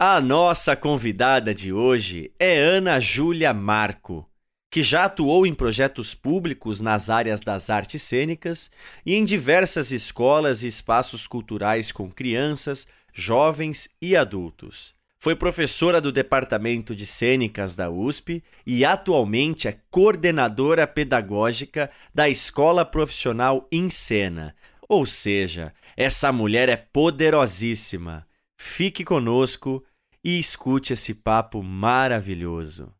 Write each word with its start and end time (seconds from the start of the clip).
A 0.00 0.20
nossa 0.20 0.76
convidada 0.76 1.52
de 1.52 1.72
hoje 1.72 2.30
é 2.38 2.56
Ana 2.56 3.00
Júlia 3.00 3.52
Marco, 3.52 4.30
que 4.70 4.80
já 4.80 5.06
atuou 5.06 5.44
em 5.44 5.52
projetos 5.52 6.14
públicos 6.14 6.80
nas 6.80 7.10
áreas 7.10 7.40
das 7.40 7.68
artes 7.68 8.00
cênicas 8.02 8.70
e 9.04 9.16
em 9.16 9.24
diversas 9.24 9.90
escolas 9.90 10.62
e 10.62 10.68
espaços 10.68 11.26
culturais 11.26 11.90
com 11.90 12.08
crianças, 12.08 12.86
jovens 13.12 13.88
e 14.00 14.16
adultos. 14.16 14.94
Foi 15.18 15.34
professora 15.34 16.00
do 16.00 16.12
Departamento 16.12 16.94
de 16.94 17.04
Cênicas 17.04 17.74
da 17.74 17.90
USP 17.90 18.40
e 18.64 18.84
atualmente 18.84 19.66
é 19.66 19.80
coordenadora 19.90 20.86
pedagógica 20.86 21.90
da 22.14 22.28
Escola 22.28 22.84
Profissional 22.84 23.66
Encena. 23.72 24.54
Ou 24.88 25.04
seja, 25.04 25.74
essa 25.96 26.30
mulher 26.30 26.68
é 26.68 26.76
poderosíssima. 26.76 28.27
Fique 28.60 29.04
conosco 29.04 29.84
e 30.22 30.36
escute 30.36 30.92
esse 30.92 31.14
papo 31.14 31.62
maravilhoso. 31.62 32.92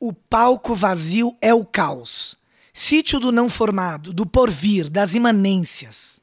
O 0.00 0.14
palco 0.14 0.74
vazio 0.74 1.36
é 1.42 1.52
o 1.54 1.64
caos. 1.64 2.38
Sítio 2.72 3.20
do 3.20 3.30
não 3.30 3.50
formado, 3.50 4.14
do 4.14 4.26
porvir, 4.26 4.88
das 4.88 5.14
imanências. 5.14 6.22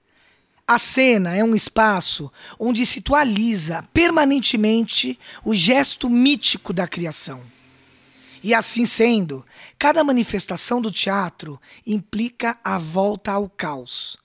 A 0.68 0.80
cena 0.80 1.36
é 1.36 1.44
um 1.44 1.56
espaço 1.56 2.32
onde 2.58 2.84
se 2.84 2.98
atualiza 2.98 3.84
permanentemente 3.94 5.18
o 5.46 5.54
gesto 5.54 6.10
mítico 6.10 6.74
da 6.74 6.88
criação. 6.88 7.42
E 8.44 8.54
assim 8.54 8.86
sendo, 8.86 9.46
cada 9.78 10.04
manifestação 10.04 10.82
do 10.82 10.92
teatro 10.92 11.62
implica 11.86 12.58
a 12.64 12.80
volta 12.80 13.32
ao 13.32 13.48
caos, 13.48 14.18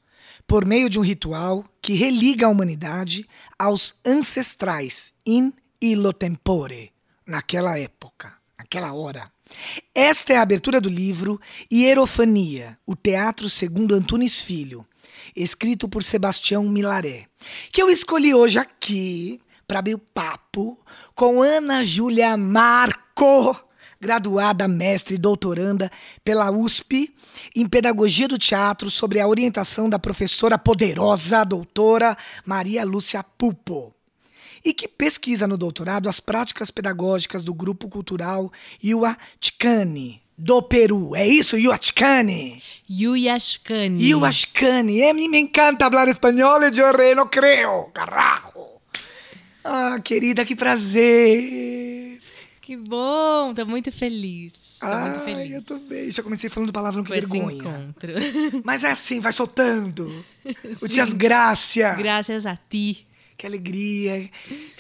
por 0.47 0.65
meio 0.65 0.89
de 0.91 0.99
um 0.99 1.03
ritual 1.03 1.65
que 1.81 1.95
religa 1.95 2.47
a 2.47 2.51
humanidade 2.51 3.27
aos 3.59 3.95
ancestrais 4.05 5.13
in 5.27 5.53
illo 5.81 6.13
tempore, 6.13 6.93
naquela 7.27 7.79
época, 7.79 8.33
naquela 8.59 8.93
hora. 8.93 9.31
Esta 9.95 10.33
é 10.33 10.37
a 10.37 10.43
abertura 10.43 10.81
do 10.81 10.89
livro 10.89 11.41
Hierofania, 11.71 12.79
o 12.87 12.97
Teatro 12.97 13.49
segundo 13.49 13.95
Antunes 13.95 14.41
Filho, 14.41 14.87
escrito 15.37 15.89
por 15.89 16.03
Sebastião 16.03 16.65
Milaré, 16.65 17.27
que 17.71 17.83
eu 17.83 17.91
escolhi 17.91 18.35
hoje 18.35 18.59
aqui 18.59 19.41
para 19.67 19.79
abrir 19.79 19.95
o 19.95 19.99
papo 19.99 20.79
com 21.15 21.43
Ana 21.43 21.85
Júlia 21.85 22.37
Marco, 22.37 23.64
graduada, 24.05 24.69
mestre 24.69 25.15
e 25.15 25.19
doutoranda 25.19 25.91
pela 26.23 26.51
USP 26.51 27.11
em 27.57 27.67
Pedagogia 27.67 28.29
do 28.29 28.37
Teatro, 28.37 28.91
sobre 28.91 29.19
a 29.19 29.27
orientação 29.27 29.89
da 29.89 29.99
professora 29.99 30.59
poderosa 30.59 31.43
doutora 31.43 32.15
Maria 32.45 32.85
Lúcia 32.85 33.25
Pupo. 33.25 33.95
E 34.63 34.75
que 34.75 34.87
pesquisa 34.87 35.47
no 35.47 35.57
doutorado 35.57 36.07
as 36.07 36.21
práticas 36.21 36.71
pedagógicas 36.71 37.45
do 37.45 37.55
grupo 37.55 37.89
cultural 37.89 38.53
Yuachcani, 38.85 40.21
do 40.37 40.63
Peru. 40.63 41.17
É 41.17 41.27
isso, 41.27 41.57
Yuachcani? 41.57 42.63
Yuyashkani. 42.91 44.07
Yuachcani. 44.07 45.01
É, 45.01 45.15
me 45.15 45.27
encanta 45.39 45.91
falar 45.91 46.09
espanhol 46.09 46.63
e 46.63 46.79
eu 46.79 46.95
re 46.95 47.15
não 47.15 47.27
creio, 47.27 47.85
carajo. 47.95 48.65
Ah, 49.65 49.99
querida, 50.05 50.45
que 50.45 50.55
prazer. 50.55 52.04
Que 52.65 52.79
bom, 52.79 53.53
tô 53.53 53.67
muito 53.67 53.93
feliz. 53.93 54.79
Tô 54.81 54.87
Ai, 54.87 55.11
muito 55.11 55.25
feliz. 55.25 55.53
eu 55.53 55.63
também. 55.63 56.11
Já 56.11 56.23
comecei 56.23 56.49
falando 56.49 56.73
palavrão 56.73 57.05
que 57.05 57.11
com 57.11 57.15
vergonha. 57.15 57.59
encontro. 57.59 58.13
Mas 58.65 58.85
é 58.85 58.91
assim, 58.91 59.21
vai 59.21 59.33
soltando. 59.33 60.25
O 60.81 60.89
Tias 60.89 61.13
Gracias. 61.13 61.99
Graças 61.99 62.47
a 62.47 62.57
ti. 62.57 63.07
Que 63.37 63.47
alegria. 63.47 64.31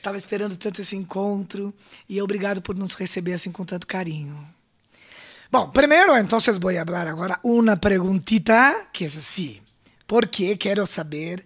Tava 0.00 0.16
esperando 0.16 0.56
tanto 0.56 0.80
esse 0.80 0.96
encontro. 0.96 1.74
E 2.08 2.22
obrigado 2.22 2.62
por 2.62 2.74
nos 2.74 2.94
receber 2.94 3.34
assim 3.34 3.52
com 3.52 3.66
tanto 3.66 3.86
carinho. 3.86 4.34
Bom, 5.50 5.70
primeiro, 5.70 6.16
entonces 6.16 6.58
voy 6.58 6.78
a 6.78 6.80
hablar 6.80 7.06
agora 7.06 7.38
una 7.42 7.78
preguntita 7.78 8.88
que 8.94 9.04
es 9.04 9.16
así. 9.16 9.60
Porque 10.06 10.56
quero 10.56 10.86
saber 10.86 11.44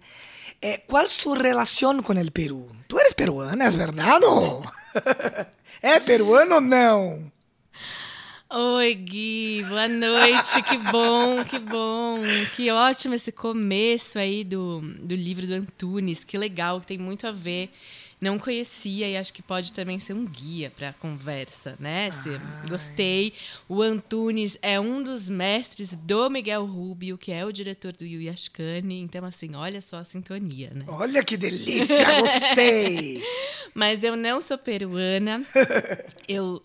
eh, 0.61 0.85
cuál 0.87 1.09
su 1.09 1.35
relación 1.35 2.01
con 2.01 2.17
el 2.17 2.31
Perú. 2.31 2.71
Tú 2.87 2.97
eres 2.97 3.13
peruana, 3.13 3.67
¿es 3.67 3.75
verdad 3.75 4.21
o 4.23 4.61
no? 4.63 4.71
é 5.81 5.99
peruano 5.99 6.55
ou 6.55 6.61
não? 6.61 7.31
Oi, 8.51 8.95
Gui, 8.95 9.63
boa 9.69 9.87
noite, 9.87 10.63
que 10.63 10.77
bom, 10.91 11.45
que 11.45 11.59
bom. 11.59 12.19
Que 12.55 12.71
ótimo 12.71 13.13
esse 13.13 13.31
começo 13.31 14.17
aí 14.17 14.43
do, 14.43 14.81
do 14.81 15.13
livro 15.13 15.45
do 15.45 15.53
Antunes, 15.53 16.23
que 16.23 16.35
legal, 16.35 16.81
que 16.81 16.87
tem 16.87 16.97
muito 16.97 17.27
a 17.27 17.31
ver. 17.31 17.69
Não 18.21 18.37
conhecia 18.37 19.09
e 19.09 19.15
acho 19.15 19.33
que 19.33 19.41
pode 19.41 19.71
também 19.71 19.97
ser 19.97 20.13
um 20.13 20.25
guia 20.25 20.69
para 20.69 20.89
a 20.89 20.93
conversa, 20.93 21.77
né? 21.79 22.11
Se, 22.11 22.29
gostei. 22.67 23.33
O 23.67 23.81
Antunes 23.81 24.57
é 24.61 24.77
um 24.77 25.01
dos 25.01 25.29
mestres 25.29 25.95
do 25.95 26.29
Miguel 26.29 26.65
Rubio, 26.65 27.17
que 27.17 27.31
é 27.31 27.45
o 27.45 27.51
diretor 27.51 27.93
do 27.93 28.05
Yuyashkani. 28.05 28.99
Então, 28.99 29.23
assim, 29.23 29.55
olha 29.55 29.81
só 29.81 29.97
a 29.97 30.03
sintonia, 30.03 30.71
né? 30.73 30.83
Olha 30.87 31.23
que 31.23 31.37
delícia, 31.37 32.19
gostei. 32.19 33.23
Mas 33.73 34.03
eu 34.03 34.17
não 34.17 34.41
sou 34.41 34.57
peruana. 34.57 35.41
eu, 36.27 36.61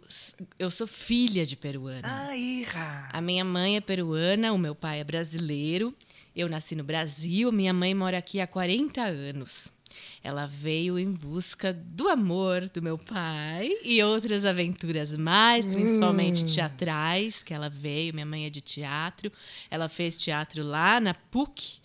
eu 0.58 0.70
sou 0.70 0.88
filha 0.88 1.46
de 1.46 1.54
peruana. 1.54 2.02
Ah. 2.02 3.08
A 3.12 3.20
minha 3.20 3.44
mãe 3.44 3.76
é 3.76 3.80
peruana, 3.80 4.52
o 4.52 4.58
meu 4.58 4.74
pai 4.74 5.00
é 5.00 5.04
brasileiro. 5.04 5.94
Eu 6.34 6.48
nasci 6.48 6.74
no 6.74 6.82
Brasil, 6.82 7.52
minha 7.52 7.72
mãe 7.72 7.94
mora 7.94 8.18
aqui 8.18 8.40
há 8.40 8.46
40 8.46 9.00
anos. 9.02 9.73
Ela 10.22 10.46
veio 10.46 10.98
em 10.98 11.12
busca 11.12 11.72
do 11.72 12.08
amor 12.08 12.68
do 12.68 12.82
meu 12.82 12.98
pai 12.98 13.70
e 13.82 14.02
outras 14.02 14.44
aventuras 14.44 15.16
mais, 15.16 15.66
principalmente 15.66 16.44
teatrais, 16.44 17.42
que 17.42 17.54
ela 17.54 17.68
veio. 17.68 18.14
Minha 18.14 18.26
mãe 18.26 18.46
é 18.46 18.50
de 18.50 18.60
teatro. 18.60 19.30
Ela 19.70 19.88
fez 19.88 20.18
teatro 20.18 20.62
lá 20.62 21.00
na 21.00 21.14
PUC 21.14 21.78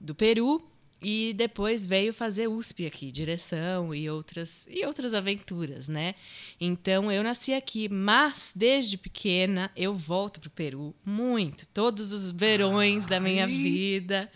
do 0.00 0.14
Peru 0.14 0.73
e 1.04 1.34
depois 1.34 1.84
veio 1.84 2.14
fazer 2.14 2.48
USP 2.48 2.86
aqui, 2.86 3.12
direção 3.12 3.94
e 3.94 4.08
outras 4.08 4.66
e 4.70 4.86
outras 4.86 5.12
aventuras, 5.12 5.86
né? 5.86 6.14
Então 6.58 7.12
eu 7.12 7.22
nasci 7.22 7.52
aqui, 7.52 7.90
mas 7.90 8.52
desde 8.56 8.96
pequena 8.96 9.70
eu 9.76 9.94
volto 9.94 10.40
pro 10.40 10.48
Peru 10.48 10.94
muito, 11.04 11.68
todos 11.68 12.10
os 12.10 12.30
verões 12.30 13.04
da 13.04 13.20
minha 13.20 13.44
Ai. 13.44 13.52
vida. 13.52 14.30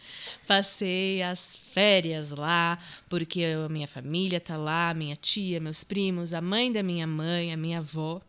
Passei 0.47 1.23
as 1.23 1.57
férias 1.57 2.33
lá, 2.33 2.79
porque 3.09 3.45
a 3.45 3.69
minha 3.71 3.89
família 3.89 4.39
tá 4.39 4.59
lá, 4.59 4.93
minha 4.93 5.17
tia, 5.17 5.59
meus 5.59 5.83
primos, 5.83 6.35
a 6.35 6.43
mãe 6.43 6.71
da 6.71 6.83
minha 6.83 7.07
mãe, 7.07 7.51
a 7.51 7.57
minha 7.57 7.79
avó 7.79 8.21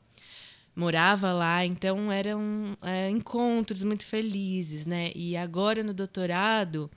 morava 0.80 1.34
lá, 1.34 1.66
então 1.66 2.10
eram 2.12 2.40
é, 2.82 3.10
encontros 3.10 3.84
muito 3.84 4.06
felizes, 4.06 4.86
né? 4.86 5.12
E 5.14 5.36
agora 5.36 5.84
no 5.84 5.94
doutorado, 5.94 6.90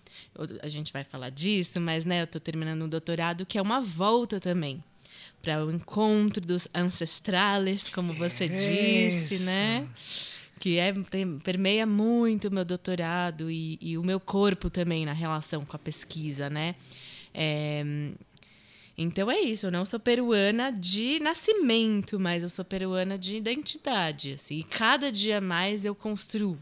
a 0.63 0.69
gente 0.69 0.93
vai 0.93 1.03
falar 1.03 1.31
disso, 1.31 1.81
mas 1.81 2.05
né, 2.05 2.21
eu 2.21 2.25
estou 2.25 2.41
terminando 2.41 2.83
um 2.85 2.89
doutorado 2.89 3.45
que 3.45 3.59
é 3.59 3.63
uma 3.63 3.81
volta 3.81 4.39
também 4.39 4.83
para 5.43 5.65
o 5.67 5.73
encontro 5.73 6.41
dos 6.41 6.69
ancestrales, 6.73 7.89
como 7.89 8.13
você 8.13 8.49
disse, 8.49 9.35
Isso. 9.35 9.47
né? 9.47 9.89
Que 10.61 10.79
é, 10.79 10.93
tem- 10.93 11.41
permeia 11.41 11.85
muito 11.85 12.47
o 12.47 12.55
meu 12.55 12.65
doutorado 12.65 13.51
e, 13.51 13.77
e 13.81 13.99
o 13.99 14.05
meu 14.05 14.21
corpo 14.21 14.71
também 14.71 15.05
na 15.05 15.13
relação 15.13 15.65
com 15.65 15.75
a 15.75 15.79
pesquisa, 15.79 16.49
né? 16.49 16.77
É, 17.35 17.83
então 18.97 19.31
é 19.31 19.41
isso, 19.41 19.67
eu 19.67 19.71
não 19.71 19.85
sou 19.85 19.99
peruana 19.99 20.71
de 20.71 21.19
nascimento, 21.21 22.21
mas 22.21 22.43
eu 22.43 22.49
sou 22.49 22.65
peruana 22.65 23.19
de 23.19 23.37
identidade, 23.37 24.35
assim. 24.35 24.59
E 24.59 24.65
cada 24.65 25.11
dia 25.11 25.41
mais 25.41 25.85
eu 25.85 25.95
construo 25.95 26.59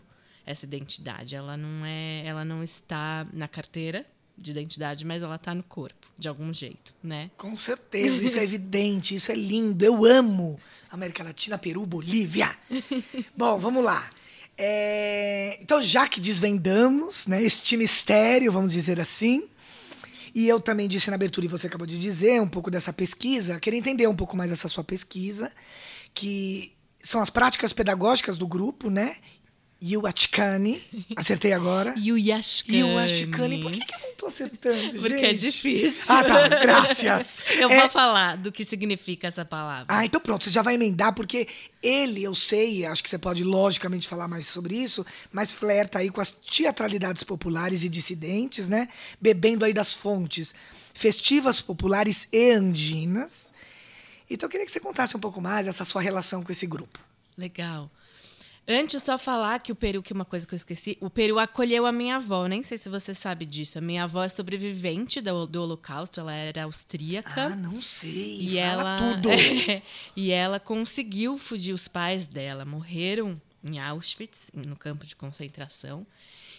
essa 0.46 0.64
identidade. 0.64 1.34
Ela 1.34 1.56
não 1.56 1.84
é, 1.84 2.24
ela 2.24 2.44
não 2.44 2.62
está 2.62 3.26
na 3.32 3.48
carteira 3.48 4.06
de 4.36 4.52
identidade, 4.52 5.04
mas 5.04 5.22
ela 5.22 5.34
está 5.34 5.54
no 5.54 5.62
corpo, 5.62 6.06
de 6.16 6.26
algum 6.26 6.52
jeito, 6.52 6.94
né? 7.02 7.30
Com 7.36 7.54
certeza, 7.54 8.24
isso 8.24 8.38
é 8.38 8.44
evidente, 8.44 9.14
isso 9.14 9.30
é 9.30 9.34
lindo. 9.34 9.84
Eu 9.84 10.04
amo 10.04 10.58
América 10.90 11.22
Latina, 11.22 11.58
Peru, 11.58 11.84
Bolívia. 11.84 12.56
Bom, 13.36 13.58
vamos 13.58 13.84
lá. 13.84 14.08
É, 14.56 15.58
Então, 15.60 15.82
já 15.82 16.08
que 16.08 16.20
desvendamos 16.20 17.26
né, 17.26 17.42
este 17.42 17.76
mistério, 17.76 18.50
vamos 18.50 18.72
dizer 18.72 18.98
assim, 19.00 19.48
E 20.34 20.48
eu 20.48 20.60
também 20.60 20.88
disse 20.88 21.10
na 21.10 21.16
abertura, 21.16 21.46
e 21.46 21.48
você 21.48 21.66
acabou 21.66 21.86
de 21.86 21.98
dizer, 21.98 22.40
um 22.40 22.48
pouco 22.48 22.70
dessa 22.70 22.92
pesquisa. 22.92 23.58
Queria 23.58 23.78
entender 23.78 24.06
um 24.06 24.14
pouco 24.14 24.36
mais 24.36 24.50
essa 24.50 24.68
sua 24.68 24.84
pesquisa, 24.84 25.52
que 26.14 26.72
são 27.02 27.20
as 27.20 27.30
práticas 27.30 27.72
pedagógicas 27.72 28.36
do 28.36 28.46
grupo, 28.46 28.90
né? 28.90 29.16
Yuachkani. 29.82 30.82
Acertei 31.16 31.52
agora. 31.52 31.94
Yuyashkani. 31.98 32.78
Yuachkani. 32.80 33.62
Por 33.62 33.72
que, 33.72 33.80
que 33.80 33.94
eu 33.94 33.98
não 34.00 34.14
tô 34.14 34.26
acertando, 34.26 34.98
Porque 34.98 35.08
gente? 35.18 35.24
é 35.24 35.32
difícil. 35.32 36.04
Ah, 36.08 36.24
tá. 36.24 36.48
Graças. 36.48 37.38
Eu 37.58 37.70
É- 37.70 37.80
vou 37.80 37.90
falar 37.90 38.36
do 38.36 38.52
que 38.52 38.64
significa 38.64 39.26
essa 39.28 39.44
palavra. 39.44 39.86
Ah, 39.88 40.04
então 40.04 40.20
pronto, 40.20 40.44
você 40.44 40.50
já 40.50 40.60
vai 40.62 40.74
emendar, 40.74 41.14
porque 41.14 41.48
ele, 41.82 42.22
eu 42.22 42.34
sei, 42.34 42.84
acho 42.84 43.02
que 43.02 43.08
você 43.08 43.18
pode 43.18 43.42
logicamente 43.42 44.06
falar 44.06 44.28
mais 44.28 44.46
sobre 44.46 44.74
isso, 44.76 45.04
mas 45.32 45.52
flerta 45.54 45.98
aí 45.98 46.10
com 46.10 46.20
as 46.20 46.30
teatralidades 46.30 47.22
populares 47.24 47.82
e 47.84 47.88
dissidentes, 47.88 48.68
né? 48.68 48.88
Bebendo 49.20 49.64
aí 49.64 49.72
das 49.72 49.94
fontes 49.94 50.54
festivas 50.92 51.60
populares 51.60 52.28
e 52.32 52.50
andinas. 52.52 53.50
Então 54.28 54.46
eu 54.46 54.50
queria 54.50 54.66
que 54.66 54.72
você 54.72 54.80
contasse 54.80 55.16
um 55.16 55.20
pouco 55.20 55.40
mais 55.40 55.66
essa 55.66 55.84
sua 55.84 56.02
relação 56.02 56.42
com 56.42 56.52
esse 56.52 56.66
grupo. 56.66 56.98
Legal. 57.38 57.90
Antes, 58.68 59.02
só 59.02 59.18
falar 59.18 59.58
que 59.60 59.72
o 59.72 59.74
Peru, 59.74 60.02
que 60.02 60.12
é 60.12 60.14
uma 60.14 60.24
coisa 60.24 60.46
que 60.46 60.54
eu 60.54 60.56
esqueci, 60.56 60.96
o 61.00 61.10
Peru 61.10 61.38
acolheu 61.38 61.86
a 61.86 61.92
minha 61.92 62.16
avó. 62.16 62.46
Nem 62.46 62.62
sei 62.62 62.78
se 62.78 62.88
você 62.88 63.14
sabe 63.14 63.44
disso. 63.44 63.78
A 63.78 63.80
minha 63.80 64.04
avó 64.04 64.22
é 64.22 64.28
sobrevivente 64.28 65.20
do, 65.20 65.46
do 65.46 65.62
Holocausto, 65.62 66.20
ela 66.20 66.32
era 66.32 66.64
austríaca. 66.64 67.46
Ah, 67.46 67.56
não 67.56 67.82
sei. 67.82 68.40
E 68.40 68.58
ela, 68.58 68.96
tudo. 68.96 69.28
e 70.14 70.30
ela 70.30 70.60
conseguiu 70.60 71.36
fugir. 71.36 71.72
Os 71.72 71.88
pais 71.88 72.26
dela 72.26 72.64
morreram 72.64 73.40
em 73.62 73.78
Auschwitz, 73.78 74.50
no 74.54 74.76
campo 74.76 75.04
de 75.04 75.16
concentração. 75.16 76.06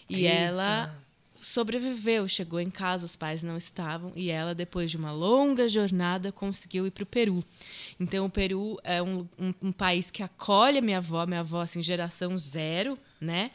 E 0.10 0.26
Eita. 0.26 0.38
ela 0.38 0.96
sobreviveu, 1.42 2.28
chegou 2.28 2.60
em 2.60 2.70
casa, 2.70 3.06
os 3.06 3.16
pais 3.16 3.42
não 3.44 3.58
estavam. 3.58 4.12
E 4.16 4.30
ela, 4.30 4.54
depois 4.56 4.92
de 4.92 4.98
uma 4.98 5.12
longa 5.12 5.68
jornada, 5.68 6.32
conseguiu 6.32 6.86
ir 6.88 6.92
para 6.92 7.04
o 7.04 7.08
Peru. 7.08 7.44
Então, 8.00 8.26
o 8.26 8.30
Peru 8.30 8.78
é 8.84 9.02
um, 9.02 9.28
um, 9.38 9.54
um 9.64 9.72
país 9.72 10.12
que 10.12 10.22
acolhe 10.24 10.78
a 10.78 10.82
minha 10.82 11.00
avó, 11.00 11.26
minha 11.26 11.40
avó, 11.42 11.62
assim, 11.62 11.82
geração 11.82 12.38
zero, 12.38 12.98
né? 13.20 13.52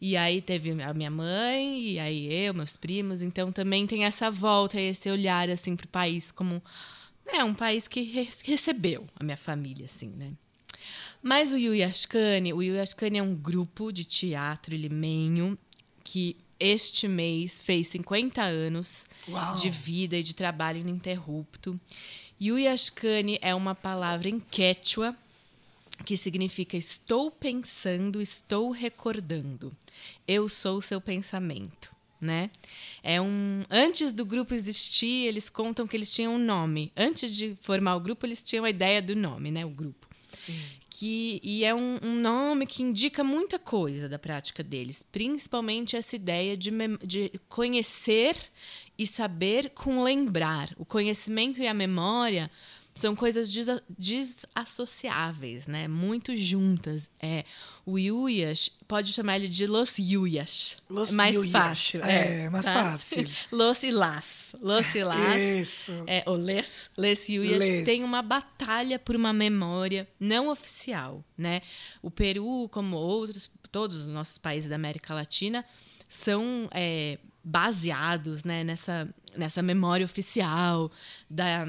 E 0.00 0.16
aí 0.16 0.40
teve 0.40 0.70
a 0.82 0.94
minha 0.94 1.10
mãe, 1.10 1.80
e 1.80 1.98
aí 1.98 2.32
eu, 2.32 2.54
meus 2.54 2.76
primos. 2.76 3.22
Então, 3.22 3.50
também 3.50 3.86
tem 3.86 4.04
essa 4.04 4.30
volta, 4.30 4.80
esse 4.80 5.10
olhar, 5.10 5.50
assim, 5.50 5.74
para 5.76 5.86
o 5.86 5.88
país 5.88 6.30
como 6.30 6.62
é 7.26 7.42
um 7.44 7.54
país 7.54 7.86
que 7.86 8.02
re- 8.02 8.28
recebeu 8.44 9.06
a 9.18 9.24
minha 9.24 9.36
família, 9.36 9.86
assim, 9.86 10.08
né? 10.08 10.32
Mas 11.22 11.52
o 11.52 11.58
Yuyashkani, 11.58 12.52
o 12.52 12.62
Yuyashkani 12.62 13.18
é 13.18 13.22
um 13.22 13.34
grupo 13.34 13.92
de 13.92 14.04
teatro 14.04 14.74
limenho 14.74 15.56
que 16.02 16.36
este 16.60 17.08
mês 17.08 17.58
fez 17.58 17.88
50 17.88 18.42
anos 18.42 19.06
Uau. 19.26 19.56
de 19.56 19.70
vida 19.70 20.16
e 20.16 20.22
de 20.22 20.34
trabalho 20.34 20.78
ininterrupto. 20.78 21.74
Yuyashkani 22.40 23.38
é 23.40 23.54
uma 23.54 23.74
palavra 23.74 24.28
em 24.28 24.38
quechua 24.38 25.16
que 26.04 26.16
significa 26.16 26.76
estou 26.76 27.30
pensando, 27.30 28.20
estou 28.20 28.70
recordando. 28.70 29.72
Eu 30.26 30.48
sou 30.48 30.80
seu 30.80 31.00
pensamento, 31.00 31.90
né? 32.20 32.50
É 33.02 33.20
um 33.20 33.64
antes 33.70 34.12
do 34.12 34.24
grupo 34.24 34.54
existir, 34.54 35.26
eles 35.26 35.50
contam 35.50 35.86
que 35.86 35.96
eles 35.96 36.12
tinham 36.12 36.34
um 36.34 36.38
nome. 36.38 36.92
Antes 36.96 37.34
de 37.34 37.54
formar 37.60 37.96
o 37.96 38.00
grupo, 38.00 38.26
eles 38.26 38.42
tinham 38.42 38.64
a 38.64 38.70
ideia 38.70 39.02
do 39.02 39.14
nome, 39.14 39.50
né, 39.50 39.64
o 39.64 39.70
grupo. 39.70 40.08
Sim. 40.32 40.58
Que, 41.00 41.40
e 41.42 41.64
é 41.64 41.74
um, 41.74 41.98
um 42.02 42.14
nome 42.20 42.66
que 42.66 42.82
indica 42.82 43.24
muita 43.24 43.58
coisa 43.58 44.06
da 44.06 44.18
prática 44.18 44.62
deles, 44.62 45.02
principalmente 45.10 45.96
essa 45.96 46.14
ideia 46.14 46.54
de, 46.54 46.70
de 47.02 47.32
conhecer 47.48 48.36
e 48.98 49.06
saber 49.06 49.70
com 49.70 50.02
lembrar. 50.02 50.74
O 50.76 50.84
conhecimento 50.84 51.58
e 51.58 51.66
a 51.66 51.72
memória 51.72 52.50
são 52.94 53.14
coisas 53.16 53.50
desa- 53.50 53.82
desassociáveis, 53.98 55.66
né? 55.66 55.88
Muito 55.88 56.34
juntas. 56.36 57.08
É, 57.20 57.44
o 57.86 57.98
Yuyas, 57.98 58.70
pode 58.86 59.12
chamar 59.12 59.36
ele 59.36 59.48
de 59.48 59.66
Los 59.66 59.96
Yuyas. 59.98 60.76
Los 60.88 61.12
é 61.12 61.14
mais 61.14 61.34
Yuyas. 61.34 61.52
fácil. 61.52 62.04
É, 62.04 62.50
mais 62.50 62.64
fácil. 62.66 63.28
Los 63.50 63.82
e 63.82 63.90
Las. 63.90 64.54
Los 64.60 64.94
e 64.94 65.02
Las. 65.04 65.40
Isso. 65.40 65.92
É, 66.06 66.22
o 66.26 66.34
Les, 66.34 66.90
Les 66.96 67.28
Yuyas 67.28 67.58
Les. 67.58 67.84
tem 67.84 68.04
uma 68.04 68.22
batalha 68.22 68.98
por 68.98 69.16
uma 69.16 69.32
memória 69.32 70.06
não 70.18 70.48
oficial, 70.48 71.24
né? 71.36 71.62
O 72.02 72.10
Peru, 72.10 72.68
como 72.70 72.96
outros, 72.96 73.50
todos 73.72 74.00
os 74.00 74.06
nossos 74.08 74.36
países 74.38 74.68
da 74.68 74.76
América 74.76 75.14
Latina, 75.14 75.64
são 76.08 76.68
é, 76.72 77.18
baseados 77.42 78.44
né, 78.44 78.62
nessa, 78.64 79.08
nessa 79.36 79.62
memória 79.62 80.04
oficial 80.04 80.90
da 81.30 81.66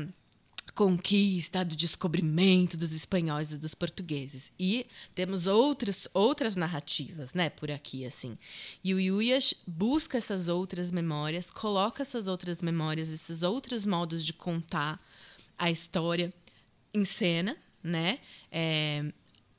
conquista, 0.74 1.66
do 1.66 1.76
descobrimento 1.76 2.78
dos 2.78 2.94
espanhóis 2.94 3.52
e 3.52 3.58
dos 3.58 3.76
portugueses. 3.76 4.52
E 4.60 4.86
temos 5.14 5.48
outras, 5.48 6.08
outras 6.14 6.56
narrativas, 6.56 7.34
né, 7.34 7.50
por 7.50 7.70
aqui, 7.70 8.06
assim. 8.06 8.38
E 8.84 8.94
o 8.94 9.00
Yuyas 9.00 9.54
busca 9.68 10.18
essas 10.18 10.48
outras 10.48 10.92
memórias, 10.92 11.50
coloca 11.50 12.02
essas 12.02 12.28
outras 12.28 12.62
memórias, 12.62 13.10
esses 13.10 13.44
outros 13.44 13.86
modos 13.86 14.26
de 14.26 14.34
contar 14.34 15.00
a 15.58 15.70
história 15.70 16.34
em 16.94 17.06
cena, 17.06 17.56
né? 17.84 18.20
É, 18.52 19.06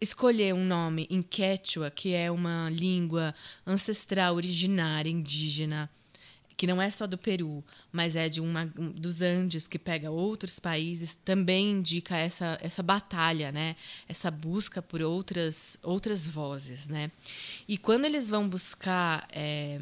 escolher 0.01 0.53
um 0.53 0.65
nome 0.65 1.07
em 1.09 1.23
Quechua, 1.23 1.91
que 1.91 2.13
é 2.13 2.31
uma 2.31 2.69
língua 2.71 3.35
ancestral, 3.65 4.35
originária, 4.35 5.09
indígena, 5.09 5.89
que 6.63 6.67
não 6.69 6.81
é 6.81 6.89
só 6.91 7.09
do 7.09 7.19
Peru, 7.19 7.65
mas 7.91 8.15
é 8.15 8.29
de 8.29 8.41
uma 8.41 8.73
um- 8.79 8.93
dos 8.93 9.21
Andes, 9.21 9.67
que 9.67 9.81
pega 9.81 10.13
outros 10.13 10.61
países, 10.61 11.13
também 11.25 11.73
indica 11.73 12.17
essa, 12.17 12.57
essa 12.63 12.85
batalha, 12.85 13.51
né? 13.51 13.75
Essa 14.09 14.31
busca 14.31 14.81
por 14.81 15.03
outras, 15.03 15.77
outras 15.83 16.25
vozes, 16.25 16.87
né? 16.87 17.11
E 17.67 17.77
quando 17.77 18.05
eles 18.05 18.29
vão 18.29 18.49
buscar... 18.49 19.27
é, 19.33 19.81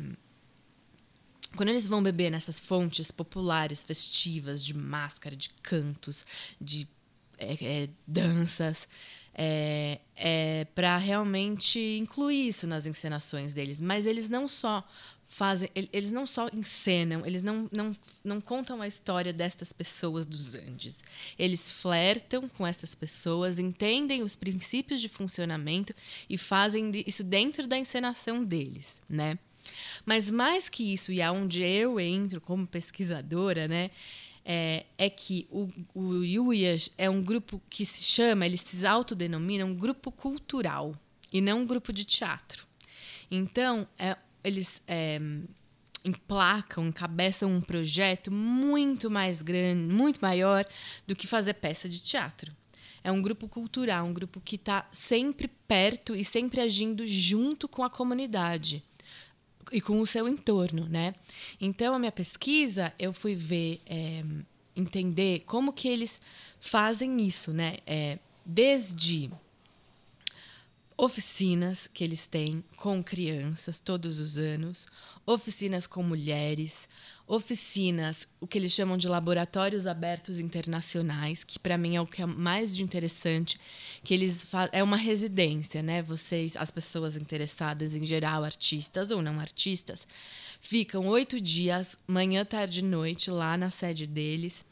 quando 1.55 1.69
eles 1.69 1.87
vão 1.87 2.03
beber 2.03 2.31
nessas 2.31 2.59
fontes 2.59 3.11
populares, 3.11 3.85
festivas, 3.85 4.65
de 4.65 4.73
máscara, 4.73 5.37
de 5.37 5.51
cantos, 5.63 6.25
de 6.59 6.89
é, 7.37 7.83
é, 7.83 7.89
danças, 8.07 8.89
é, 9.35 10.01
é 10.17 10.65
para 10.75 10.97
realmente 10.97 11.79
incluir 11.99 12.49
isso 12.49 12.67
nas 12.67 12.87
encenações 12.87 13.53
deles. 13.53 13.83
Mas 13.83 14.07
eles 14.07 14.31
não 14.31 14.49
só 14.49 14.83
fazem, 15.33 15.71
el- 15.77 15.89
eles 15.93 16.11
não 16.11 16.27
só 16.27 16.49
encenam, 16.53 17.25
eles 17.25 17.41
não, 17.41 17.69
não, 17.71 17.97
não 18.23 18.41
contam 18.41 18.83
a 18.83 18.89
história 18.89 19.33
destas 19.33 19.73
pessoas 19.73 20.27
dos 20.27 20.57
Andes. 20.57 21.03
Eles 21.39 21.71
flertam 21.71 22.49
com 22.49 22.67
essas 22.67 22.97
pessoas, 22.97 23.59
entendem 23.61 24.25
os 24.25 24.35
princípios 24.35 25.01
de 25.01 25.09
funcionamento 25.09 25.95
e 26.29 26.37
fazem 26.37 26.91
isso 27.07 27.23
dentro 27.23 27.67
da 27.69 27.79
encenação 27.79 28.45
deles, 28.45 29.01
né? 29.09 29.39
Mas 30.05 30.29
mais 30.29 30.69
que 30.69 30.93
isso, 30.93 31.13
e 31.13 31.23
aonde 31.23 31.63
eu 31.63 32.01
entro 32.01 32.41
como 32.41 32.67
pesquisadora, 32.67 33.69
né, 33.69 33.91
é, 34.45 34.85
é 34.99 35.09
que 35.09 35.47
o, 35.49 35.69
o 35.95 36.25
Yuyas 36.25 36.91
é 36.99 37.09
um 37.09 37.23
grupo 37.23 37.63
que 37.71 37.87
se 37.87 38.03
chama, 38.03 38.47
eles 38.47 38.63
se 38.63 38.85
autodenominam 38.85 39.69
um 39.69 39.75
grupo 39.75 40.11
cultural 40.11 40.93
e 41.33 41.41
não 41.41 41.61
um 41.61 41.67
grupo 41.67 41.93
de 41.93 42.05
teatro. 42.05 42.67
Então, 43.31 43.87
é, 43.97 44.17
eles 44.43 44.83
é, 44.87 45.21
emplacam, 46.05 46.89
encabeçam 46.89 47.51
um 47.51 47.61
projeto 47.61 48.31
muito 48.31 49.11
mais 49.11 49.43
grande, 49.43 49.93
muito 49.93 50.21
maior 50.21 50.65
do 51.07 51.15
que 51.15 51.27
fazer 51.27 51.55
peça 51.55 51.89
de 51.89 52.01
teatro. 52.01 52.55
É 53.03 53.11
um 53.11 53.23
grupo 53.23 53.49
cultural, 53.49 54.07
um 54.07 54.13
grupo 54.13 54.41
que 54.41 54.57
está 54.57 54.87
sempre 54.93 55.49
perto 55.49 56.15
e 56.15 56.25
sempre 56.25 56.61
agindo 56.61 57.07
junto 57.07 57.67
com 57.67 57.83
a 57.83 57.91
comunidade 57.91 58.83
e 59.73 59.81
com 59.81 60.01
o 60.01 60.07
seu 60.07 60.29
entorno, 60.29 60.87
né? 60.87 61.15
Então 61.61 61.95
a 61.95 61.99
minha 61.99 62.13
pesquisa 62.13 62.93
eu 62.99 63.13
fui 63.13 63.35
ver, 63.35 63.81
é, 63.87 64.23
entender 64.77 65.45
como 65.47 65.73
que 65.73 65.89
eles 65.89 66.21
fazem 66.59 67.23
isso, 67.27 67.53
né? 67.53 67.79
É, 67.87 68.19
desde 68.45 69.31
oficinas 71.01 71.89
que 71.91 72.05
eles 72.05 72.27
têm 72.27 72.63
com 72.77 73.03
crianças 73.03 73.81
todos 73.81 74.21
os 74.21 74.37
anos, 74.37 74.87
oficinas 75.25 75.87
com 75.87 76.03
mulheres, 76.03 76.87
oficinas, 77.27 78.29
o 78.39 78.47
que 78.47 78.59
eles 78.59 78.71
chamam 78.71 78.99
de 78.99 79.09
laboratórios 79.09 79.87
abertos 79.87 80.39
internacionais, 80.39 81.43
que 81.43 81.59
para 81.59 81.79
mim 81.79 81.97
é 81.97 82.03
o 82.03 82.07
que 82.07 82.21
é 82.21 82.27
mais 82.27 82.77
de 82.77 82.83
interessante, 82.83 83.59
que 84.05 84.13
eles 84.13 84.47
é 84.73 84.83
uma 84.83 84.99
residência, 84.99 85.83
né? 85.83 86.03
Vocês, 86.03 86.55
as 86.55 86.71
pessoas 86.71 87.17
interessadas 87.17 87.95
em 87.95 88.05
geral, 88.05 88.45
artistas 88.45 89.11
ou 89.11 89.23
não 89.23 89.41
artistas, 89.41 90.07
ficam 90.61 91.07
oito 91.07 91.41
dias, 91.41 91.97
manhã, 92.07 92.45
tarde 92.45 92.81
e 92.81 92.85
noite 92.85 93.31
lá 93.31 93.57
na 93.57 93.71
sede 93.71 94.07
deles 94.07 94.67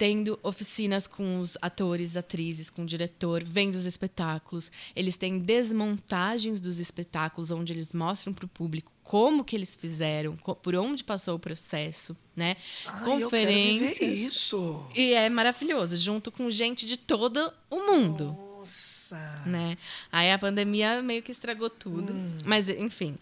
tendo 0.00 0.40
oficinas 0.42 1.06
com 1.06 1.40
os 1.40 1.58
atores, 1.60 2.16
atrizes, 2.16 2.70
com 2.70 2.84
o 2.84 2.86
diretor, 2.86 3.44
vendo 3.44 3.74
os 3.74 3.84
espetáculos. 3.84 4.72
Eles 4.96 5.14
têm 5.14 5.38
desmontagens 5.38 6.58
dos 6.58 6.78
espetáculos, 6.78 7.50
onde 7.50 7.74
eles 7.74 7.92
mostram 7.92 8.32
para 8.32 8.46
o 8.46 8.48
público 8.48 8.90
como 9.04 9.44
que 9.44 9.54
eles 9.54 9.76
fizeram, 9.76 10.36
por 10.38 10.74
onde 10.74 11.04
passou 11.04 11.34
o 11.34 11.38
processo, 11.38 12.16
né? 12.34 12.56
Ai, 12.86 13.04
Conferências. 13.04 13.90
Eu 13.90 13.94
quero 13.98 14.10
viver 14.10 14.26
isso. 14.26 14.88
E 14.96 15.12
é 15.12 15.28
maravilhoso, 15.28 15.98
junto 15.98 16.32
com 16.32 16.50
gente 16.50 16.86
de 16.86 16.96
todo 16.96 17.52
o 17.68 17.80
mundo. 17.80 18.34
Nossa. 18.58 19.42
Né? 19.44 19.76
Aí 20.10 20.32
a 20.32 20.38
pandemia 20.38 21.02
meio 21.02 21.22
que 21.22 21.32
estragou 21.32 21.68
tudo. 21.68 22.14
Hum. 22.14 22.38
Mas, 22.46 22.70
enfim. 22.70 23.18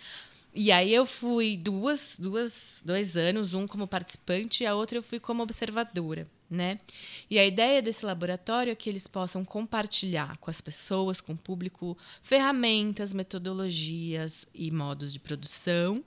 E 0.55 0.73
aí 0.73 0.93
eu 0.93 1.07
fui 1.07 1.57
duas, 1.57 2.17
duas, 2.19 2.83
dois 2.85 3.17
anos, 3.17 3.55
um 3.55 3.67
como 3.67 3.87
participante 3.87 4.65
e 4.65 4.67
a 4.67 4.75
outra 4.75 4.99
eu 4.99 5.03
fui 5.03 5.21
como 5.21 5.43
observadora, 5.43 6.27
né? 6.51 6.79
E 7.31 7.39
a 7.39 7.47
ideia 7.47 7.83
desse 7.83 8.05
laboratório 8.05 8.73
é 8.73 8.75
que 8.75 8.89
eles 8.89 9.07
possam 9.07 9.45
compartilhar 9.45 10.37
com 10.39 10.51
as 10.51 10.61
pessoas, 10.61 11.21
com 11.21 11.33
o 11.33 11.39
público, 11.39 11.97
ferramentas, 12.23 13.13
metodologias 13.13 14.47
e 14.55 14.71
modos 14.71 15.13
de 15.13 15.21
produção 15.21 16.03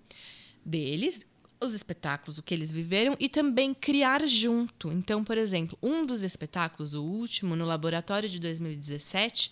deles, 0.65 1.25
os 1.63 1.75
espetáculos, 1.75 2.39
o 2.39 2.43
que 2.43 2.53
eles 2.53 2.71
viveram 2.71 3.15
e 3.19 3.29
também 3.29 3.73
criar 3.73 4.27
junto. 4.27 4.91
Então, 4.91 5.23
por 5.23 5.37
exemplo, 5.37 5.77
um 5.81 6.05
dos 6.05 6.23
espetáculos, 6.23 6.95
o 6.95 7.03
último, 7.03 7.55
no 7.55 7.65
laboratório 7.65 8.27
de 8.27 8.39
2017, 8.39 9.51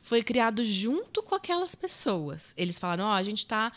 foi 0.00 0.22
criado 0.22 0.64
junto 0.64 1.22
com 1.22 1.34
aquelas 1.34 1.74
pessoas. 1.74 2.54
Eles 2.56 2.78
falaram: 2.78 3.04
Ó, 3.04 3.10
oh, 3.10 3.12
a 3.12 3.22
gente 3.22 3.38
está 3.38 3.70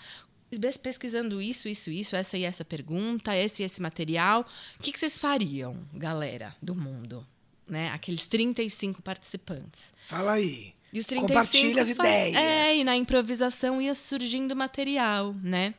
pesquisando 0.81 1.41
isso, 1.41 1.67
isso, 1.67 1.89
isso, 1.89 2.15
essa 2.15 2.37
e 2.37 2.43
essa 2.43 2.65
pergunta, 2.65 3.35
esse 3.35 3.61
e 3.61 3.65
esse 3.65 3.81
material. 3.81 4.45
O 4.79 4.83
que, 4.83 4.91
que 4.91 4.99
vocês 4.99 5.17
fariam, 5.17 5.77
galera 5.93 6.55
do 6.61 6.75
mundo? 6.75 7.25
Né? 7.67 7.89
Aqueles 7.91 8.25
35 8.27 9.01
participantes. 9.01 9.93
Fala 10.07 10.33
aí. 10.33 10.73
E 10.93 10.99
os 10.99 11.07
35 11.07 11.27
Compartilha 11.27 11.81
as 11.81 11.89
ideias. 11.89 12.35
É, 12.35 12.77
e 12.77 12.83
na 12.83 12.95
improvisação 12.95 13.81
ia 13.81 13.95
surgindo 13.95 14.55
material, 14.55 15.33
né? 15.41 15.73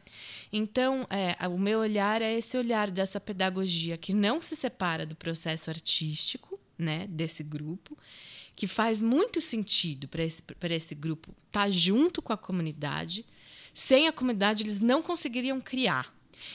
Então, 0.52 1.06
é, 1.10 1.48
o 1.48 1.58
meu 1.58 1.80
olhar 1.80 2.20
é 2.20 2.32
esse 2.36 2.56
olhar 2.56 2.90
dessa 2.90 3.20
pedagogia 3.20 3.96
que 3.96 4.12
não 4.12 4.42
se 4.42 4.56
separa 4.56 5.06
do 5.06 5.14
processo 5.14 5.70
artístico, 5.70 6.58
né, 6.78 7.06
desse 7.08 7.42
grupo, 7.42 7.96
que 8.56 8.66
faz 8.66 9.02
muito 9.02 9.40
sentido 9.40 10.06
para 10.08 10.22
esse, 10.22 10.42
esse 10.70 10.94
grupo 10.94 11.34
estar 11.46 11.64
tá 11.64 11.70
junto 11.70 12.22
com 12.22 12.32
a 12.32 12.36
comunidade, 12.36 13.24
sem 13.74 14.06
a 14.08 14.12
comunidade, 14.12 14.62
eles 14.62 14.80
não 14.80 15.02
conseguiriam 15.02 15.60
criar. 15.60 16.14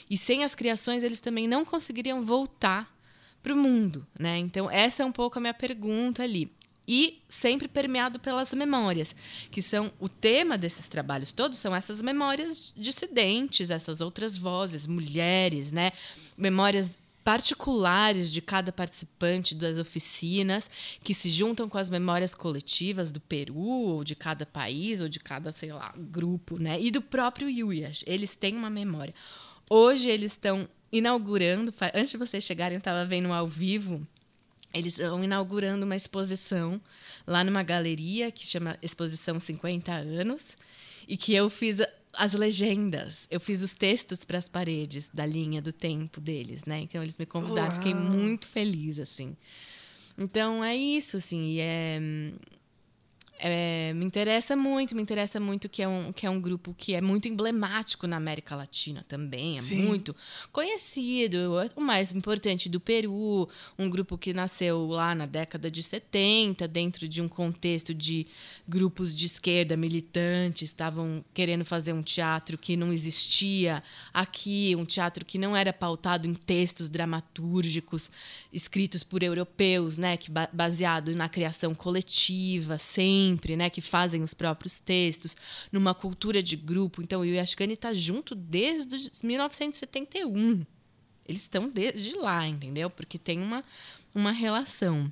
E 0.09 0.17
sem 0.17 0.43
as 0.43 0.55
criações, 0.55 1.03
eles 1.03 1.19
também 1.19 1.47
não 1.47 1.65
conseguiriam 1.65 2.25
voltar 2.25 2.95
para 3.43 3.53
o 3.53 3.57
mundo. 3.57 4.07
Né? 4.17 4.37
Então, 4.37 4.71
essa 4.71 5.03
é 5.03 5.05
um 5.05 5.11
pouco 5.11 5.37
a 5.37 5.41
minha 5.41 5.53
pergunta 5.53 6.23
ali. 6.23 6.51
E 6.87 7.21
sempre 7.29 7.67
permeado 7.67 8.19
pelas 8.19 8.51
memórias, 8.51 9.15
que 9.51 9.61
são 9.61 9.91
o 9.99 10.09
tema 10.09 10.57
desses 10.57 10.89
trabalhos 10.89 11.31
todos, 11.31 11.59
são 11.59 11.75
essas 11.75 12.01
memórias 12.01 12.73
dissidentes, 12.75 13.69
essas 13.69 14.01
outras 14.01 14.37
vozes, 14.39 14.87
mulheres, 14.87 15.71
né? 15.71 15.91
memórias 16.35 16.97
particulares 17.29 18.31
de 18.31 18.41
cada 18.41 18.71
participante 18.71 19.53
das 19.53 19.77
oficinas, 19.77 20.67
que 21.03 21.13
se 21.13 21.29
juntam 21.29 21.69
com 21.69 21.77
as 21.77 21.87
memórias 21.87 22.33
coletivas 22.33 23.11
do 23.11 23.19
Peru, 23.19 23.55
ou 23.55 24.03
de 24.03 24.15
cada 24.15 24.47
país, 24.47 24.99
ou 24.99 25.07
de 25.07 25.19
cada, 25.19 25.51
sei 25.51 25.71
lá, 25.71 25.93
grupo, 25.95 26.57
né? 26.57 26.81
E 26.81 26.89
do 26.89 27.03
próprio 27.03 27.47
Yuyas. 27.47 28.03
Eles 28.07 28.35
têm 28.35 28.55
uma 28.55 28.71
memória. 28.71 29.13
Hoje 29.69 30.09
eles 30.09 30.31
estão 30.31 30.67
inaugurando, 30.91 31.71
antes 31.93 32.09
de 32.09 32.17
vocês 32.17 32.43
chegarem, 32.43 32.77
eu 32.77 32.79
estava 32.79 33.05
vendo 33.05 33.31
ao 33.31 33.47
vivo. 33.47 34.01
Eles 34.73 34.97
estão 34.97 35.23
inaugurando 35.23 35.85
uma 35.85 35.95
exposição 35.95 36.81
lá 37.27 37.43
numa 37.43 37.61
galeria 37.61 38.31
que 38.31 38.47
chama 38.47 38.75
Exposição 38.81 39.39
50 39.39 39.91
Anos, 39.91 40.57
e 41.07 41.15
que 41.15 41.35
eu 41.35 41.47
fiz 41.47 41.79
as 42.19 42.33
legendas. 42.33 43.27
Eu 43.31 43.39
fiz 43.39 43.61
os 43.61 43.73
textos 43.73 44.25
para 44.25 44.37
as 44.37 44.49
paredes 44.49 45.09
da 45.13 45.25
linha 45.25 45.61
do 45.61 45.71
tempo 45.71 46.19
deles, 46.19 46.65
né? 46.65 46.81
Então 46.81 47.01
eles 47.01 47.17
me 47.17 47.25
convidaram, 47.25 47.69
Uau. 47.69 47.75
fiquei 47.75 47.93
muito 47.93 48.45
feliz 48.45 48.99
assim. 48.99 49.37
Então 50.17 50.61
é 50.61 50.75
isso, 50.75 51.15
assim, 51.15 51.51
e 51.51 51.59
é 51.61 52.01
é, 53.39 53.93
me 53.93 54.05
interessa 54.05 54.55
muito, 54.55 54.93
me 54.93 55.01
interessa 55.01 55.39
muito 55.39 55.69
que 55.69 55.81
é, 55.81 55.87
um, 55.87 56.11
que 56.11 56.25
é 56.25 56.29
um 56.29 56.41
grupo 56.41 56.75
que 56.77 56.93
é 56.93 56.99
muito 56.99 57.27
emblemático 57.27 58.05
na 58.05 58.17
América 58.17 58.55
Latina 58.55 59.03
também, 59.07 59.57
é 59.57 59.61
Sim. 59.61 59.85
muito 59.85 60.13
conhecido, 60.51 61.53
o 61.75 61.81
mais 61.81 62.11
importante 62.11 62.67
do 62.67 62.79
Peru, 62.79 63.47
um 63.77 63.89
grupo 63.89 64.17
que 64.17 64.33
nasceu 64.33 64.85
lá 64.87 65.15
na 65.15 65.25
década 65.25 65.71
de 65.71 65.81
70, 65.81 66.67
dentro 66.67 67.07
de 67.07 67.21
um 67.21 67.29
contexto 67.29 67.93
de 67.93 68.27
grupos 68.67 69.15
de 69.15 69.25
esquerda 69.25 69.77
militantes, 69.77 70.63
estavam 70.63 71.23
querendo 71.33 71.63
fazer 71.63 71.93
um 71.93 72.03
teatro 72.03 72.57
que 72.57 72.75
não 72.75 72.91
existia 72.91 73.81
aqui, 74.13 74.75
um 74.77 74.83
teatro 74.83 75.23
que 75.23 75.37
não 75.37 75.55
era 75.55 75.71
pautado 75.71 76.27
em 76.27 76.33
textos 76.33 76.89
dramatúrgicos 76.89 78.11
escritos 78.51 79.01
por 79.01 79.23
europeus, 79.23 79.97
né, 79.97 80.17
que 80.17 80.29
baseado 80.51 81.15
na 81.15 81.29
criação 81.29 81.73
coletiva, 81.73 82.77
sem 82.77 83.28
sempre, 83.29 83.55
né, 83.55 83.69
que 83.69 83.81
fazem 83.81 84.23
os 84.23 84.33
próprios 84.33 84.79
textos, 84.79 85.35
numa 85.71 85.93
cultura 85.93 86.41
de 86.41 86.55
grupo. 86.55 87.01
Então, 87.01 87.21
o 87.21 87.25
Yashkani 87.25 87.73
está 87.73 87.93
junto 87.93 88.35
desde 88.35 89.11
1971. 89.23 90.65
Eles 91.27 91.41
estão 91.43 91.67
desde 91.67 92.15
lá, 92.15 92.47
entendeu? 92.47 92.89
Porque 92.89 93.17
tem 93.17 93.39
uma, 93.39 93.63
uma 94.13 94.31
relação. 94.31 95.11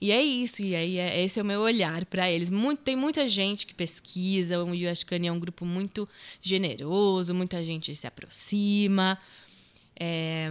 E 0.00 0.10
é 0.10 0.20
isso, 0.22 0.62
e 0.62 0.74
aí 0.74 0.98
é, 0.98 1.22
esse 1.22 1.38
é 1.38 1.42
o 1.42 1.46
meu 1.46 1.60
olhar 1.60 2.04
para 2.06 2.30
eles. 2.30 2.50
Muito, 2.50 2.80
tem 2.80 2.96
muita 2.96 3.28
gente 3.28 3.66
que 3.66 3.74
pesquisa, 3.74 4.62
o 4.62 4.74
Yashkani 4.74 5.28
é 5.28 5.32
um 5.32 5.38
grupo 5.38 5.64
muito 5.64 6.08
generoso, 6.40 7.34
muita 7.34 7.64
gente 7.64 7.94
se 7.94 8.06
aproxima, 8.06 9.18
é, 10.04 10.50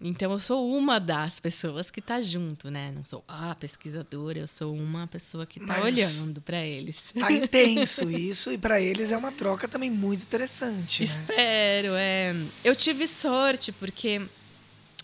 então 0.00 0.30
eu 0.30 0.38
sou 0.38 0.70
uma 0.70 1.00
das 1.00 1.40
pessoas 1.40 1.90
que 1.90 1.98
está 1.98 2.22
junto, 2.22 2.70
né? 2.70 2.92
Não 2.94 3.04
sou 3.04 3.24
a 3.26 3.52
pesquisadora, 3.52 4.38
eu 4.38 4.46
sou 4.46 4.72
uma 4.76 5.08
pessoa 5.08 5.44
que 5.44 5.58
está 5.58 5.82
olhando 5.82 6.40
para 6.40 6.64
eles. 6.64 7.06
Tá 7.18 7.32
intenso 7.32 8.08
isso 8.16 8.52
e 8.52 8.58
para 8.58 8.80
eles 8.80 9.10
é 9.10 9.16
uma 9.16 9.32
troca 9.32 9.66
também 9.66 9.90
muito 9.90 10.22
interessante. 10.22 11.00
Né? 11.00 11.04
Espero. 11.04 11.94
É. 11.96 12.32
Eu 12.62 12.76
tive 12.76 13.08
sorte 13.08 13.72
porque 13.72 14.22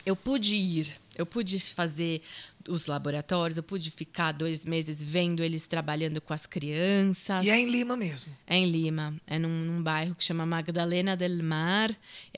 eu 0.06 0.14
pude 0.14 0.54
ir, 0.54 0.94
eu 1.18 1.26
pude 1.26 1.58
fazer 1.58 2.22
os 2.68 2.86
laboratórios, 2.86 3.56
eu 3.56 3.62
pude 3.62 3.90
ficar 3.90 4.32
dois 4.32 4.64
meses 4.64 5.02
vendo 5.02 5.42
eles 5.42 5.66
trabalhando 5.66 6.20
com 6.20 6.32
as 6.32 6.46
crianças. 6.46 7.44
E 7.44 7.50
é 7.50 7.58
em 7.58 7.68
Lima 7.68 7.96
mesmo? 7.96 8.32
É 8.46 8.56
em 8.56 8.70
Lima. 8.70 9.14
É 9.26 9.38
num, 9.38 9.48
num 9.48 9.82
bairro 9.82 10.14
que 10.14 10.24
chama 10.24 10.46
Magdalena 10.46 11.16
del 11.16 11.42
Mar. 11.42 11.90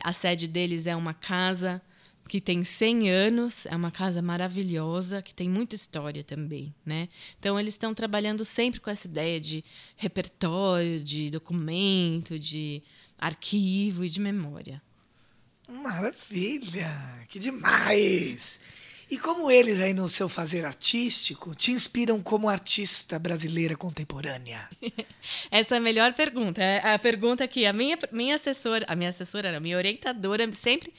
A 0.02 0.12
sede 0.12 0.48
deles 0.48 0.86
é 0.86 0.96
uma 0.96 1.12
casa 1.12 1.82
que 2.28 2.40
tem 2.40 2.62
100 2.62 3.10
anos, 3.10 3.66
é 3.66 3.74
uma 3.74 3.90
casa 3.90 4.22
maravilhosa, 4.22 5.20
que 5.20 5.34
tem 5.34 5.50
muita 5.50 5.74
história 5.74 6.22
também, 6.22 6.72
né? 6.86 7.08
Então 7.40 7.58
eles 7.58 7.74
estão 7.74 7.92
trabalhando 7.92 8.44
sempre 8.44 8.78
com 8.78 8.88
essa 8.88 9.08
ideia 9.08 9.40
de 9.40 9.64
repertório, 9.96 11.00
de 11.00 11.28
documento, 11.28 12.38
de 12.38 12.84
arquivo 13.18 14.04
e 14.04 14.08
de 14.08 14.20
memória. 14.20 14.80
Maravilha! 15.70 16.92
Que 17.28 17.38
demais! 17.38 18.58
E 19.10 19.18
como 19.18 19.50
eles 19.50 19.80
aí 19.80 19.92
no 19.92 20.08
seu 20.08 20.28
fazer 20.28 20.64
artístico 20.64 21.54
te 21.54 21.72
inspiram 21.72 22.22
como 22.22 22.48
artista 22.48 23.18
brasileira 23.18 23.76
contemporânea? 23.76 24.68
Essa 25.50 25.76
é 25.76 25.78
a 25.78 25.80
melhor 25.80 26.12
pergunta. 26.12 26.62
É 26.62 26.94
a 26.94 26.98
pergunta 26.98 27.46
que 27.48 27.66
a 27.66 27.72
minha, 27.72 27.98
minha 28.12 28.36
assessora, 28.36 28.84
a 28.88 28.94
minha 28.94 29.10
assessora, 29.10 29.56
a 29.56 29.60
minha 29.60 29.76
orientadora 29.76 30.52
sempre 30.52 30.92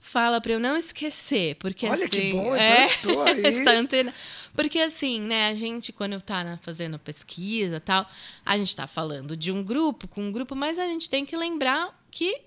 fala 0.00 0.40
para 0.40 0.52
eu 0.52 0.60
não 0.60 0.76
esquecer, 0.76 1.56
porque 1.56 1.86
Olha 1.86 1.94
assim, 2.04 2.08
que 2.08 2.32
bom, 2.32 2.54
é, 2.54 2.88
então 3.00 3.70
aí. 3.72 3.76
antena, 3.76 4.14
porque 4.54 4.78
assim, 4.78 5.20
né, 5.20 5.48
a 5.48 5.54
gente 5.54 5.92
quando 5.92 6.20
tá 6.20 6.58
fazendo 6.62 6.98
pesquisa, 6.98 7.80
tal, 7.80 8.08
a 8.44 8.56
gente 8.56 8.68
está 8.68 8.86
falando 8.86 9.36
de 9.36 9.50
um 9.50 9.64
grupo 9.64 10.06
com 10.06 10.22
um 10.22 10.30
grupo, 10.30 10.54
mas 10.54 10.78
a 10.78 10.84
gente 10.84 11.08
tem 11.08 11.24
que 11.24 11.36
lembrar 11.36 11.98
que 12.10 12.42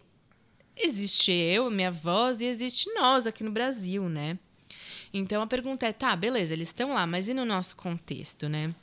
existe 0.80 1.32
eu, 1.32 1.70
minha 1.70 1.92
voz 1.92 2.42
e 2.42 2.46
existe 2.46 2.92
nós 2.94 3.28
aqui 3.28 3.44
no 3.44 3.52
Brasil, 3.52 4.08
né? 4.08 4.38
Então 5.14 5.42
a 5.42 5.48
pergunta 5.48 5.86
é: 5.86 5.94
tá, 5.94 6.16
beleza, 6.16 6.54
eles 6.54 6.70
estão 6.70 6.94
lá, 6.94 7.06
mas 7.06 7.28
e 7.28 7.34
no 7.34 7.46
nosso 7.46 7.76
contexto, 7.76 8.48
né? 8.48 8.74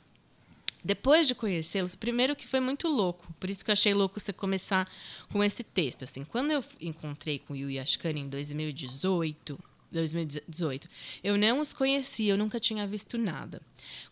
Depois 0.83 1.27
de 1.27 1.35
conhecê-los, 1.35 1.95
primeiro 1.95 2.35
que 2.35 2.47
foi 2.47 2.59
muito 2.59 2.87
louco, 2.87 3.33
por 3.39 3.49
isso 3.49 3.65
que 3.65 3.69
eu 3.69 3.73
achei 3.73 3.93
louco 3.93 4.19
você 4.19 4.31
começar 4.31 4.87
com 5.29 5.43
esse 5.43 5.63
texto. 5.63 6.03
Assim, 6.03 6.23
quando 6.23 6.51
eu 6.51 6.63
encontrei 6.79 7.39
com 7.39 7.53
o 7.53 7.57
Yu 7.57 7.81
Ashkani 7.81 8.21
em 8.21 8.29
2018, 8.29 9.59
2018, 9.97 10.87
eu 11.23 11.37
não 11.37 11.59
os 11.59 11.73
conhecia, 11.73 12.33
eu 12.33 12.37
nunca 12.37 12.59
tinha 12.59 12.85
visto 12.87 13.17
nada. 13.17 13.61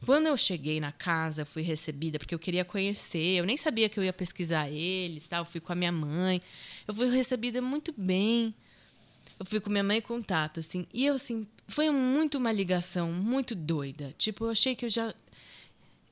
Quando 0.06 0.28
eu 0.28 0.36
cheguei 0.36 0.80
na 0.80 0.92
casa, 0.92 1.46
fui 1.46 1.62
recebida 1.62 2.20
porque 2.20 2.34
eu 2.34 2.40
queria 2.40 2.66
conhecer, 2.66 3.38
eu 3.38 3.46
nem 3.46 3.58
sabia 3.58 3.88
que 3.88 4.00
eu 4.00 4.04
ia 4.04 4.14
pesquisar 4.14 4.70
eles, 4.70 5.28
tal, 5.28 5.42
eu 5.42 5.46
fui 5.46 5.62
com 5.62 5.72
a 5.72 5.76
minha 5.76 5.92
mãe. 5.92 6.42
Eu 6.88 6.94
fui 6.94 7.10
recebida 7.10 7.62
muito 7.62 7.94
bem. 7.98 8.54
Eu 9.40 9.46
fui 9.46 9.60
com 9.60 9.70
minha 9.70 9.84
mãe 9.84 9.98
em 9.98 10.02
contato, 10.02 10.62
assim, 10.62 10.88
e 10.94 11.06
eu 11.06 11.16
assim, 11.16 11.46
foi 11.68 11.90
muito 11.90 12.38
uma 12.38 12.52
ligação 12.52 13.12
muito 13.12 13.54
doida. 13.54 14.14
Tipo, 14.18 14.46
eu 14.46 14.50
achei 14.52 14.76
que 14.76 14.86
eu 14.86 14.90
já 14.90 15.14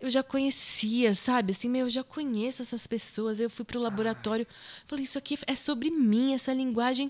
eu 0.04 0.10
já 0.10 0.22
conhecia, 0.22 1.16
sabe? 1.16 1.54
Assim, 1.54 1.70
meu, 1.70 1.86
eu 1.86 1.90
já 1.90 2.04
conheço 2.04 2.62
essas 2.62 2.86
pessoas. 2.86 3.40
Eu 3.40 3.50
fui 3.50 3.64
pro 3.64 3.80
laboratório, 3.80 4.46
falei, 4.86 5.06
isso 5.06 5.18
aqui 5.18 5.40
é 5.48 5.56
sobre 5.56 5.90
mim, 5.90 6.34
essa 6.34 6.54
linguagem 6.54 7.10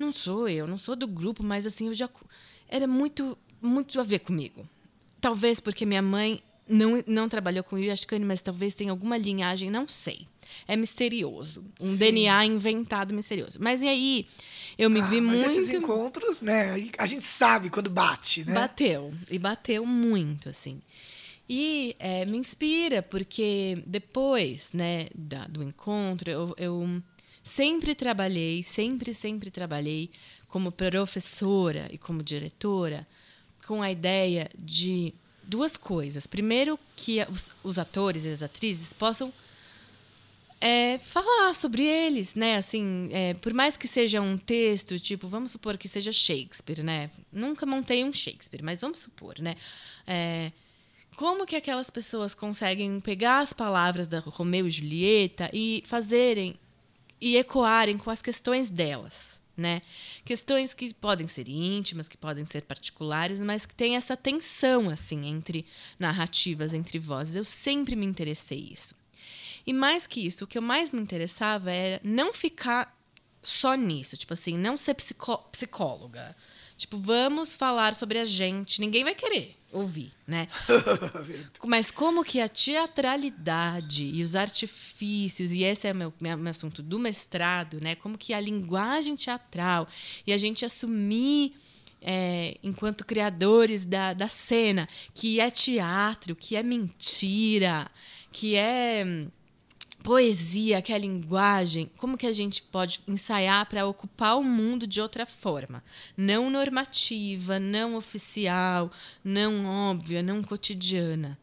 não 0.00 0.12
sou 0.12 0.48
eu, 0.48 0.66
não 0.66 0.78
sou 0.78 0.96
do 0.96 1.06
grupo, 1.06 1.44
mas 1.44 1.66
assim, 1.66 1.88
eu 1.88 1.94
já 1.94 2.08
era 2.68 2.86
muito 2.86 3.36
muito 3.60 4.00
a 4.00 4.02
ver 4.02 4.20
comigo. 4.20 4.66
Talvez 5.20 5.60
porque 5.60 5.84
minha 5.84 6.00
mãe 6.00 6.42
não, 6.66 7.04
não 7.06 7.28
trabalhou 7.28 7.62
com 7.62 7.76
Yashkani, 7.76 8.24
mas 8.24 8.40
talvez 8.40 8.74
tenha 8.74 8.90
alguma 8.90 9.18
linhagem, 9.18 9.70
não 9.70 9.86
sei. 9.86 10.26
É 10.66 10.76
misterioso. 10.76 11.62
Um 11.80 11.92
Sim. 11.92 11.98
DNA 11.98 12.46
inventado 12.46 13.14
misterioso. 13.14 13.58
Mas 13.60 13.82
e 13.82 13.88
aí, 13.88 14.26
eu 14.78 14.88
me 14.88 15.00
ah, 15.00 15.06
vi 15.06 15.20
mas 15.20 15.38
muito. 15.38 15.50
Esses 15.50 15.70
encontros, 15.70 16.40
né? 16.40 16.74
A 16.96 17.06
gente 17.06 17.24
sabe 17.24 17.68
quando 17.68 17.90
bate, 17.90 18.44
né? 18.44 18.54
Bateu. 18.54 19.12
E 19.30 19.38
bateu 19.38 19.84
muito, 19.84 20.48
assim. 20.48 20.80
E 21.48 21.94
é, 21.98 22.24
me 22.24 22.38
inspira, 22.38 23.02
porque 23.02 23.82
depois 23.86 24.72
né, 24.72 25.08
da, 25.14 25.46
do 25.46 25.62
encontro, 25.62 26.30
eu, 26.30 26.54
eu 26.56 27.02
sempre 27.42 27.94
trabalhei, 27.94 28.62
sempre, 28.62 29.14
sempre 29.14 29.50
trabalhei 29.50 30.10
como 30.48 30.72
professora 30.72 31.88
e 31.90 31.98
como 31.98 32.22
diretora 32.22 33.06
com 33.66 33.82
a 33.82 33.90
ideia 33.90 34.50
de 34.58 35.14
duas 35.44 35.76
coisas. 35.76 36.26
Primeiro, 36.26 36.78
que 36.96 37.20
os, 37.30 37.50
os 37.62 37.78
atores 37.78 38.24
e 38.24 38.28
as 38.28 38.42
atrizes 38.42 38.92
possam 38.92 39.32
é, 40.60 40.98
falar 40.98 41.54
sobre 41.54 41.84
eles, 41.84 42.34
né? 42.34 42.56
Assim, 42.56 43.08
é, 43.12 43.34
por 43.34 43.54
mais 43.54 43.76
que 43.76 43.88
seja 43.88 44.20
um 44.20 44.36
texto, 44.36 44.98
tipo, 45.00 45.26
vamos 45.26 45.52
supor 45.52 45.78
que 45.78 45.88
seja 45.88 46.12
Shakespeare, 46.12 46.82
né? 46.82 47.10
Nunca 47.32 47.64
montei 47.64 48.04
um 48.04 48.12
Shakespeare, 48.12 48.62
mas 48.62 48.80
vamos 48.80 49.00
supor, 49.00 49.38
né? 49.38 49.54
É, 50.06 50.52
como 51.16 51.46
que 51.46 51.56
aquelas 51.56 51.90
pessoas 51.90 52.34
conseguem 52.34 53.00
pegar 53.00 53.40
as 53.40 53.52
palavras 53.52 54.06
da 54.06 54.20
Romeu 54.20 54.66
e 54.66 54.70
Julieta 54.70 55.50
e 55.52 55.82
fazerem 55.86 56.56
e 57.20 57.36
ecoarem 57.36 57.98
com 57.98 58.10
as 58.10 58.22
questões 58.22 58.70
delas, 58.70 59.40
né? 59.56 59.82
Questões 60.24 60.72
que 60.72 60.94
podem 60.94 61.26
ser 61.28 61.48
íntimas, 61.48 62.08
que 62.08 62.16
podem 62.16 62.44
ser 62.44 62.62
particulares, 62.62 63.40
mas 63.40 63.66
que 63.66 63.74
tem 63.74 63.96
essa 63.96 64.16
tensão 64.16 64.88
assim 64.88 65.26
entre 65.26 65.66
narrativas, 65.98 66.72
entre 66.72 66.98
vozes. 66.98 67.36
Eu 67.36 67.44
sempre 67.44 67.94
me 67.94 68.06
interessei 68.06 68.70
isso. 68.72 68.94
E 69.66 69.72
mais 69.72 70.06
que 70.06 70.26
isso, 70.26 70.44
o 70.44 70.46
que 70.46 70.56
eu 70.56 70.62
mais 70.62 70.92
me 70.92 71.00
interessava 71.00 71.70
era 71.70 72.00
não 72.02 72.32
ficar 72.32 72.98
só 73.42 73.74
nisso, 73.74 74.16
tipo 74.16 74.32
assim, 74.32 74.56
não 74.56 74.76
ser 74.76 74.94
psicóloga. 74.94 76.36
Tipo, 76.80 76.96
vamos 76.96 77.54
falar 77.54 77.94
sobre 77.94 78.18
a 78.18 78.24
gente. 78.24 78.80
Ninguém 78.80 79.04
vai 79.04 79.14
querer 79.14 79.54
ouvir, 79.70 80.12
né? 80.26 80.48
Mas 81.62 81.90
como 81.90 82.24
que 82.24 82.40
a 82.40 82.48
teatralidade 82.48 84.06
e 84.06 84.22
os 84.22 84.34
artifícios, 84.34 85.52
e 85.52 85.62
esse 85.62 85.86
é 85.86 85.92
meu, 85.92 86.10
meu, 86.18 86.38
meu 86.38 86.50
assunto 86.50 86.82
do 86.82 86.98
mestrado, 86.98 87.78
né? 87.82 87.96
Como 87.96 88.16
que 88.16 88.32
a 88.32 88.40
linguagem 88.40 89.14
teatral 89.14 89.86
e 90.26 90.32
a 90.32 90.38
gente 90.38 90.64
assumir 90.64 91.52
é, 92.00 92.56
enquanto 92.62 93.04
criadores 93.04 93.84
da, 93.84 94.14
da 94.14 94.30
cena, 94.30 94.88
que 95.12 95.38
é 95.38 95.50
teatro, 95.50 96.34
que 96.34 96.56
é 96.56 96.62
mentira, 96.62 97.90
que 98.32 98.56
é 98.56 99.04
poesia, 100.02 100.82
que 100.82 100.92
é 100.92 100.94
a 100.96 100.98
linguagem, 100.98 101.90
como 101.96 102.16
que 102.16 102.26
a 102.26 102.32
gente 102.32 102.62
pode 102.62 103.00
ensaiar 103.06 103.66
para 103.66 103.86
ocupar 103.86 104.38
o 104.38 104.44
mundo 104.44 104.86
de 104.86 105.00
outra 105.00 105.26
forma, 105.26 105.82
não 106.16 106.50
normativa, 106.50 107.60
não 107.60 107.96
oficial, 107.96 108.90
não 109.22 109.66
óbvia, 109.66 110.22
não 110.22 110.42
cotidiana. 110.42 111.38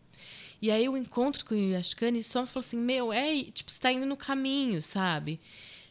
E 0.61 0.71
aí 0.71 0.89
o 0.89 0.97
encontro 0.97 1.45
com 1.45 1.53
o 1.53 1.71
Yashkani 1.71 2.23
só 2.23 2.45
falou 2.45 2.61
assim, 2.61 2.77
meu, 2.77 3.13
é, 3.13 3.43
tipo, 3.43 3.69
está 3.69 3.91
indo 3.91 4.05
no 4.05 4.17
caminho, 4.17 4.81
sabe? 4.81 5.39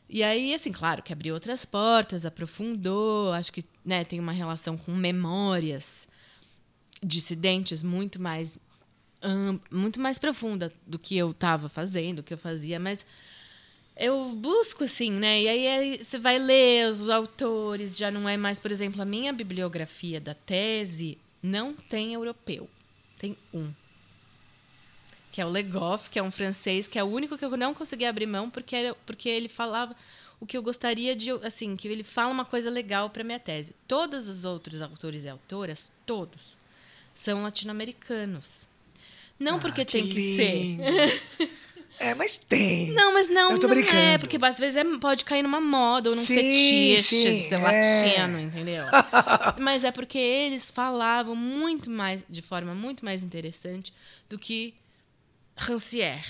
E 0.09 0.23
aí, 0.23 0.55
assim, 0.55 0.73
claro 0.73 1.03
que 1.03 1.13
abriu 1.13 1.35
outras 1.35 1.65
portas, 1.65 2.25
aprofundou, 2.25 3.33
acho 3.33 3.53
que 3.53 3.65
né, 3.85 4.05
tem 4.05 4.21
uma 4.21 4.33
relação 4.33 4.77
com 4.77 4.93
memórias 4.93 6.07
dissidentes 7.03 7.83
muito 7.83 8.21
mais 8.21 8.59
muito 9.71 10.01
mais 10.01 10.19
profunda 10.19 10.73
do 10.87 10.99
que 10.99 11.17
eu 11.17 11.31
estava 11.31 11.69
fazendo, 11.69 12.17
do 12.17 12.23
que 12.23 12.35
eu 12.35 12.39
fazia, 12.39 12.79
mas 12.79 13.05
eu 13.97 14.31
busco 14.31 14.85
assim, 14.85 15.11
né? 15.11 15.43
E 15.43 15.49
aí, 15.49 16.05
você 16.05 16.19
vai 16.19 16.39
ler 16.39 16.91
os 16.91 17.09
autores, 17.09 17.97
já 17.97 18.11
não 18.11 18.29
é 18.29 18.37
mais, 18.37 18.59
por 18.59 18.71
exemplo, 18.71 19.01
a 19.01 19.07
minha 19.07 19.33
bibliografia 19.33 20.21
da 20.21 20.35
tese 20.35 21.19
não 21.43 21.73
tem 21.73 22.13
europeu, 22.13 22.69
tem 23.19 23.37
um. 23.55 23.73
Que 25.33 25.41
é 25.41 25.47
o 25.47 25.51
Legoff, 25.51 26.11
que 26.11 26.19
é 26.19 26.23
um 26.23 26.31
francês, 26.31 26.87
que 26.89 26.99
é 26.99 27.05
o 27.05 27.07
único 27.07 27.39
que 27.39 27.45
eu 27.45 27.57
não 27.57 27.75
consegui 27.75 28.05
abrir 28.05 28.27
mão 28.27 28.51
porque, 28.51 28.95
porque 29.05 29.29
ele 29.29 29.49
falava 29.49 29.95
o 30.39 30.47
que 30.47 30.57
eu 30.57 30.63
gostaria 30.63 31.17
de, 31.17 31.31
assim, 31.31 31.77
que 31.77 31.89
ele 31.89 32.03
fala 32.03 32.33
uma 32.33 32.45
coisa 32.45 32.69
legal 32.69 33.09
para 33.09 33.25
minha 33.25 33.41
tese. 33.41 33.75
Todos 33.89 34.29
os 34.29 34.45
outros 34.45 34.83
autores 34.83 35.25
e 35.25 35.29
autoras, 35.29 35.91
todos, 36.05 36.57
são 37.15 37.43
latino-americanos. 37.43 38.67
Não 39.39 39.57
ah, 39.57 39.59
porque 39.59 39.85
que 39.85 39.93
tem 39.93 40.09
que 40.09 40.37
ser. 40.37 41.59
É, 41.99 42.15
mas 42.15 42.37
tem. 42.37 42.93
Não, 42.93 43.15
mas 43.15 43.29
não, 43.29 43.53
eu 43.53 43.59
tô 43.59 43.69
não 43.69 43.75
é, 43.75 43.79
brincando. 43.79 43.99
é, 43.99 44.19
porque 44.19 44.39
às 44.43 44.59
vezes 44.59 44.77
é, 44.77 44.85
pode 44.99 45.25
cair 45.25 45.43
numa 45.43 45.61
moda 45.61 46.11
ou 46.11 46.17
num 46.17 46.23
sim, 46.23 46.35
fetiche 46.35 47.03
sim, 47.03 47.55
é. 47.55 47.59
latino, 47.59 48.41
entendeu? 48.41 48.85
mas 49.61 49.83
é 49.83 49.91
porque 49.91 50.19
eles 50.19 50.71
falavam 50.71 51.35
muito 51.35 51.89
mais, 51.89 52.23
de 52.29 52.43
forma 52.43 52.75
muito 52.75 53.05
mais 53.05 53.23
interessante 53.23 53.95
do 54.29 54.39
que 54.39 54.75
Rancière. 55.57 56.23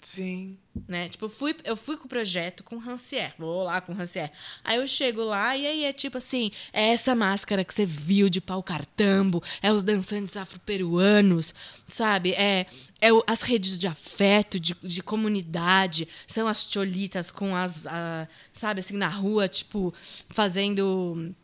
Sim. 0.00 0.56
Né? 0.86 1.08
Tipo, 1.08 1.24
eu 1.24 1.28
fui, 1.28 1.56
eu 1.64 1.76
fui 1.76 1.96
com 1.96 2.04
o 2.04 2.08
projeto 2.08 2.62
com 2.62 2.78
Rancière. 2.78 3.34
Vou 3.36 3.64
lá 3.64 3.80
com 3.80 3.92
Rancière. 3.92 4.30
Aí 4.62 4.76
eu 4.76 4.86
chego 4.86 5.22
lá 5.22 5.56
e 5.56 5.66
aí 5.66 5.84
é 5.84 5.92
tipo 5.92 6.18
assim: 6.18 6.50
é 6.72 6.88
essa 6.88 7.14
máscara 7.14 7.64
que 7.64 7.74
você 7.74 7.84
viu 7.84 8.30
de 8.30 8.40
pau 8.40 8.62
cartambo, 8.62 9.42
é 9.60 9.72
os 9.72 9.82
dançantes 9.82 10.36
afro-peruanos, 10.36 11.52
sabe? 11.86 12.32
É, 12.32 12.66
é 13.00 13.12
o, 13.12 13.22
as 13.26 13.42
redes 13.42 13.78
de 13.78 13.88
afeto, 13.88 14.60
de, 14.60 14.76
de 14.82 15.02
comunidade, 15.02 16.08
são 16.26 16.46
as 16.46 16.62
cholitas 16.70 17.32
com 17.32 17.56
as. 17.56 17.86
A, 17.86 18.28
sabe, 18.52 18.80
assim, 18.80 18.96
na 18.96 19.08
rua, 19.08 19.48
tipo, 19.48 19.92
fazendo 20.30 21.34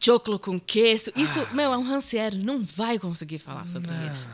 choclo 0.00 0.38
com 0.38 0.58
queijo. 0.58 1.12
Isso, 1.14 1.40
ah. 1.40 1.54
meu, 1.54 1.72
é 1.72 1.76
um 1.76 1.82
Rancière, 1.82 2.36
não 2.36 2.62
vai 2.62 2.98
conseguir 2.98 3.38
falar 3.38 3.68
sobre 3.68 3.90
não. 3.90 4.08
isso. 4.08 4.28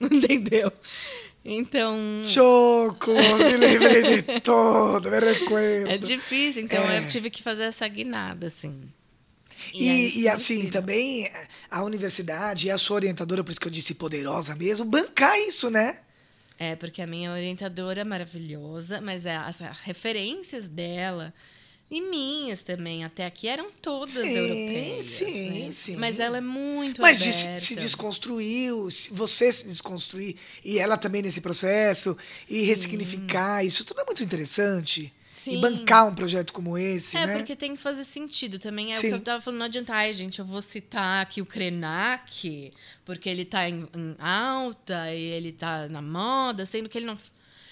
Entendeu? 0.00 0.72
Então. 1.50 1.96
Choco, 2.26 3.12
me 3.12 3.56
lembrei 3.56 4.22
de 4.22 4.40
todo, 4.42 5.10
me 5.10 5.18
recuerdo. 5.18 5.90
É 5.90 5.96
difícil, 5.96 6.62
então 6.64 6.78
é. 6.90 6.98
eu 6.98 7.06
tive 7.06 7.30
que 7.30 7.42
fazer 7.42 7.62
essa 7.62 7.88
guinada, 7.88 8.48
assim. 8.48 8.82
E, 9.72 9.88
e, 9.88 10.20
e 10.20 10.28
assim, 10.28 10.68
também 10.68 11.30
a 11.70 11.82
universidade 11.82 12.66
e 12.66 12.70
a 12.70 12.76
sua 12.76 12.96
orientadora, 12.96 13.42
por 13.42 13.50
isso 13.50 13.60
que 13.60 13.66
eu 13.66 13.72
disse 13.72 13.94
poderosa 13.94 14.54
mesmo, 14.54 14.84
bancar 14.84 15.38
isso, 15.38 15.70
né? 15.70 16.00
É, 16.58 16.76
porque 16.76 17.00
a 17.00 17.06
minha 17.06 17.32
orientadora 17.32 18.02
é 18.02 18.04
maravilhosa, 18.04 19.00
mas 19.00 19.24
é, 19.24 19.36
as 19.36 19.60
referências 19.84 20.68
dela 20.68 21.32
e 21.90 22.02
minhas 22.02 22.62
também, 22.62 23.02
até 23.02 23.24
aqui 23.24 23.48
eram 23.48 23.70
todas 23.80 24.14
sim, 24.14 24.28
europeias. 24.28 25.04
Sim, 25.06 25.50
né? 25.64 25.72
sim. 25.72 25.96
Mas 25.96 26.20
ela 26.20 26.36
é 26.36 26.40
muito 26.40 27.00
Mas 27.00 27.22
aberta. 27.22 27.60
se 27.60 27.74
desconstruiu, 27.76 28.88
você 29.12 29.50
se 29.50 29.66
desconstruir, 29.66 30.36
e 30.62 30.78
ela 30.78 30.98
também 30.98 31.22
nesse 31.22 31.40
processo, 31.40 32.16
e 32.48 32.60
sim. 32.60 32.62
ressignificar, 32.64 33.64
isso 33.64 33.84
tudo 33.84 34.00
é 34.02 34.04
muito 34.04 34.22
interessante. 34.22 35.12
Sim. 35.30 35.56
E 35.56 35.60
bancar 35.60 36.06
um 36.06 36.14
projeto 36.14 36.52
como 36.52 36.76
esse, 36.76 37.16
é, 37.16 37.26
né? 37.26 37.36
porque 37.38 37.54
tem 37.54 37.74
que 37.74 37.80
fazer 37.80 38.04
sentido 38.04 38.58
também. 38.58 38.92
É 38.92 38.96
Sim. 38.96 39.06
o 39.06 39.10
que 39.10 39.16
eu 39.16 39.20
tava 39.20 39.40
falando, 39.40 39.60
não 39.60 39.66
adianta, 39.66 39.94
ai, 39.94 40.12
gente, 40.12 40.40
eu 40.40 40.44
vou 40.44 40.60
citar 40.60 41.22
aqui 41.22 41.40
o 41.40 41.46
Krenak, 41.46 42.72
porque 43.04 43.28
ele 43.28 43.44
tá 43.44 43.68
em, 43.68 43.88
em 43.94 44.16
alta 44.18 45.14
e 45.14 45.22
ele 45.22 45.52
tá 45.52 45.88
na 45.88 46.02
moda, 46.02 46.66
sendo 46.66 46.88
que 46.88 46.98
ele 46.98 47.06
não 47.06 47.16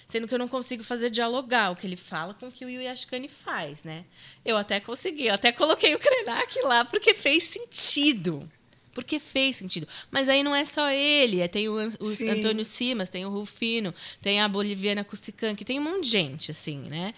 Sendo 0.06 0.28
que 0.28 0.34
eu 0.34 0.38
não 0.38 0.46
consigo 0.46 0.84
fazer 0.84 1.10
dialogar 1.10 1.72
o 1.72 1.76
que 1.76 1.86
ele 1.86 1.96
fala 1.96 2.32
com 2.34 2.46
o 2.46 2.52
que 2.52 2.64
o 2.64 2.70
Yashkani 2.70 3.28
faz, 3.28 3.82
né? 3.82 4.04
Eu 4.44 4.56
até 4.56 4.78
consegui, 4.78 5.26
eu 5.26 5.34
até 5.34 5.50
coloquei 5.50 5.94
o 5.94 5.98
Krenak 5.98 6.60
lá 6.62 6.84
porque 6.84 7.12
fez 7.12 7.44
sentido. 7.44 8.48
Porque 8.94 9.18
fez 9.18 9.56
sentido. 9.56 9.86
Mas 10.10 10.28
aí 10.28 10.42
não 10.42 10.54
é 10.54 10.64
só 10.64 10.90
ele. 10.90 11.40
É, 11.40 11.48
tem 11.48 11.68
o, 11.68 11.74
o 11.74 12.30
Antônio 12.30 12.64
Simas, 12.64 13.10
tem 13.10 13.26
o 13.26 13.30
Rufino, 13.30 13.92
tem 14.22 14.40
a 14.40 14.48
Boliviana 14.48 15.04
Custican, 15.04 15.54
que 15.54 15.66
tem 15.66 15.78
um 15.78 15.82
monte 15.82 16.04
de 16.04 16.10
gente, 16.10 16.50
assim, 16.50 16.78
né? 16.78 17.12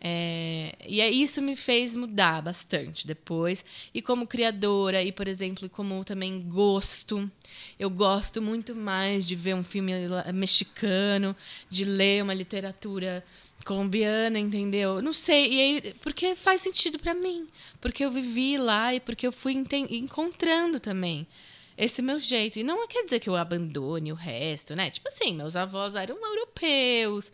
É, 0.00 0.76
e 0.86 1.00
é, 1.00 1.10
isso 1.10 1.42
me 1.42 1.56
fez 1.56 1.94
mudar 1.94 2.42
bastante 2.42 3.06
depois. 3.06 3.64
E 3.92 4.00
como 4.00 4.26
criadora, 4.26 5.02
e 5.02 5.10
por 5.10 5.26
exemplo, 5.26 5.68
como 5.68 6.04
também 6.04 6.40
gosto, 6.48 7.30
eu 7.78 7.90
gosto 7.90 8.40
muito 8.40 8.76
mais 8.76 9.26
de 9.26 9.34
ver 9.34 9.54
um 9.54 9.64
filme 9.64 9.92
mexicano, 10.32 11.34
de 11.68 11.84
ler 11.84 12.22
uma 12.22 12.34
literatura 12.34 13.24
colombiana, 13.64 14.38
entendeu? 14.38 15.02
Não 15.02 15.12
sei, 15.12 15.52
e 15.52 15.60
aí, 15.60 15.94
porque 16.00 16.34
faz 16.36 16.60
sentido 16.60 16.98
para 16.98 17.12
mim, 17.12 17.46
porque 17.80 18.04
eu 18.04 18.10
vivi 18.10 18.56
lá 18.56 18.94
e 18.94 19.00
porque 19.00 19.26
eu 19.26 19.32
fui 19.32 19.52
encontrando 19.90 20.78
também 20.80 21.26
esse 21.78 22.02
meu 22.02 22.18
jeito. 22.18 22.58
E 22.58 22.64
não 22.64 22.86
quer 22.88 23.04
dizer 23.04 23.20
que 23.20 23.30
eu 23.30 23.36
abandone 23.36 24.10
o 24.10 24.16
resto, 24.16 24.74
né? 24.74 24.90
Tipo 24.90 25.08
assim, 25.08 25.32
meus 25.32 25.54
avós 25.54 25.94
eram 25.94 26.18
europeus, 26.22 27.30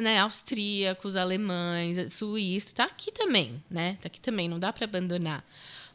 né? 0.00 0.18
Austríacos, 0.18 1.14
alemães, 1.14 2.12
suíços, 2.12 2.72
tá 2.72 2.84
aqui 2.84 3.12
também, 3.12 3.62
né? 3.70 3.96
Tá 4.02 4.08
aqui 4.08 4.20
também, 4.20 4.48
não 4.48 4.58
dá 4.58 4.72
para 4.72 4.84
abandonar. 4.84 5.44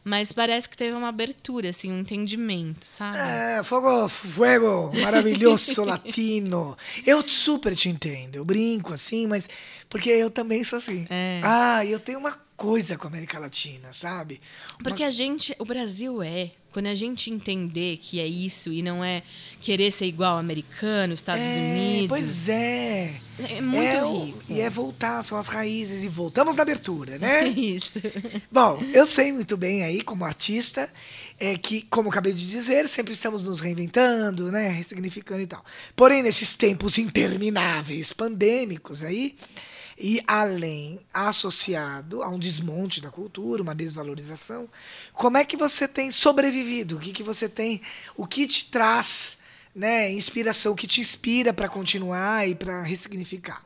Mas 0.01 0.31
parece 0.31 0.69
que 0.69 0.77
teve 0.77 0.95
uma 0.95 1.09
abertura, 1.09 1.69
assim, 1.69 1.91
um 1.91 1.99
entendimento, 1.99 2.85
sabe? 2.85 3.17
É, 3.17 3.61
fogo, 3.63 4.07
fuego, 4.07 4.91
maravilhoso 5.01 5.83
latino. 5.85 6.77
Eu 7.05 7.27
super 7.27 7.75
te 7.75 7.89
entendo, 7.89 8.37
eu 8.37 8.45
brinco 8.45 8.93
assim, 8.93 9.27
mas 9.27 9.49
porque 9.89 10.09
eu 10.09 10.29
também 10.29 10.63
sou 10.63 10.79
assim. 10.79 11.05
É. 11.09 11.41
Ah, 11.43 11.85
eu 11.85 11.99
tenho 11.99 12.17
uma 12.17 12.39
coisa 12.55 12.97
com 12.97 13.07
a 13.07 13.09
América 13.09 13.39
Latina, 13.39 13.91
sabe? 13.91 14.41
Uma... 14.79 14.89
Porque 14.89 15.03
a 15.03 15.11
gente, 15.11 15.55
o 15.59 15.65
Brasil 15.65 16.21
é, 16.23 16.51
quando 16.71 16.87
a 16.87 16.95
gente 16.95 17.29
entender 17.29 17.97
que 17.97 18.19
é 18.19 18.27
isso 18.27 18.71
e 18.71 18.81
não 18.81 19.03
é 19.03 19.23
querer 19.59 19.91
ser 19.91 20.05
igual 20.05 20.33
ao 20.33 20.39
americano, 20.39 21.13
Estados 21.13 21.47
é, 21.47 21.55
Unidos. 21.55 22.07
Pois 22.09 22.49
é. 22.49 23.19
É 23.39 23.61
muito 23.61 23.77
é, 23.77 24.25
rico. 24.25 24.43
E 24.49 24.61
é 24.61 24.69
voltar, 24.69 25.23
são 25.23 25.37
as 25.37 25.47
raízes. 25.47 26.03
E 26.03 26.07
voltamos 26.07 26.55
na 26.55 26.61
abertura, 26.61 27.17
né? 27.17 27.47
Isso. 27.49 27.99
Bom, 28.51 28.81
eu 28.93 29.05
sei 29.05 29.31
muito 29.31 29.57
bem 29.57 29.83
aí, 29.83 30.01
como 30.01 30.25
artista, 30.25 30.91
é 31.39 31.57
que, 31.57 31.81
como 31.83 32.09
acabei 32.09 32.33
de 32.33 32.47
dizer, 32.47 32.87
sempre 32.87 33.13
estamos 33.13 33.41
nos 33.41 33.59
reinventando, 33.59 34.51
né? 34.51 34.69
Ressignificando 34.69 35.41
e 35.41 35.47
tal. 35.47 35.63
Porém, 35.95 36.21
nesses 36.21 36.55
tempos 36.55 36.97
intermináveis, 36.97 38.13
pandêmicos 38.13 39.03
aí, 39.03 39.35
e 39.99 40.23
além, 40.25 41.01
associado 41.13 42.23
a 42.23 42.29
um 42.29 42.39
desmonte 42.39 43.01
da 43.01 43.09
cultura, 43.09 43.61
uma 43.61 43.75
desvalorização, 43.75 44.69
como 45.11 45.37
é 45.37 45.43
que 45.43 45.57
você 45.57 45.89
tem 45.89 46.09
sobrevivido? 46.09 46.95
O 46.95 46.99
que, 46.99 47.11
que 47.11 47.21
você 47.21 47.49
tem, 47.49 47.81
o 48.15 48.25
que 48.25 48.47
te 48.47 48.69
traz 48.71 49.37
né, 49.75 50.09
inspiração, 50.09 50.71
o 50.71 50.75
que 50.75 50.87
te 50.87 51.01
inspira 51.01 51.53
para 51.53 51.67
continuar 51.67 52.47
e 52.47 52.55
para 52.55 52.81
ressignificar? 52.81 53.61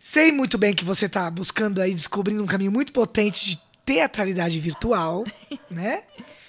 Sei 0.00 0.32
muito 0.32 0.58
bem 0.58 0.74
que 0.74 0.84
você 0.84 1.06
está 1.06 1.30
buscando 1.30 1.80
aí, 1.80 1.94
descobrindo 1.94 2.42
um 2.42 2.46
caminho 2.46 2.72
muito 2.72 2.92
potente 2.92 3.44
de 3.44 3.60
teatralidade 3.84 4.58
virtual, 4.58 5.24
né? 5.70 6.02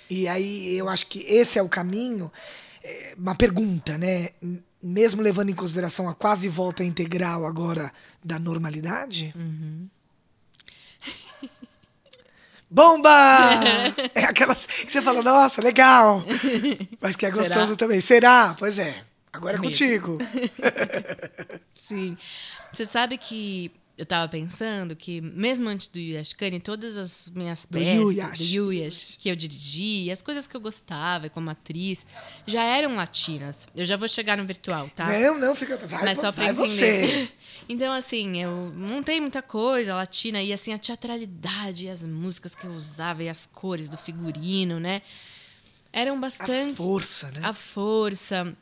E 0.09 0.27
aí 0.27 0.75
eu 0.75 0.89
acho 0.89 1.05
que 1.05 1.19
esse 1.21 1.59
é 1.59 1.62
o 1.62 1.69
caminho. 1.69 2.31
É 2.83 3.13
uma 3.15 3.35
pergunta, 3.35 3.95
né? 3.95 4.29
Mesmo 4.81 5.21
levando 5.21 5.49
em 5.49 5.55
consideração 5.55 6.07
a 6.07 6.13
quase 6.15 6.47
volta 6.47 6.83
integral 6.83 7.45
agora 7.45 7.91
da 8.23 8.39
normalidade? 8.39 9.33
Uhum. 9.35 9.87
Bomba! 12.69 13.09
é 14.13 14.25
aquelas 14.25 14.65
que 14.65 14.91
você 14.91 15.01
fala, 15.01 15.23
nossa, 15.23 15.61
legal. 15.61 16.23
Mas 17.01 17.15
que 17.15 17.25
é 17.25 17.31
gostoso 17.31 17.65
Será? 17.65 17.75
também. 17.75 18.01
Será? 18.01 18.55
Pois 18.57 18.77
é. 18.77 19.03
Agora 19.33 19.57
é 19.57 19.59
Mesmo. 19.59 19.71
contigo. 19.71 20.17
Sim. 21.73 22.17
Você 22.71 22.85
sabe 22.85 23.17
que 23.17 23.71
eu 23.99 24.05
tava 24.05 24.29
pensando 24.29 24.95
que, 24.95 25.19
mesmo 25.19 25.67
antes 25.67 25.89
do 25.89 25.99
Yashkani, 25.99 26.62
todas 26.62 26.95
as 26.95 27.29
minhas 27.35 27.65
peças, 27.65 28.38
do 28.38 28.43
Yuyash, 28.45 29.17
que 29.19 29.27
eu 29.29 29.35
dirigi, 29.35 30.09
as 30.09 30.21
coisas 30.21 30.47
que 30.47 30.55
eu 30.55 30.62
gostava 30.62 31.29
como 31.29 31.49
atriz, 31.49 32.05
já 32.47 32.63
eram 32.63 32.95
latinas. 32.95 33.67
Eu 33.75 33.83
já 33.83 33.97
vou 33.97 34.07
chegar 34.07 34.38
no 34.38 34.45
virtual, 34.45 34.89
tá? 34.95 35.07
Não, 35.07 35.38
não, 35.38 35.53
fica. 35.53 35.75
Vai, 35.75 36.05
Mas 36.05 36.17
só 36.17 36.31
pra 36.31 36.45
vai 36.45 36.53
você. 36.53 37.29
então, 37.67 37.91
assim, 37.91 38.41
eu 38.41 38.71
montei 38.73 39.19
muita 39.19 39.41
coisa 39.41 39.93
latina, 39.93 40.41
e 40.41 40.53
assim, 40.53 40.71
a 40.71 40.77
teatralidade, 40.77 41.89
as 41.89 42.01
músicas 42.01 42.55
que 42.55 42.63
eu 42.63 42.71
usava, 42.71 43.21
e 43.21 43.27
as 43.27 43.49
cores 43.51 43.89
do 43.89 43.97
figurino, 43.97 44.79
né? 44.79 45.01
Eram 45.91 46.17
bastante. 46.17 46.71
A 46.71 46.75
força, 46.75 47.31
né? 47.31 47.41
A 47.43 47.53
força. 47.53 48.57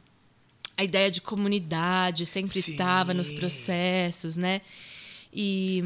A 0.76 0.84
ideia 0.84 1.12
de 1.12 1.22
comunidade 1.22 2.26
sempre 2.26 2.58
estava 2.58 3.14
nos 3.14 3.32
processos, 3.32 4.36
né? 4.36 4.62
E 5.34 5.84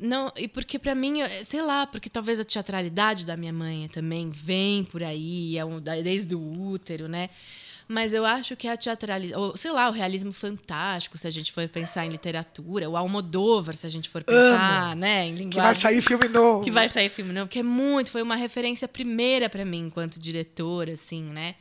não, 0.00 0.32
e 0.36 0.48
porque 0.48 0.78
para 0.78 0.94
mim, 0.94 1.18
sei 1.44 1.60
lá, 1.60 1.86
porque 1.86 2.08
talvez 2.08 2.40
a 2.40 2.44
teatralidade 2.44 3.26
da 3.26 3.36
minha 3.36 3.52
mãe 3.52 3.86
também 3.88 4.30
vem 4.30 4.82
por 4.82 5.02
aí, 5.02 5.58
é 5.58 5.64
um, 5.64 5.78
desde 5.78 6.34
o 6.34 6.70
útero, 6.70 7.06
né? 7.06 7.28
Mas 7.86 8.12
eu 8.12 8.24
acho 8.24 8.56
que 8.56 8.68
a 8.68 8.76
teatralidade, 8.76 9.38
ou 9.38 9.56
sei 9.56 9.72
lá, 9.72 9.88
o 9.88 9.92
realismo 9.92 10.32
fantástico, 10.32 11.18
se 11.18 11.26
a 11.26 11.30
gente 11.30 11.52
for 11.52 11.68
pensar 11.68 12.06
em 12.06 12.08
literatura, 12.08 12.88
o 12.88 12.96
Almodóvar, 12.96 13.74
se 13.74 13.84
a 13.84 13.90
gente 13.90 14.08
for 14.08 14.22
pensar, 14.22 14.92
Amo. 14.92 15.00
né, 15.00 15.26
em 15.26 15.34
linguagem. 15.34 15.50
Que 15.50 15.60
vai 15.60 15.74
sair 15.74 16.00
filme 16.00 16.28
novo. 16.28 16.64
Que 16.64 16.70
vai 16.70 16.88
sair 16.88 17.08
filme 17.08 17.32
novo, 17.32 17.48
que 17.48 17.58
é 17.58 17.62
muito, 17.64 18.12
foi 18.12 18.22
uma 18.22 18.36
referência 18.36 18.86
primeira 18.86 19.50
para 19.50 19.64
mim 19.64 19.86
enquanto 19.86 20.20
diretora, 20.20 20.92
assim, 20.92 21.24
né? 21.24 21.56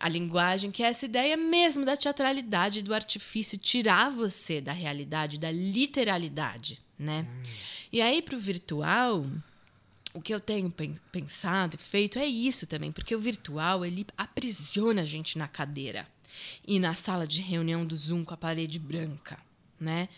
A 0.00 0.08
linguagem, 0.08 0.70
que 0.70 0.82
é 0.82 0.86
essa 0.86 1.04
ideia 1.04 1.36
mesmo 1.36 1.84
da 1.84 1.96
teatralidade, 1.96 2.82
do 2.82 2.94
artifício, 2.94 3.58
tirar 3.58 4.10
você 4.10 4.60
da 4.60 4.72
realidade, 4.72 5.38
da 5.38 5.50
literalidade, 5.50 6.80
né? 6.98 7.26
Hum. 7.28 7.42
E 7.92 8.00
aí, 8.00 8.22
para 8.22 8.36
o 8.36 8.40
virtual, 8.40 9.26
o 10.14 10.20
que 10.20 10.34
eu 10.34 10.40
tenho 10.40 10.72
pensado 11.12 11.76
e 11.76 11.82
feito 11.82 12.18
é 12.18 12.26
isso 12.26 12.66
também, 12.66 12.90
porque 12.90 13.14
o 13.14 13.20
virtual, 13.20 13.84
ele 13.84 14.06
aprisiona 14.16 15.02
a 15.02 15.06
gente 15.06 15.38
na 15.38 15.48
cadeira 15.48 16.06
e 16.66 16.78
na 16.78 16.94
sala 16.94 17.26
de 17.26 17.40
reunião 17.40 17.84
do 17.84 17.96
Zoom 17.96 18.24
com 18.24 18.34
a 18.34 18.36
parede 18.36 18.78
branca, 18.78 19.38
né? 19.78 20.08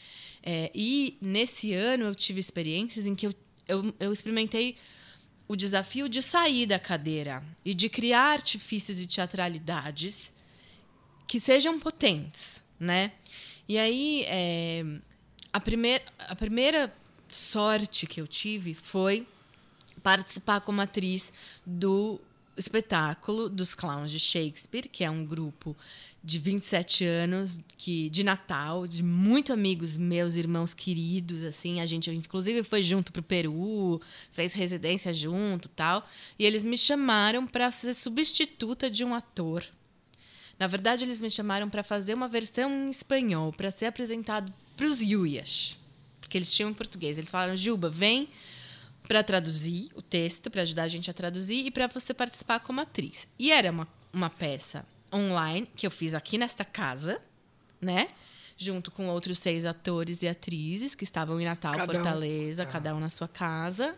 É, 0.43 0.71
e 0.75 1.19
nesse 1.21 1.75
ano 1.75 2.05
eu 2.05 2.15
tive 2.15 2.41
experiências 2.41 3.07
em 3.07 3.15
que 3.15 3.27
eu, 3.27 3.35
eu, 3.69 3.95
eu 4.01 4.13
experimentei 4.13 4.77
o 5.51 5.57
desafio 5.57 6.09
de 6.09 6.23
sair 6.23 6.65
da 6.65 6.79
cadeira 6.79 7.43
e 7.65 7.75
de 7.75 7.89
criar 7.89 8.35
artifícios 8.35 9.01
e 9.01 9.07
teatralidades 9.09 10.33
que 11.27 11.41
sejam 11.41 11.77
potentes, 11.81 12.63
né? 12.79 13.11
E 13.69 13.77
aí, 13.77 14.25
é, 14.29 14.85
a, 15.53 15.59
primeir, 15.59 16.05
a 16.21 16.37
primeira 16.37 16.95
sorte 17.29 18.07
que 18.07 18.21
eu 18.21 18.29
tive 18.29 18.75
foi 18.75 19.27
participar 20.05 20.61
como 20.61 20.81
atriz 20.83 21.33
do 21.67 22.21
espetáculo 22.57 23.49
dos 23.49 23.75
Clowns 23.75 24.13
de 24.13 24.21
Shakespeare, 24.21 24.89
que 24.89 25.03
é 25.03 25.11
um 25.11 25.27
grupo 25.27 25.77
de 26.23 26.39
27 26.39 27.05
anos, 27.05 27.61
que 27.79 28.11
de 28.11 28.23
Natal, 28.23 28.87
de 28.87 29.03
muito 29.03 29.53
amigos 29.53 29.97
meus, 29.97 30.37
irmãos 30.37 30.75
queridos, 30.75 31.43
assim, 31.43 31.81
a 31.81 31.87
gente 31.87 32.11
inclusive 32.11 32.63
foi 32.63 32.83
junto 32.83 33.11
pro 33.11 33.23
Peru, 33.23 34.01
fez 34.31 34.53
residência 34.53 35.15
junto, 35.15 35.69
tal, 35.71 36.07
e 36.39 36.45
eles 36.45 36.65
me 36.65 36.77
chamaram 36.77 37.47
para 37.47 37.71
ser 37.71 37.95
substituta 37.95 38.91
de 38.91 39.03
um 39.03 39.15
ator. 39.15 39.65
Na 40.59 40.67
verdade, 40.67 41.05
eles 41.05 41.23
me 41.23 41.31
chamaram 41.31 41.71
para 41.71 41.83
fazer 41.83 42.13
uma 42.13 42.29
versão 42.29 42.71
em 42.71 42.91
espanhol, 42.91 43.51
para 43.51 43.71
ser 43.71 43.87
apresentado 43.87 44.53
para 44.77 44.87
os 44.87 45.01
Yuyas, 45.01 45.79
porque 46.21 46.37
eles 46.37 46.53
tinham 46.53 46.69
em 46.69 46.75
português. 46.75 47.17
Eles 47.17 47.31
falaram: 47.31 47.57
"Juba, 47.57 47.89
vem 47.89 48.29
para 49.09 49.23
traduzir 49.23 49.91
o 49.95 50.03
texto, 50.03 50.51
para 50.51 50.63
ajudar 50.63 50.83
a 50.83 50.89
gente 50.89 51.11
a 51.11 51.15
traduzir 51.15 51.65
e 51.65 51.71
para 51.71 51.87
você 51.87 52.13
participar 52.13 52.61
como 52.61 52.83
atriz". 52.83 53.27
E 53.39 53.51
era 53.51 53.71
uma 53.71 53.89
uma 54.13 54.29
peça 54.29 54.85
online, 55.13 55.69
que 55.77 55.87
eu 55.87 55.91
fiz 55.91 56.15
aqui 56.15 56.39
nesta 56.39 56.65
casa, 56.65 57.21
né? 57.81 58.09
Junto 58.57 58.91
com 58.91 59.09
outros 59.09 59.39
seis 59.39 59.65
atores 59.65 60.23
e 60.23 60.29
atrizes 60.29 60.95
que 60.95 61.05
estavam 61.05 61.41
em 61.41 61.45
Natal, 61.45 61.75
cada 61.75 61.93
Fortaleza, 61.93 62.65
um. 62.65 62.67
cada 62.67 62.95
um 62.95 63.01
na 63.01 63.09
sua 63.09 63.29
casa. 63.29 63.97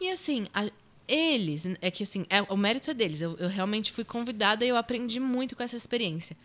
E 0.00 0.10
assim, 0.10 0.46
a, 0.54 0.70
eles, 1.06 1.64
é 1.80 1.90
que 1.90 2.02
assim, 2.02 2.24
é, 2.30 2.42
o 2.42 2.56
mérito 2.56 2.90
é 2.90 2.94
deles. 2.94 3.20
Eu, 3.20 3.36
eu 3.36 3.48
realmente 3.48 3.92
fui 3.92 4.04
convidada 4.04 4.64
e 4.64 4.68
eu 4.68 4.76
aprendi 4.76 5.20
muito 5.20 5.54
com 5.54 5.62
essa 5.62 5.76
experiência. 5.76 6.36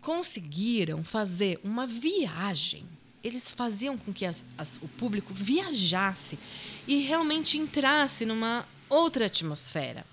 Conseguiram 0.00 1.04
fazer 1.04 1.60
uma 1.62 1.86
viagem 1.86 2.86
eles 3.26 3.50
faziam 3.50 3.98
com 3.98 4.12
que 4.12 4.24
as, 4.24 4.44
as, 4.56 4.76
o 4.80 4.86
público 4.86 5.34
viajasse 5.34 6.38
e 6.86 6.98
realmente 6.98 7.58
entrasse 7.58 8.24
numa 8.24 8.64
outra 8.88 9.26
atmosfera. 9.26 10.06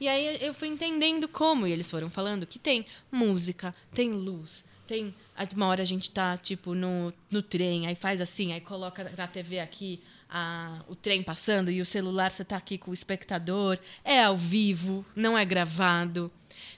E 0.00 0.06
aí 0.08 0.38
eu 0.40 0.54
fui 0.54 0.68
entendendo 0.68 1.26
como, 1.28 1.66
e 1.66 1.72
eles 1.72 1.90
foram 1.90 2.08
falando 2.08 2.46
que 2.46 2.58
tem 2.58 2.86
música, 3.10 3.74
tem 3.92 4.12
luz, 4.12 4.64
tem. 4.86 5.14
Uma 5.54 5.66
hora 5.66 5.82
a 5.82 5.86
gente 5.86 6.10
tá, 6.10 6.36
tipo, 6.36 6.74
no, 6.74 7.12
no 7.30 7.42
trem, 7.42 7.86
aí 7.86 7.94
faz 7.94 8.20
assim, 8.20 8.52
aí 8.52 8.60
coloca 8.60 9.04
na 9.16 9.26
TV 9.26 9.60
aqui 9.60 10.00
a, 10.28 10.82
o 10.88 10.96
trem 10.96 11.22
passando 11.22 11.70
e 11.70 11.80
o 11.80 11.86
celular 11.86 12.30
você 12.30 12.44
tá 12.44 12.56
aqui 12.56 12.76
com 12.76 12.90
o 12.90 12.94
espectador. 12.94 13.78
É 14.04 14.22
ao 14.24 14.36
vivo, 14.36 15.04
não 15.14 15.38
é 15.38 15.44
gravado 15.44 16.30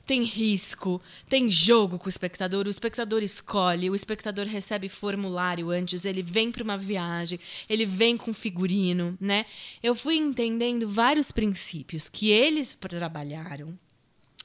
tem 0.06 0.22
risco, 0.22 1.00
tem 1.28 1.48
jogo 1.50 1.98
com 1.98 2.06
o 2.06 2.08
espectador, 2.08 2.66
o 2.66 2.70
espectador 2.70 3.22
escolhe, 3.22 3.90
o 3.90 3.94
espectador 3.94 4.46
recebe 4.46 4.88
formulário 4.88 5.70
antes, 5.70 6.04
ele 6.04 6.22
vem 6.22 6.50
para 6.50 6.64
uma 6.64 6.78
viagem, 6.78 7.38
ele 7.68 7.86
vem 7.86 8.16
com 8.16 8.32
figurino, 8.32 9.16
né? 9.20 9.46
Eu 9.82 9.94
fui 9.94 10.16
entendendo 10.16 10.88
vários 10.88 11.30
princípios 11.30 12.08
que 12.08 12.30
eles 12.30 12.74
trabalharam 12.74 13.78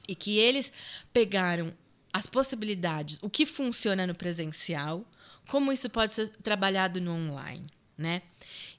e 0.08 0.14
que 0.14 0.38
eles 0.38 0.72
pegaram 1.12 1.72
as 2.12 2.26
possibilidades, 2.26 3.18
o 3.20 3.28
que 3.28 3.44
funciona 3.44 4.06
no 4.06 4.14
presencial, 4.14 5.04
como 5.48 5.72
isso 5.72 5.90
pode 5.90 6.14
ser 6.14 6.28
trabalhado 6.42 7.00
no 7.00 7.12
online, 7.12 7.66
né? 7.96 8.22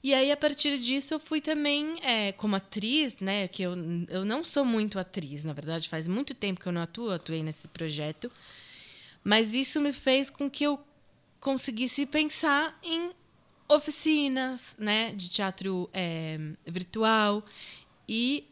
E 0.02 0.14
aí, 0.14 0.30
a 0.30 0.36
partir 0.36 0.78
disso, 0.78 1.14
eu 1.14 1.20
fui 1.20 1.40
também, 1.40 1.98
é, 2.02 2.32
como 2.32 2.56
atriz, 2.56 3.18
né? 3.18 3.48
Que 3.48 3.62
eu, 3.62 3.74
eu 4.08 4.24
não 4.24 4.44
sou 4.44 4.64
muito 4.64 4.98
atriz, 4.98 5.44
na 5.44 5.52
verdade, 5.52 5.88
faz 5.88 6.06
muito 6.06 6.34
tempo 6.34 6.60
que 6.60 6.66
eu 6.66 6.72
não 6.72 6.82
atuo, 6.82 7.10
atuei 7.10 7.42
nesse 7.42 7.68
projeto. 7.68 8.30
Mas 9.24 9.52
isso 9.54 9.80
me 9.80 9.92
fez 9.92 10.30
com 10.30 10.48
que 10.48 10.64
eu 10.64 10.78
conseguisse 11.40 12.06
pensar 12.06 12.78
em 12.82 13.10
oficinas, 13.68 14.76
né? 14.78 15.12
De 15.12 15.28
teatro 15.28 15.90
é, 15.92 16.38
virtual 16.66 17.44
e 18.08 18.48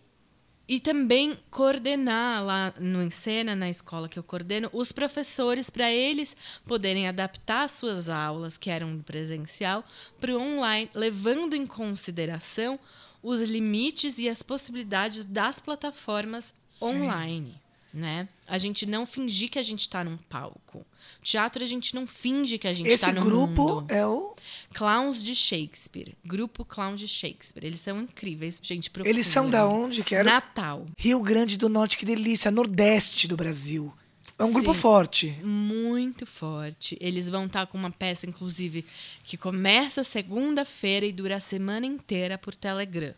e 0.69 0.81
também 0.81 1.39
coordenar 1.51 2.45
lá 2.45 2.75
no 2.79 3.03
Encena, 3.03 3.55
na 3.55 3.71
escola 3.71 4.09
que 4.09 4.19
eu 4.19 4.23
coordeno, 4.23 4.69
os 4.73 4.91
professores 4.93 5.71
para 5.71 5.93
eles 5.93 6.37
poderem 6.67 7.07
adaptar 7.07 7.69
suas 7.69 8.09
aulas, 8.09 8.59
que 8.59 8.71
eram 8.71 9.01
presencial, 9.01 9.85
para 10.21 10.33
o 10.33 10.41
online, 10.41 10.91
levando 10.95 11.55
em 11.55 11.67
consideração 11.67 12.79
os 13.23 13.41
limites 13.43 14.19
e 14.19 14.29
as 14.29 14.43
possibilidades 14.43 15.25
das 15.25 15.61
plataformas 15.61 16.55
Sim. 16.69 16.85
online 16.85 17.66
né? 17.97 18.29
A 18.47 18.59
gente 18.59 18.85
não 18.85 19.07
fingir 19.07 19.49
que 19.49 19.59
a 19.59 19.63
gente 19.63 19.81
está 19.81 20.05
num 20.05 20.19
palco. 20.19 20.87
Teatro 21.23 21.65
a 21.65 21.67
gente 21.67 21.95
não 21.95 22.07
finge 22.07 22.59
que 22.59 22.69
a 22.69 22.75
gente 22.75 22.89
está 22.91 23.11
no 23.11 23.23
mundo. 23.23 23.27
Esse 23.27 23.31
grupo 23.31 23.87
é 23.89 24.07
o 24.07 24.37
Clowns 24.75 25.25
de 25.25 25.35
Shakespeare. 25.35 26.15
Grupo 26.25 26.65
Clowns 26.65 27.01
de 27.01 27.09
Shakespeare. 27.09 27.65
Eles 27.65 27.81
são 27.81 28.01
incríveis, 28.03 28.59
gente. 28.63 28.91
Procura. 28.91 29.11
Eles 29.11 29.27
são 29.27 29.49
da 29.49 29.67
onde? 29.67 30.05
Que 30.05 30.15
era? 30.15 30.25
Natal. 30.25 30.87
Rio 30.99 31.21
Grande 31.21 31.57
do 31.57 31.71
Norte, 31.71 31.97
que 31.97 32.05
delícia. 32.05 32.51
Nordeste 32.51 33.27
do 33.27 33.37
Brasil. 33.37 33.93
É 34.39 34.45
um 34.45 34.49
Sim, 34.49 34.53
grupo 34.53 34.75
forte. 34.75 35.31
Muito 35.43 36.27
forte. 36.27 36.99
Eles 37.01 37.31
vão 37.31 37.47
estar 37.47 37.61
tá 37.61 37.67
com 37.67 37.79
uma 37.79 37.91
peça, 37.91 38.27
inclusive, 38.27 38.85
que 39.25 39.39
começa 39.39 40.05
segunda-feira 40.05 41.07
e 41.07 41.13
dura 41.13 41.37
a 41.37 41.41
semana 41.41 41.87
inteira 41.87 42.37
por 42.37 42.55
Telegram. 42.55 43.15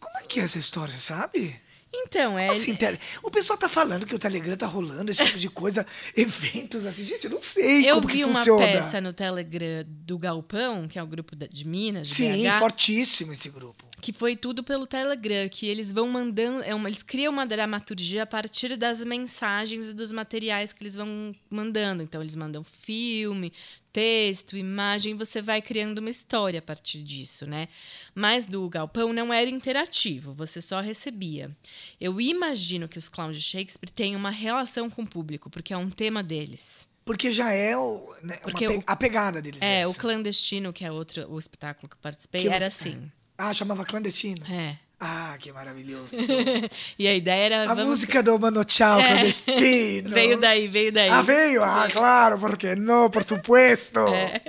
Como 0.00 0.18
é 0.18 0.22
que 0.22 0.40
é 0.40 0.44
essa 0.44 0.58
história, 0.58 0.94
sabe? 0.94 1.60
Então, 1.94 2.38
é. 2.38 2.50
Assim, 2.50 2.74
tele... 2.74 2.98
O 3.22 3.30
pessoal 3.30 3.58
tá 3.58 3.68
falando 3.68 4.06
que 4.06 4.14
o 4.14 4.18
Telegram 4.18 4.56
tá 4.56 4.66
rolando 4.66 5.10
esse 5.10 5.24
tipo 5.24 5.38
de 5.38 5.48
coisa, 5.48 5.86
eventos 6.16 6.84
assim. 6.84 7.02
Gente, 7.02 7.24
eu 7.24 7.30
não 7.30 7.40
sei 7.40 7.88
eu 7.88 7.96
como 7.96 8.08
que 8.08 8.22
funciona. 8.24 8.62
Eu 8.62 8.68
vi 8.68 8.76
uma 8.76 8.82
peça 8.82 9.00
no 9.00 9.12
Telegram 9.12 9.84
do 9.86 10.18
Galpão, 10.18 10.86
que 10.88 10.98
é 10.98 11.02
o 11.02 11.06
grupo 11.06 11.34
de 11.34 11.66
Minas. 11.66 12.08
De 12.08 12.14
Sim, 12.14 12.42
BH, 12.44 12.58
fortíssimo 12.58 13.32
esse 13.32 13.48
grupo. 13.48 13.84
Que 14.00 14.12
foi 14.12 14.36
tudo 14.36 14.62
pelo 14.62 14.86
Telegram, 14.86 15.48
que 15.48 15.66
eles 15.66 15.92
vão 15.92 16.08
mandando. 16.08 16.62
É 16.62 16.74
uma, 16.74 16.88
eles 16.88 17.02
criam 17.02 17.32
uma 17.32 17.46
dramaturgia 17.46 18.24
a 18.24 18.26
partir 18.26 18.76
das 18.76 19.02
mensagens 19.02 19.90
e 19.90 19.94
dos 19.94 20.12
materiais 20.12 20.72
que 20.72 20.82
eles 20.82 20.94
vão 20.94 21.34
mandando. 21.50 22.02
Então, 22.02 22.20
eles 22.20 22.36
mandam 22.36 22.62
filme, 22.62 23.52
texto, 23.96 24.58
imagem, 24.58 25.14
você 25.14 25.40
vai 25.40 25.62
criando 25.62 26.00
uma 26.00 26.10
história 26.10 26.58
a 26.58 26.62
partir 26.62 27.02
disso, 27.02 27.46
né? 27.46 27.66
Mas 28.14 28.44
do 28.44 28.68
Galpão 28.68 29.10
não 29.10 29.32
era 29.32 29.48
interativo, 29.48 30.34
você 30.34 30.60
só 30.60 30.82
recebia. 30.82 31.50
Eu 31.98 32.20
imagino 32.20 32.88
que 32.88 32.98
os 32.98 33.08
clowns 33.08 33.38
de 33.38 33.42
Shakespeare 33.42 33.90
têm 33.90 34.14
uma 34.14 34.28
relação 34.28 34.90
com 34.90 35.00
o 35.00 35.06
público, 35.06 35.48
porque 35.48 35.72
é 35.72 35.78
um 35.78 35.88
tema 35.88 36.22
deles. 36.22 36.86
Porque 37.06 37.30
já 37.30 37.50
é 37.52 37.74
o, 37.74 38.14
né, 38.22 38.36
porque 38.42 38.68
pe... 38.68 38.84
a 38.86 38.94
pegada 38.94 39.40
deles. 39.40 39.62
É, 39.62 39.80
essa. 39.80 39.90
o 39.90 39.94
Clandestino, 39.94 40.74
que 40.74 40.84
é 40.84 40.92
outro 40.92 41.26
o 41.32 41.38
espetáculo 41.38 41.88
que 41.88 41.94
eu 41.94 42.00
participei, 42.02 42.42
que 42.42 42.48
era 42.48 42.66
assim. 42.66 43.02
É. 43.02 43.16
Ah, 43.38 43.52
chamava 43.54 43.82
Clandestino? 43.82 44.44
É. 44.52 44.78
Ah, 44.98 45.36
que 45.38 45.52
maravilhoso. 45.52 46.16
e 46.98 47.06
a 47.06 47.14
ideia 47.14 47.44
era. 47.44 47.62
A 47.64 47.74
vamos... 47.74 47.84
música 47.84 48.22
do 48.22 48.38
Mano 48.38 48.64
Tchau, 48.64 48.98
é. 48.98 49.06
clandestino. 49.06 50.08
veio 50.08 50.40
daí, 50.40 50.66
veio 50.68 50.90
daí. 50.90 51.10
Ah, 51.10 51.20
veio? 51.20 51.62
Ah, 51.62 51.86
claro, 51.92 52.38
porque 52.38 52.74
não, 52.74 53.10
por 53.10 53.24
supuesto. 53.24 54.00
É. 54.16 54.40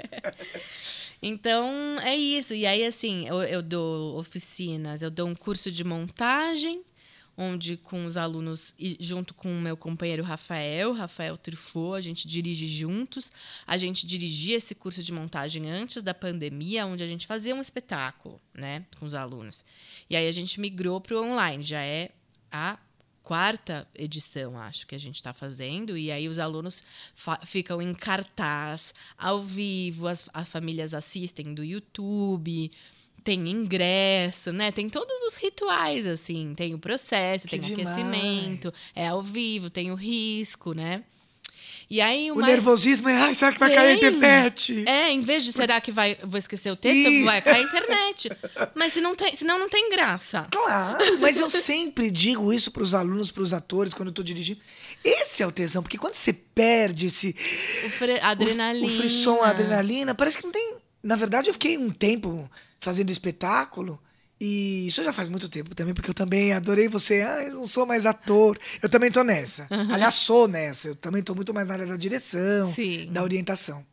Então, 1.21 1.99
é 2.03 2.15
isso. 2.15 2.53
E 2.53 2.65
aí, 2.65 2.85
assim, 2.85 3.27
eu, 3.27 3.41
eu 3.41 3.61
dou 3.61 4.19
oficinas, 4.19 5.01
eu 5.01 5.09
dou 5.09 5.27
um 5.27 5.33
curso 5.33 5.71
de 5.71 5.83
montagem 5.83 6.83
onde 7.37 7.77
com 7.77 8.05
os 8.05 8.17
alunos 8.17 8.73
e 8.79 8.97
junto 8.99 9.33
com 9.33 9.47
o 9.47 9.61
meu 9.61 9.77
companheiro 9.77 10.23
Rafael, 10.23 10.91
Rafael 10.91 11.37
Truffaut, 11.37 11.95
a 11.97 12.01
gente 12.01 12.27
dirige 12.27 12.67
juntos. 12.67 13.31
A 13.65 13.77
gente 13.77 14.07
dirigia 14.07 14.57
esse 14.57 14.73
curso 14.73 15.03
de 15.03 15.11
montagem 15.11 15.69
antes 15.69 16.01
da 16.01 16.13
pandemia, 16.13 16.87
onde 16.87 17.03
a 17.03 17.07
gente 17.07 17.27
fazia 17.27 17.53
um 17.53 17.61
espetáculo, 17.61 18.41
né, 18.53 18.85
com 18.99 19.05
os 19.05 19.13
alunos. 19.13 19.63
E 20.09 20.15
aí 20.15 20.27
a 20.27 20.31
gente 20.31 20.59
migrou 20.59 20.99
para 20.99 21.15
o 21.15 21.23
online, 21.23 21.63
já 21.63 21.83
é 21.83 22.09
a 22.51 22.79
quarta 23.21 23.85
edição, 23.93 24.57
acho 24.57 24.87
que 24.87 24.95
a 24.95 24.99
gente 24.99 25.15
está 25.15 25.33
fazendo, 25.33 25.97
e 25.97 26.09
aí 26.09 26.29
os 26.29 26.39
alunos 26.39 26.81
ficam 27.45 27.81
em 27.81 27.93
cartaz, 27.93 28.93
ao 29.17 29.41
vivo, 29.41 30.07
as, 30.07 30.29
as 30.33 30.47
famílias 30.47 30.93
assistem 30.93 31.53
do 31.53 31.61
YouTube 31.61 32.71
tem 33.27 33.49
ingresso, 33.49 34.53
né? 34.53 34.71
Tem 34.71 34.89
todos 34.89 35.21
os 35.23 35.35
rituais, 35.35 36.07
assim. 36.07 36.53
Tem 36.55 36.73
o 36.73 36.79
processo, 36.79 37.45
que 37.45 37.59
tem 37.59 37.75
o 37.75 37.81
aquecimento, 37.81 38.73
é 38.95 39.09
ao 39.09 39.21
vivo, 39.21 39.69
tem 39.69 39.91
o 39.91 39.95
risco, 39.95 40.73
né? 40.73 41.03
E 41.89 41.99
aí 41.99 42.31
o 42.31 42.35
mais... 42.35 42.47
nervosismo 42.47 43.09
é, 43.09 43.17
ai, 43.17 43.35
será 43.35 43.51
que 43.51 43.59
vai 43.59 43.69
tem. 43.69 43.77
cair 43.77 43.89
a 43.89 43.93
internet? 43.95 44.83
É, 44.87 45.11
em 45.11 45.19
vez 45.19 45.43
de 45.43 45.51
será 45.51 45.81
que 45.81 45.91
vai, 45.91 46.17
vou 46.23 46.37
esquecer 46.37 46.71
o 46.71 46.75
texto, 46.77 47.09
e... 47.09 47.25
vai 47.25 47.41
cair 47.41 47.65
a 47.65 47.67
internet. 47.67 48.29
mas 48.73 48.93
se 48.93 49.01
não 49.01 49.13
tem, 49.13 49.35
senão 49.35 49.59
não 49.59 49.67
tem 49.67 49.89
graça. 49.89 50.47
Claro, 50.49 51.19
mas 51.19 51.37
eu 51.37 51.49
sempre 51.51 52.09
digo 52.09 52.53
isso 52.53 52.71
para 52.71 52.83
os 52.83 52.93
alunos, 52.93 53.29
para 53.29 53.43
os 53.43 53.53
atores 53.53 53.93
quando 53.93 54.07
eu 54.07 54.13
tô 54.13 54.23
dirigindo. 54.23 54.61
Esse 55.03 55.43
é 55.43 55.47
o 55.47 55.51
tesão, 55.51 55.83
porque 55.83 55.97
quando 55.97 56.13
você 56.13 56.31
perde 56.31 57.07
esse 57.07 57.35
o 57.85 57.89
fre... 57.89 58.21
adrenalina, 58.21 58.87
o, 58.87 58.89
o 58.89 58.97
frisson, 58.97 59.41
a 59.43 59.49
adrenalina, 59.49 60.15
parece 60.15 60.37
que 60.37 60.45
não 60.45 60.51
tem, 60.51 60.77
na 61.03 61.17
verdade 61.17 61.49
eu 61.49 61.53
fiquei 61.53 61.77
um 61.77 61.89
tempo 61.89 62.49
fazendo 62.79 63.11
espetáculo. 63.11 64.01
E 64.39 64.85
isso 64.85 65.03
já 65.03 65.11
faz 65.11 65.27
muito 65.29 65.49
tempo 65.49 65.73
também, 65.73 65.93
porque 65.95 66.09
eu 66.11 66.13
também 66.13 66.53
adorei 66.53 66.87
você. 66.87 67.21
Ah, 67.21 67.43
eu 67.43 67.55
não 67.55 67.67
sou 67.67 67.85
mais 67.85 68.05
ator. 68.05 68.59
Eu 68.81 68.87
também 68.87 69.11
tô 69.11 69.23
nessa. 69.23 69.67
Uhum. 69.71 69.93
Aliás, 69.93 70.13
sou 70.13 70.47
nessa. 70.47 70.89
Eu 70.89 70.95
também 70.95 71.23
tô 71.23 71.33
muito 71.33 71.53
mais 71.53 71.67
na 71.67 71.73
área 71.73 71.87
da 71.87 71.97
direção, 71.97 72.71
Sim. 72.73 73.11
da 73.11 73.23
orientação. 73.23 73.83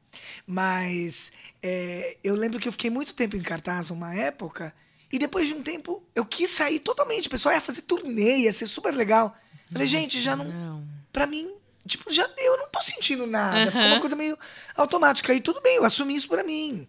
Mas 0.47 1.33
é, 1.63 2.19
eu 2.23 2.35
lembro 2.35 2.61
que 2.61 2.69
eu 2.69 2.73
fiquei 2.73 2.91
muito 2.91 3.15
tempo 3.15 3.37
em 3.37 3.41
cartaz 3.41 3.91
uma 3.91 4.15
época. 4.15 4.75
E 5.11 5.19
depois 5.19 5.49
de 5.49 5.55
um 5.55 5.63
tempo, 5.63 6.03
eu 6.15 6.27
quis 6.27 6.51
sair 6.51 6.79
totalmente. 6.79 7.29
O 7.29 7.31
pessoal 7.31 7.55
ia 7.55 7.61
fazer 7.61 7.83
turnê, 7.83 8.41
ia 8.41 8.53
ser 8.53 8.67
super 8.67 8.95
legal. 8.95 9.35
Falei, 9.73 9.87
Nossa, 9.87 9.99
gente, 9.99 10.21
já 10.21 10.37
não, 10.37 10.45
não. 10.45 10.85
Pra 11.11 11.27
mim, 11.27 11.51
tipo, 11.87 12.13
já 12.13 12.29
eu 12.37 12.59
não 12.59 12.69
tô 12.69 12.83
sentindo 12.83 13.27
nada. 13.27 13.61
Uhum. 13.61 13.71
Ficou 13.71 13.87
uma 13.87 14.01
coisa 14.01 14.17
meio 14.17 14.37
automática. 14.77 15.33
E 15.33 15.41
tudo 15.41 15.63
bem, 15.63 15.77
eu 15.77 15.85
assumi 15.85 16.15
isso 16.15 16.29
pra 16.29 16.45
mim 16.45 16.87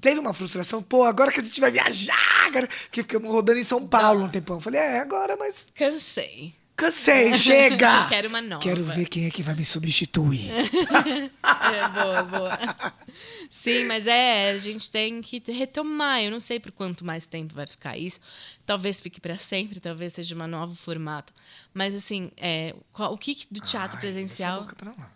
teve 0.00 0.20
uma 0.20 0.32
frustração, 0.32 0.82
pô, 0.82 1.04
agora 1.04 1.30
que 1.30 1.40
a 1.40 1.44
gente 1.44 1.60
vai 1.60 1.70
viajar, 1.70 2.50
cara, 2.52 2.68
que 2.90 3.02
ficamos 3.02 3.30
rodando 3.30 3.58
em 3.58 3.64
São 3.64 3.86
Paulo 3.86 4.24
um 4.24 4.28
tempão. 4.28 4.60
Falei, 4.60 4.80
é, 4.80 5.00
agora, 5.00 5.36
mas. 5.36 5.68
Cansei. 5.74 6.54
Cansei, 6.76 7.34
chega! 7.38 8.08
Quero 8.08 8.28
uma 8.28 8.40
nova. 8.40 8.62
Quero 8.62 8.82
ver 8.82 9.06
quem 9.06 9.26
é 9.26 9.30
que 9.30 9.42
vai 9.42 9.54
me 9.54 9.64
substituir. 9.64 10.50
é, 10.50 11.88
boa, 11.88 12.22
boa. 12.22 12.58
Sim, 13.50 13.84
mas 13.84 14.06
é, 14.06 14.50
a 14.50 14.58
gente 14.58 14.90
tem 14.90 15.20
que 15.20 15.42
retomar. 15.50 16.22
Eu 16.22 16.30
não 16.30 16.40
sei 16.40 16.58
por 16.58 16.72
quanto 16.72 17.04
mais 17.04 17.26
tempo 17.26 17.54
vai 17.54 17.66
ficar 17.66 17.96
isso. 17.96 18.20
Talvez 18.64 19.00
fique 19.00 19.20
para 19.20 19.38
sempre, 19.38 19.80
talvez 19.80 20.12
seja 20.12 20.34
um 20.34 20.46
novo 20.46 20.74
formato. 20.74 21.32
Mas, 21.74 21.94
assim, 21.94 22.30
é, 22.36 22.74
qual, 22.92 23.12
o 23.12 23.18
que 23.18 23.46
do 23.50 23.60
teatro 23.60 23.96
Ai, 23.96 24.00
presencial. 24.00 24.68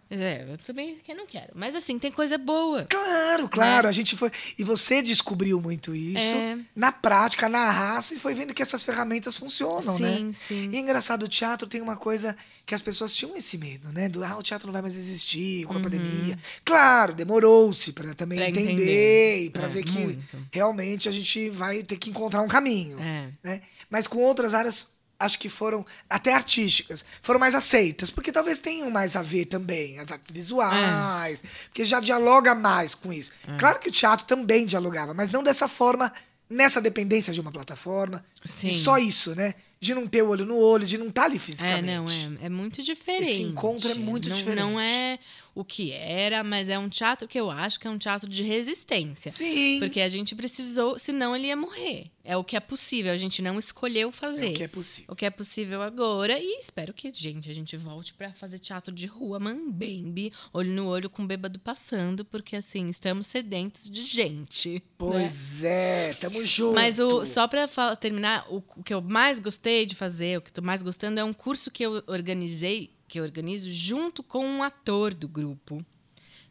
É, 0.09 0.47
eu 0.49 0.57
também 0.59 0.97
que 0.97 1.15
não 1.15 1.27
quero. 1.27 1.53
Mas, 1.55 1.75
assim, 1.75 1.99
tem 1.99 2.11
coisa 2.11 2.39
boa. 2.39 2.85
Claro, 2.85 3.49
claro. 3.49 3.85
Né? 3.85 3.89
A 3.89 3.93
gente 3.93 4.17
foi. 4.17 4.31
E 4.59 4.65
você 4.65 5.03
descobriu 5.03 5.61
muito 5.61 5.95
isso 5.95 6.37
é... 6.37 6.59
na 6.75 6.91
prática, 6.91 7.49
na 7.49 7.71
raça, 7.71 8.15
e 8.15 8.19
foi 8.19 8.35
vendo 8.35 8.55
que 8.55 8.63
essas 8.63 8.85
ferramentas 8.85 9.37
funcionam, 9.37 9.97
sim, 9.97 10.03
né? 10.03 10.17
Sim, 10.17 10.33
sim. 10.33 10.71
E 10.73 10.77
é 10.77 10.81
engraçado, 10.81 11.25
o 11.25 11.29
teatro 11.29 11.69
tem 11.69 11.81
uma 11.81 11.97
coisa 11.97 12.37
que 12.65 12.75
as 12.75 12.83
pessoas 12.83 13.15
tinham 13.15 13.37
esse 13.37 13.59
medo, 13.59 13.89
né? 13.93 14.09
Do 14.09 14.25
ah, 14.25 14.37
o 14.37 14.43
teatro 14.43 14.67
não 14.67 14.73
vai 14.73 14.83
mais 14.83 14.97
existir 14.97 15.67
com 15.67 15.75
a 15.75 15.77
uhum. 15.77 15.83
pandemia. 15.83 16.39
Claro, 16.65 17.15
demorou-se 17.15 17.86
para 17.93 18.15
também 18.15 18.39
pra 18.39 18.49
entender, 18.49 18.73
entender, 18.73 19.45
e 19.45 19.51
para 19.51 19.65
é, 19.65 19.69
ver 19.69 19.85
que 19.85 19.99
muito. 19.99 20.39
realmente 20.53 21.09
a 21.09 21.13
gente 21.13 21.51
vai 21.51 21.83
ter 21.83 21.97
que 21.97 22.11
encontrar 22.11 22.43
um 22.43 22.49
caminho. 22.49 22.99
É. 23.01 23.31
Né? 23.43 23.63
Mas 23.89 24.07
com 24.07 24.19
outras 24.19 24.55
áreas, 24.55 24.89
acho 25.19 25.39
que 25.39 25.49
foram 25.49 25.85
até 26.09 26.33
artísticas, 26.33 27.05
foram 27.23 27.41
mais 27.41 27.55
aceitas, 27.55 28.11
porque 28.11 28.33
talvez 28.33 28.59
tenham 28.59 28.91
mais 28.91 29.17
a 29.17 29.23
ver 29.23 29.47
também, 29.47 29.99
as 29.99 30.13
artes 30.13 30.33
visuais, 30.33 31.43
é. 31.43 31.49
porque 31.69 31.85
já 31.85 32.01
dialoga 32.01 32.55
mais 32.55 32.95
com 32.95 33.13
isso. 33.13 33.33
É. 33.47 33.57
Claro 33.57 33.79
que 33.79 33.89
o 33.89 33.93
teatro 33.93 34.27
também 34.27 34.67
dialogava, 34.67 35.15
mas 35.15 35.31
não 35.31 35.43
dessa 35.43 35.69
forma, 35.69 36.13
nessa 36.49 36.81
dependência 36.81 37.33
de 37.33 37.41
uma 37.41 37.53
plataforma. 37.53 38.25
Sim. 38.45 38.69
E 38.69 38.77
só 38.77 38.99
isso, 38.99 39.35
né? 39.35 39.55
de 39.79 39.95
não 39.95 40.07
ter 40.07 40.23
o 40.23 40.29
olho 40.29 40.45
no 40.45 40.57
olho, 40.57 40.87
de 40.87 40.99
não 40.99 41.09
estar 41.09 41.23
tá 41.23 41.27
ali 41.27 41.39
fisicamente. 41.39 41.89
É, 41.89 41.97
não, 41.97 42.07
é, 42.43 42.47
é 42.47 42.49
muito 42.49 42.83
diferente. 42.83 43.31
Esse 43.31 43.43
encontro 43.43 43.91
é 43.91 43.95
muito 43.95 44.29
não, 44.29 44.37
diferente. 44.37 44.61
Não 44.61 44.81
é 44.81 45.19
o 45.57 45.65
que 45.65 45.91
era, 45.91 46.45
mas 46.45 46.69
é 46.69 46.79
um 46.79 46.87
teatro 46.87 47.27
que 47.27 47.41
eu 47.41 47.51
acho 47.51 47.81
que 47.81 47.87
é 47.87 47.91
um 47.91 47.97
teatro 47.97 48.29
de 48.29 48.43
resistência. 48.43 49.31
Sim. 49.31 49.79
Porque 49.81 50.03
a 50.03 50.09
gente 50.09 50.35
precisou, 50.35 50.99
senão 50.99 51.35
ele 51.35 51.47
ia 51.47 51.57
morrer. 51.57 52.11
É 52.23 52.37
o 52.37 52.45
que 52.45 52.57
é 52.57 52.61
possível, 52.61 53.11
a 53.11 53.17
gente 53.17 53.41
não 53.41 53.59
escolheu 53.59 54.13
fazer. 54.13 54.49
É 54.49 54.51
o 54.51 54.55
que 54.55 54.65
é 54.65 54.69
possível. 54.69 55.13
O 55.13 55.17
que 55.17 55.25
é 55.25 55.31
possível 55.31 55.81
agora 55.81 56.39
e 56.39 56.59
espero 56.61 56.93
que, 56.93 57.11
gente, 57.15 57.51
a 57.51 57.55
gente 57.55 57.75
volte 57.75 58.13
para 58.13 58.35
fazer 58.35 58.59
teatro 58.59 58.95
de 58.95 59.07
rua, 59.07 59.41
mambembe, 59.41 60.31
olho 60.53 60.73
no 60.73 60.89
olho 60.89 61.09
com 61.09 61.23
o 61.23 61.27
bêbado 61.27 61.59
passando, 61.59 62.23
porque 62.23 62.55
assim, 62.55 62.91
estamos 62.91 63.27
sedentos 63.27 63.91
de 63.91 64.05
gente. 64.05 64.75
né? 64.75 64.83
Pois 64.99 65.65
é, 65.65 66.13
tamo 66.21 66.45
junto. 66.45 66.75
Mas 66.75 66.99
o, 66.99 67.25
só 67.25 67.49
para 67.49 67.67
terminar, 67.97 68.45
o, 68.51 68.63
o 68.77 68.83
que 68.83 68.93
eu 68.93 69.01
mais 69.01 69.39
gostei 69.39 69.87
de 69.87 69.95
fazer, 69.95 70.37
o 70.37 70.43
que 70.43 70.53
tô 70.53 70.61
mais 70.61 70.83
gostando 70.83 71.19
é 71.19 71.25
um 71.25 71.33
curso 71.33 71.71
que 71.71 71.87
eu 71.87 72.03
organizei, 72.07 72.91
que 73.09 73.19
eu 73.21 73.25
organizo 73.25 73.71
junto 73.71 74.23
com 74.23 74.45
um 74.47 74.63
ator 74.63 75.15
do 75.15 75.29
grupo, 75.29 75.85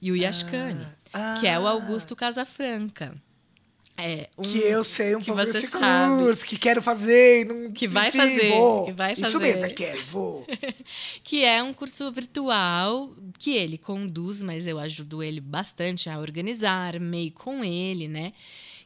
e 0.02 0.12
o 0.12 0.16
Yashkani, 0.16 0.86
Ah, 1.14 1.38
que 1.40 1.48
é 1.48 1.58
o 1.60 1.68
Augusto 1.68 2.16
Casafranca. 2.16 3.16
É, 3.98 4.30
um, 4.38 4.42
Que 4.42 4.58
eu 4.58 4.84
sei 4.84 5.16
um 5.16 5.20
que 5.22 5.28
pouco 5.28 5.42
você 5.42 5.54
desse 5.54 5.68
sabe. 5.70 6.22
curso, 6.22 6.46
que 6.46 6.58
quero 6.58 6.82
fazer. 6.82 7.46
Não, 7.46 7.72
Que 7.72 7.88
vai 7.88 8.10
enfim, 8.10 8.18
fazer, 8.18 8.50
Vou. 8.52 8.86
que 8.88 8.92
vai 8.92 9.14
Isso 9.14 9.22
fazer. 9.22 9.40
mesmo, 9.40 9.74
quero, 9.74 10.06
vou. 10.08 10.46
que 11.24 11.46
é 11.46 11.64
um 11.64 11.74
curso 11.74 12.12
virtual 12.12 13.16
que 13.40 13.56
ele 13.56 13.78
conduz, 13.78 14.42
mas 14.42 14.68
eu 14.68 14.78
ajudo 14.80 15.24
ele 15.24 15.40
bastante 15.40 16.10
a 16.10 16.20
organizar, 16.20 17.00
meio 17.00 17.32
com 17.32 17.64
ele, 17.64 18.10
né? 18.10 18.34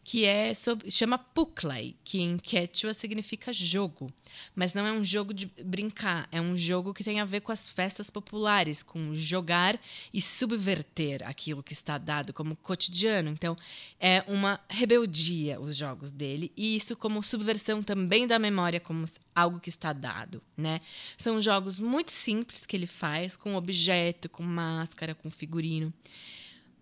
Que 0.09 0.25
é 0.25 0.55
sobre, 0.55 0.89
chama 0.89 1.19
Puklai, 1.19 1.93
que 2.03 2.19
em 2.19 2.35
Quechua 2.35 2.95
significa 2.95 3.53
jogo. 3.53 4.11
Mas 4.55 4.73
não 4.73 4.83
é 4.83 4.91
um 4.91 5.05
jogo 5.05 5.31
de 5.31 5.45
brincar, 5.63 6.27
é 6.31 6.41
um 6.41 6.57
jogo 6.57 6.95
que 6.95 7.03
tem 7.03 7.19
a 7.19 7.25
ver 7.25 7.41
com 7.41 7.51
as 7.51 7.69
festas 7.69 8.09
populares, 8.09 8.81
com 8.81 9.13
jogar 9.13 9.79
e 10.11 10.19
subverter 10.19 11.21
aquilo 11.27 11.61
que 11.61 11.73
está 11.73 11.99
dado 11.99 12.33
como 12.33 12.55
cotidiano. 12.55 13.29
Então, 13.29 13.55
é 13.99 14.23
uma 14.27 14.59
rebeldia 14.67 15.59
os 15.59 15.77
jogos 15.77 16.09
dele, 16.11 16.51
e 16.57 16.75
isso 16.75 16.97
como 16.97 17.21
subversão 17.21 17.83
também 17.83 18.25
da 18.25 18.39
memória 18.39 18.79
como 18.79 19.05
algo 19.35 19.59
que 19.59 19.69
está 19.69 19.93
dado, 19.93 20.41
né? 20.57 20.79
São 21.19 21.39
jogos 21.39 21.77
muito 21.77 22.11
simples 22.11 22.65
que 22.65 22.75
ele 22.75 22.87
faz, 22.87 23.35
com 23.35 23.53
objeto, 23.53 24.27
com 24.27 24.41
máscara, 24.41 25.13
com 25.13 25.29
figurino 25.29 25.93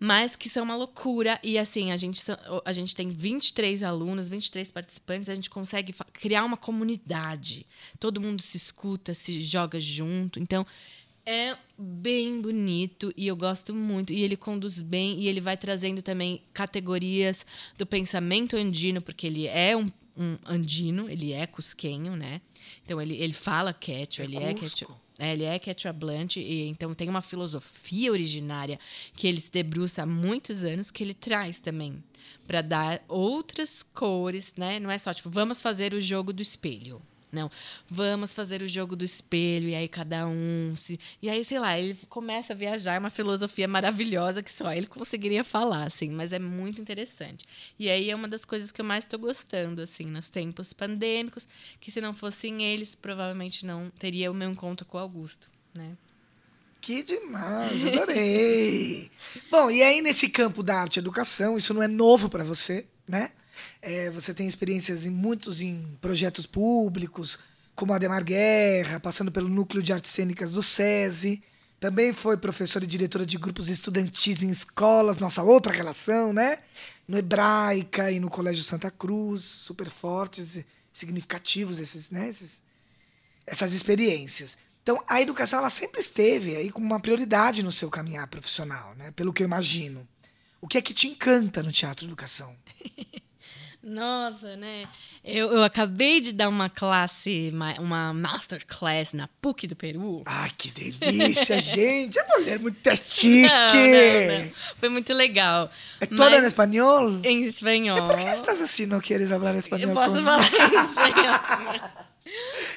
mas 0.00 0.36
que 0.36 0.48
são 0.48 0.64
uma 0.64 0.76
loucura. 0.76 1.38
E 1.42 1.58
assim, 1.58 1.90
a 1.90 1.96
gente, 1.96 2.22
a 2.64 2.72
gente 2.72 2.94
tem 2.94 3.08
23 3.08 3.82
alunos, 3.82 4.28
23 4.28 4.70
participantes, 4.70 5.28
a 5.28 5.34
gente 5.34 5.50
consegue 5.50 5.94
criar 6.12 6.44
uma 6.44 6.56
comunidade. 6.56 7.66
Todo 7.98 8.20
mundo 8.20 8.40
se 8.42 8.56
escuta, 8.56 9.14
se 9.14 9.40
joga 9.40 9.80
junto. 9.80 10.38
Então, 10.38 10.64
é 11.26 11.56
bem 11.76 12.40
bonito 12.40 13.12
e 13.16 13.26
eu 13.26 13.36
gosto 13.36 13.74
muito. 13.74 14.12
E 14.12 14.22
ele 14.22 14.36
conduz 14.36 14.80
bem 14.80 15.20
e 15.20 15.28
ele 15.28 15.40
vai 15.40 15.56
trazendo 15.56 16.00
também 16.00 16.42
categorias 16.54 17.44
do 17.76 17.84
pensamento 17.84 18.56
andino, 18.56 19.02
porque 19.02 19.26
ele 19.26 19.46
é 19.46 19.76
um, 19.76 19.90
um 20.16 20.36
andino, 20.46 21.08
ele 21.10 21.32
é 21.32 21.46
cusquenho, 21.46 22.16
né? 22.16 22.40
Então, 22.84 23.00
ele, 23.00 23.16
ele 23.16 23.32
fala 23.34 23.72
quechua, 23.74 24.22
É 24.22 24.26
ele 24.26 24.36
é 24.36 24.54
Cusco. 24.54 24.78
quechua. 24.78 25.07
Ele 25.18 25.44
é 25.44 25.58
quechuablante, 25.58 26.38
e 26.38 26.68
então 26.68 26.94
tem 26.94 27.08
uma 27.08 27.20
filosofia 27.20 28.12
originária 28.12 28.78
que 29.14 29.26
ele 29.26 29.40
se 29.40 29.50
debruça 29.50 30.02
há 30.02 30.06
muitos 30.06 30.62
anos, 30.64 30.90
que 30.92 31.02
ele 31.02 31.14
traz 31.14 31.58
também, 31.58 32.02
para 32.46 32.62
dar 32.62 33.02
outras 33.08 33.82
cores, 33.82 34.54
né? 34.56 34.78
Não 34.78 34.90
é 34.90 34.98
só 34.98 35.12
tipo, 35.12 35.28
vamos 35.28 35.60
fazer 35.60 35.92
o 35.92 36.00
jogo 36.00 36.32
do 36.32 36.40
espelho. 36.40 37.02
Não, 37.30 37.50
vamos 37.88 38.32
fazer 38.32 38.62
o 38.62 38.68
jogo 38.68 38.96
do 38.96 39.04
espelho, 39.04 39.68
e 39.68 39.74
aí 39.74 39.86
cada 39.86 40.26
um 40.26 40.72
se. 40.74 40.98
E 41.20 41.28
aí, 41.28 41.44
sei 41.44 41.58
lá, 41.58 41.78
ele 41.78 41.94
começa 42.08 42.54
a 42.54 42.56
viajar, 42.56 42.94
é 42.94 42.98
uma 42.98 43.10
filosofia 43.10 43.68
maravilhosa 43.68 44.42
que 44.42 44.52
só 44.52 44.72
ele 44.72 44.86
conseguiria 44.86 45.44
falar, 45.44 45.86
assim, 45.86 46.10
mas 46.10 46.32
é 46.32 46.38
muito 46.38 46.80
interessante. 46.80 47.44
E 47.78 47.90
aí 47.90 48.10
é 48.10 48.14
uma 48.14 48.28
das 48.28 48.44
coisas 48.44 48.72
que 48.72 48.80
eu 48.80 48.84
mais 48.84 49.04
estou 49.04 49.18
gostando, 49.18 49.82
assim, 49.82 50.06
nos 50.06 50.30
tempos 50.30 50.72
pandêmicos, 50.72 51.46
que 51.78 51.90
se 51.90 52.00
não 52.00 52.14
fossem 52.14 52.62
eles, 52.62 52.94
provavelmente 52.94 53.66
não 53.66 53.90
teria 53.90 54.30
o 54.30 54.34
meu 54.34 54.50
encontro 54.50 54.86
com 54.86 54.96
o 54.96 55.00
Augusto, 55.00 55.50
né? 55.76 55.96
Que 56.80 57.02
demais, 57.02 57.86
adorei. 57.86 59.10
Bom, 59.50 59.70
e 59.70 59.82
aí 59.82 60.00
nesse 60.00 60.28
campo 60.28 60.62
da 60.62 60.80
arte 60.80 60.96
e 60.96 61.00
educação, 61.00 61.56
isso 61.56 61.74
não 61.74 61.82
é 61.82 61.88
novo 61.88 62.30
para 62.30 62.44
você, 62.44 62.86
né? 63.06 63.32
É, 63.80 64.10
você 64.10 64.34
tem 64.34 64.46
experiências 64.46 65.06
em 65.06 65.10
muitos 65.10 65.60
em 65.60 65.96
projetos 66.00 66.46
públicos, 66.46 67.38
como 67.74 67.92
Ademar 67.92 68.24
Guerra, 68.24 68.98
passando 68.98 69.30
pelo 69.30 69.48
Núcleo 69.48 69.82
de 69.82 69.92
Artes 69.92 70.10
Cênicas 70.10 70.52
do 70.52 70.62
SESI. 70.62 71.42
Também 71.78 72.12
foi 72.12 72.36
professora 72.36 72.84
e 72.84 72.88
diretora 72.88 73.24
de 73.24 73.38
grupos 73.38 73.68
estudantis 73.68 74.42
em 74.42 74.50
escolas, 74.50 75.18
nossa 75.18 75.44
outra 75.44 75.72
relação, 75.72 76.32
né? 76.32 76.58
No 77.06 77.16
Hebraica 77.16 78.10
e 78.10 78.18
no 78.18 78.28
Colégio 78.28 78.64
Santa 78.64 78.90
Cruz, 78.90 79.42
super 79.42 79.88
fortes, 79.88 80.56
e 80.56 80.66
significativos 80.90 81.78
esses, 81.78 82.10
né? 82.10 82.28
Esses, 82.28 82.64
essas 83.46 83.72
experiências. 83.72 84.58
Então, 84.82 85.00
a 85.06 85.22
educação 85.22 85.60
ela 85.60 85.70
sempre 85.70 86.00
esteve 86.00 86.56
aí 86.56 86.70
como 86.70 86.86
uma 86.86 86.98
prioridade 86.98 87.62
no 87.62 87.70
seu 87.70 87.88
caminhar 87.88 88.26
profissional, 88.26 88.94
né? 88.96 89.12
Pelo 89.12 89.32
que 89.32 89.42
eu 89.42 89.46
imagino. 89.46 90.08
O 90.60 90.66
que 90.66 90.78
é 90.78 90.82
que 90.82 90.92
te 90.92 91.06
encanta 91.06 91.62
no 91.62 91.70
teatro 91.70 92.06
educação? 92.06 92.56
Nossa, 93.82 94.56
né? 94.56 94.88
Eu, 95.24 95.52
eu 95.52 95.62
acabei 95.62 96.20
de 96.20 96.32
dar 96.32 96.48
uma 96.48 96.68
classe, 96.68 97.50
ma- 97.54 97.76
uma 97.78 98.12
masterclass 98.12 99.12
na 99.12 99.28
PUC 99.40 99.68
do 99.68 99.76
Peru. 99.76 100.22
Ai, 100.26 100.50
que 100.58 100.70
delícia, 100.72 101.58
gente! 101.62 102.18
A 102.18 102.26
mulher 102.26 102.58
muito 102.58 102.78
chique! 102.96 103.42
Não, 103.42 103.68
não, 103.68 104.44
não. 104.44 104.52
Foi 104.78 104.88
muito 104.88 105.12
legal. 105.14 105.70
É 106.00 106.06
toda 106.06 106.30
Mas 106.30 106.42
em 106.42 106.46
espanhol? 106.46 107.20
Em 107.24 107.44
espanhol. 107.44 108.08
¿Por 108.08 108.16
qué 108.18 108.32
estás 108.32 108.60
así? 108.60 108.84
No 108.86 109.00
quieres 109.00 109.30
hablar 109.30 109.54
español? 109.54 109.90
Eu 109.90 109.94
posso 109.94 110.22
falar 110.22 110.42
em 110.52 110.84
espanhol. 110.84 111.90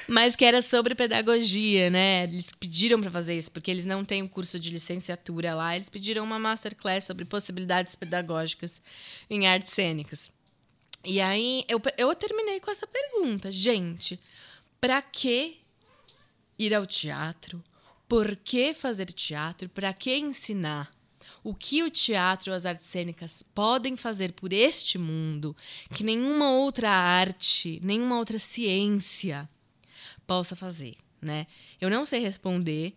Mas 0.08 0.34
que 0.36 0.44
era 0.44 0.62
sobre 0.62 0.94
pedagogia, 0.94 1.90
né? 1.90 2.24
Eles 2.24 2.48
pediram 2.58 3.00
para 3.00 3.10
fazer 3.10 3.36
isso, 3.36 3.50
porque 3.50 3.70
eles 3.70 3.84
não 3.84 4.04
têm 4.04 4.22
um 4.22 4.28
curso 4.28 4.58
de 4.58 4.70
licenciatura 4.70 5.54
lá. 5.54 5.74
Eles 5.74 5.88
pediram 5.88 6.24
uma 6.24 6.38
masterclass 6.38 7.04
sobre 7.04 7.24
possibilidades 7.24 7.94
pedagógicas 7.96 8.80
em 9.28 9.46
artes 9.46 9.72
cênicas. 9.72 10.30
E 11.04 11.20
aí 11.20 11.64
eu, 11.68 11.80
eu 11.98 12.14
terminei 12.14 12.60
com 12.60 12.70
essa 12.70 12.86
pergunta, 12.86 13.50
gente: 13.50 14.18
para 14.80 15.02
que 15.02 15.60
ir 16.58 16.74
ao 16.74 16.86
teatro? 16.86 17.62
Por 18.08 18.36
que 18.36 18.74
fazer 18.74 19.06
teatro? 19.06 19.68
Para 19.68 19.92
que 19.92 20.16
ensinar? 20.16 20.92
O 21.44 21.54
que 21.54 21.82
o 21.82 21.90
teatro 21.90 22.52
as 22.52 22.64
artes 22.64 22.86
cênicas 22.86 23.42
podem 23.54 23.96
fazer 23.96 24.32
por 24.32 24.52
este 24.52 24.96
mundo 24.96 25.56
que 25.92 26.04
nenhuma 26.04 26.52
outra 26.52 26.88
arte, 26.90 27.80
nenhuma 27.82 28.16
outra 28.16 28.38
ciência 28.38 29.48
possa 30.24 30.54
fazer, 30.54 30.94
né? 31.20 31.48
Eu 31.80 31.90
não 31.90 32.06
sei 32.06 32.20
responder. 32.20 32.94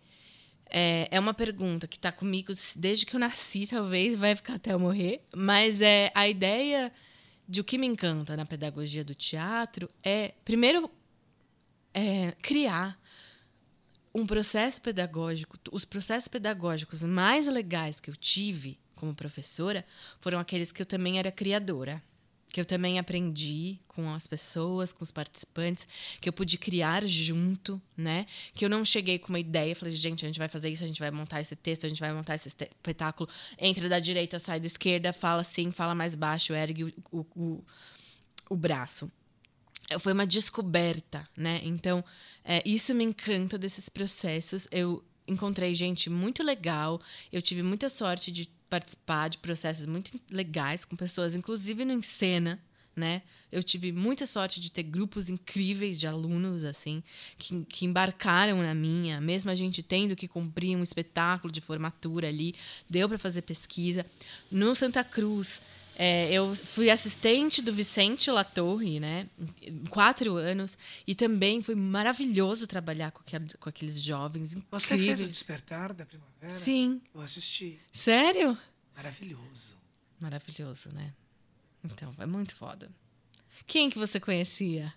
É, 0.68 1.08
é 1.10 1.18
uma 1.18 1.34
pergunta 1.34 1.86
que 1.86 1.96
está 1.96 2.12
comigo 2.12 2.52
desde 2.76 3.06
que 3.06 3.14
eu 3.14 3.20
nasci, 3.20 3.66
talvez, 3.66 4.18
vai 4.18 4.34
ficar 4.36 4.54
até 4.54 4.72
eu 4.72 4.80
morrer. 4.80 5.22
Mas 5.34 5.80
é 5.80 6.10
a 6.14 6.28
ideia 6.28 6.92
de 7.48 7.60
o 7.60 7.64
que 7.64 7.78
me 7.78 7.86
encanta 7.86 8.36
na 8.36 8.44
pedagogia 8.44 9.04
do 9.04 9.14
teatro 9.14 9.88
é, 10.02 10.34
primeiro, 10.44 10.90
é, 11.94 12.32
criar 12.42 12.98
um 14.14 14.26
processo 14.26 14.80
pedagógico. 14.80 15.58
Os 15.70 15.84
processos 15.84 16.28
pedagógicos 16.28 17.02
mais 17.02 17.46
legais 17.46 18.00
que 18.00 18.10
eu 18.10 18.16
tive 18.16 18.78
como 18.94 19.14
professora 19.14 19.84
foram 20.20 20.38
aqueles 20.38 20.72
que 20.72 20.80
eu 20.80 20.86
também 20.86 21.18
era 21.18 21.30
criadora. 21.30 22.02
Que 22.48 22.60
eu 22.60 22.64
também 22.64 22.98
aprendi 22.98 23.78
com 23.88 24.12
as 24.12 24.26
pessoas, 24.26 24.92
com 24.92 25.02
os 25.02 25.10
participantes, 25.10 25.86
que 26.20 26.28
eu 26.28 26.32
pude 26.32 26.56
criar 26.56 27.06
junto, 27.06 27.80
né? 27.96 28.26
Que 28.54 28.64
eu 28.64 28.68
não 28.68 28.84
cheguei 28.84 29.18
com 29.18 29.28
uma 29.28 29.38
ideia, 29.38 29.74
falei, 29.76 29.92
gente, 29.92 30.24
a 30.24 30.28
gente 30.28 30.38
vai 30.38 30.48
fazer 30.48 30.70
isso, 30.70 30.84
a 30.84 30.86
gente 30.86 31.00
vai 31.00 31.10
montar 31.10 31.40
esse 31.40 31.56
texto, 31.56 31.86
a 31.86 31.88
gente 31.88 32.00
vai 32.00 32.12
montar 32.12 32.34
esse 32.34 32.48
espetáculo. 32.48 33.28
Entra 33.58 33.88
da 33.88 33.98
direita, 33.98 34.38
sai 34.38 34.60
da 34.60 34.66
esquerda, 34.66 35.12
fala 35.12 35.42
assim, 35.42 35.70
fala 35.70 35.94
mais 35.94 36.14
baixo, 36.14 36.52
ergue 36.52 36.84
o, 36.84 36.92
o, 37.10 37.26
o, 37.36 37.64
o 38.50 38.56
braço 38.56 39.10
foi 40.00 40.12
uma 40.12 40.26
descoberta, 40.26 41.28
né? 41.36 41.60
Então, 41.62 42.04
é, 42.44 42.60
isso 42.64 42.92
me 42.92 43.04
encanta 43.04 43.56
desses 43.56 43.88
processos. 43.88 44.66
Eu 44.70 45.04
encontrei 45.28 45.74
gente 45.74 46.10
muito 46.10 46.42
legal, 46.42 47.00
eu 47.32 47.40
tive 47.40 47.62
muita 47.62 47.88
sorte 47.88 48.30
de 48.32 48.48
participar 48.68 49.28
de 49.28 49.38
processos 49.38 49.86
muito 49.86 50.18
legais 50.30 50.84
com 50.84 50.96
pessoas, 50.96 51.34
inclusive 51.34 51.84
no 51.84 51.92
Encena, 51.92 52.60
né? 52.94 53.22
Eu 53.52 53.62
tive 53.62 53.92
muita 53.92 54.26
sorte 54.26 54.58
de 54.60 54.72
ter 54.72 54.82
grupos 54.82 55.28
incríveis 55.28 56.00
de 56.00 56.06
alunos, 56.06 56.64
assim, 56.64 57.02
que, 57.38 57.64
que 57.66 57.84
embarcaram 57.84 58.62
na 58.62 58.74
minha, 58.74 59.20
mesmo 59.20 59.50
a 59.50 59.54
gente 59.54 59.82
tendo 59.82 60.16
que 60.16 60.26
cumprir 60.26 60.76
um 60.76 60.82
espetáculo 60.82 61.52
de 61.52 61.60
formatura 61.60 62.28
ali, 62.28 62.54
deu 62.88 63.08
para 63.08 63.18
fazer 63.18 63.42
pesquisa. 63.42 64.04
No 64.50 64.74
Santa 64.74 65.04
Cruz, 65.04 65.60
É, 65.98 66.30
eu 66.30 66.54
fui 66.54 66.90
assistente 66.90 67.62
do 67.62 67.72
Vicente 67.72 68.30
Latorre, 68.30 69.00
né? 69.00 69.26
Quatro 69.88 70.36
anos. 70.36 70.76
E 71.06 71.14
também 71.14 71.62
foi 71.62 71.74
maravilhoso 71.74 72.66
trabalhar 72.66 73.10
com, 73.12 73.20
aqueles, 73.22 73.54
com 73.54 73.68
aqueles 73.68 74.02
jovens 74.02 74.54
Você 74.70 74.94
incríveis. 74.94 75.18
fez 75.18 75.28
o 75.28 75.30
Despertar 75.30 75.94
da 75.94 76.04
Primavera? 76.04 76.50
Sim. 76.50 77.00
Eu 77.14 77.22
assisti. 77.22 77.78
Sério? 77.92 78.56
Maravilhoso. 78.94 79.74
Maravilhoso, 80.20 80.90
né? 80.92 81.14
Então, 81.82 82.14
é 82.18 82.26
muito 82.26 82.54
foda. 82.54 82.90
Quem 83.66 83.88
que 83.88 83.98
você 83.98 84.20
conhecia? 84.20 84.92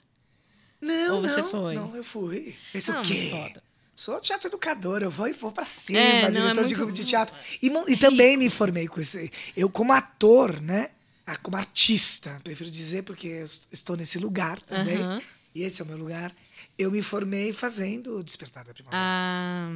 Não, 0.81 1.15
Ou 1.15 1.21
você 1.21 1.41
não, 1.41 1.49
foi? 1.49 1.75
Não, 1.75 1.95
eu 1.95 2.03
fui. 2.03 2.57
Esse 2.73 2.91
Não, 2.91 3.01
o 3.01 3.05
quê? 3.05 3.13
muito 3.13 3.31
foda. 3.31 3.63
Sou 3.99 4.17
teatro 4.21 4.47
educador, 4.47 5.01
eu 5.01 5.11
vou 5.11 5.27
e 5.27 5.33
vou 5.33 5.51
pra 5.51 5.65
cima, 5.65 5.99
É, 5.99 6.21
não, 6.23 6.31
diretor 6.31 6.63
é 6.63 6.67
de 6.67 6.73
grupo 6.73 6.91
de 6.93 7.03
teatro. 7.03 7.35
E, 7.61 7.67
e 7.91 7.97
também 7.97 8.37
me 8.37 8.49
formei 8.49 8.87
com 8.87 9.01
esse. 9.01 9.29
Eu, 9.57 9.69
como 9.69 9.91
ator, 9.91 10.61
né? 10.61 10.91
Ah, 11.27 11.35
Como 11.35 11.57
artista, 11.57 12.39
prefiro 12.41 12.71
dizer, 12.71 13.03
porque 13.03 13.43
estou 13.71 13.97
nesse 13.97 14.17
lugar 14.17 14.61
também. 14.61 14.97
Aham. 15.01 15.21
E 15.53 15.63
esse 15.63 15.81
é 15.81 15.83
o 15.83 15.87
meu 15.87 15.97
lugar. 15.97 16.33
Eu 16.77 16.89
me 16.89 17.01
formei 17.01 17.51
fazendo 17.51 18.15
o 18.17 18.23
Despertar 18.23 18.63
da 18.63 18.73
Primavera. 18.73 19.01
Ah, 19.03 19.69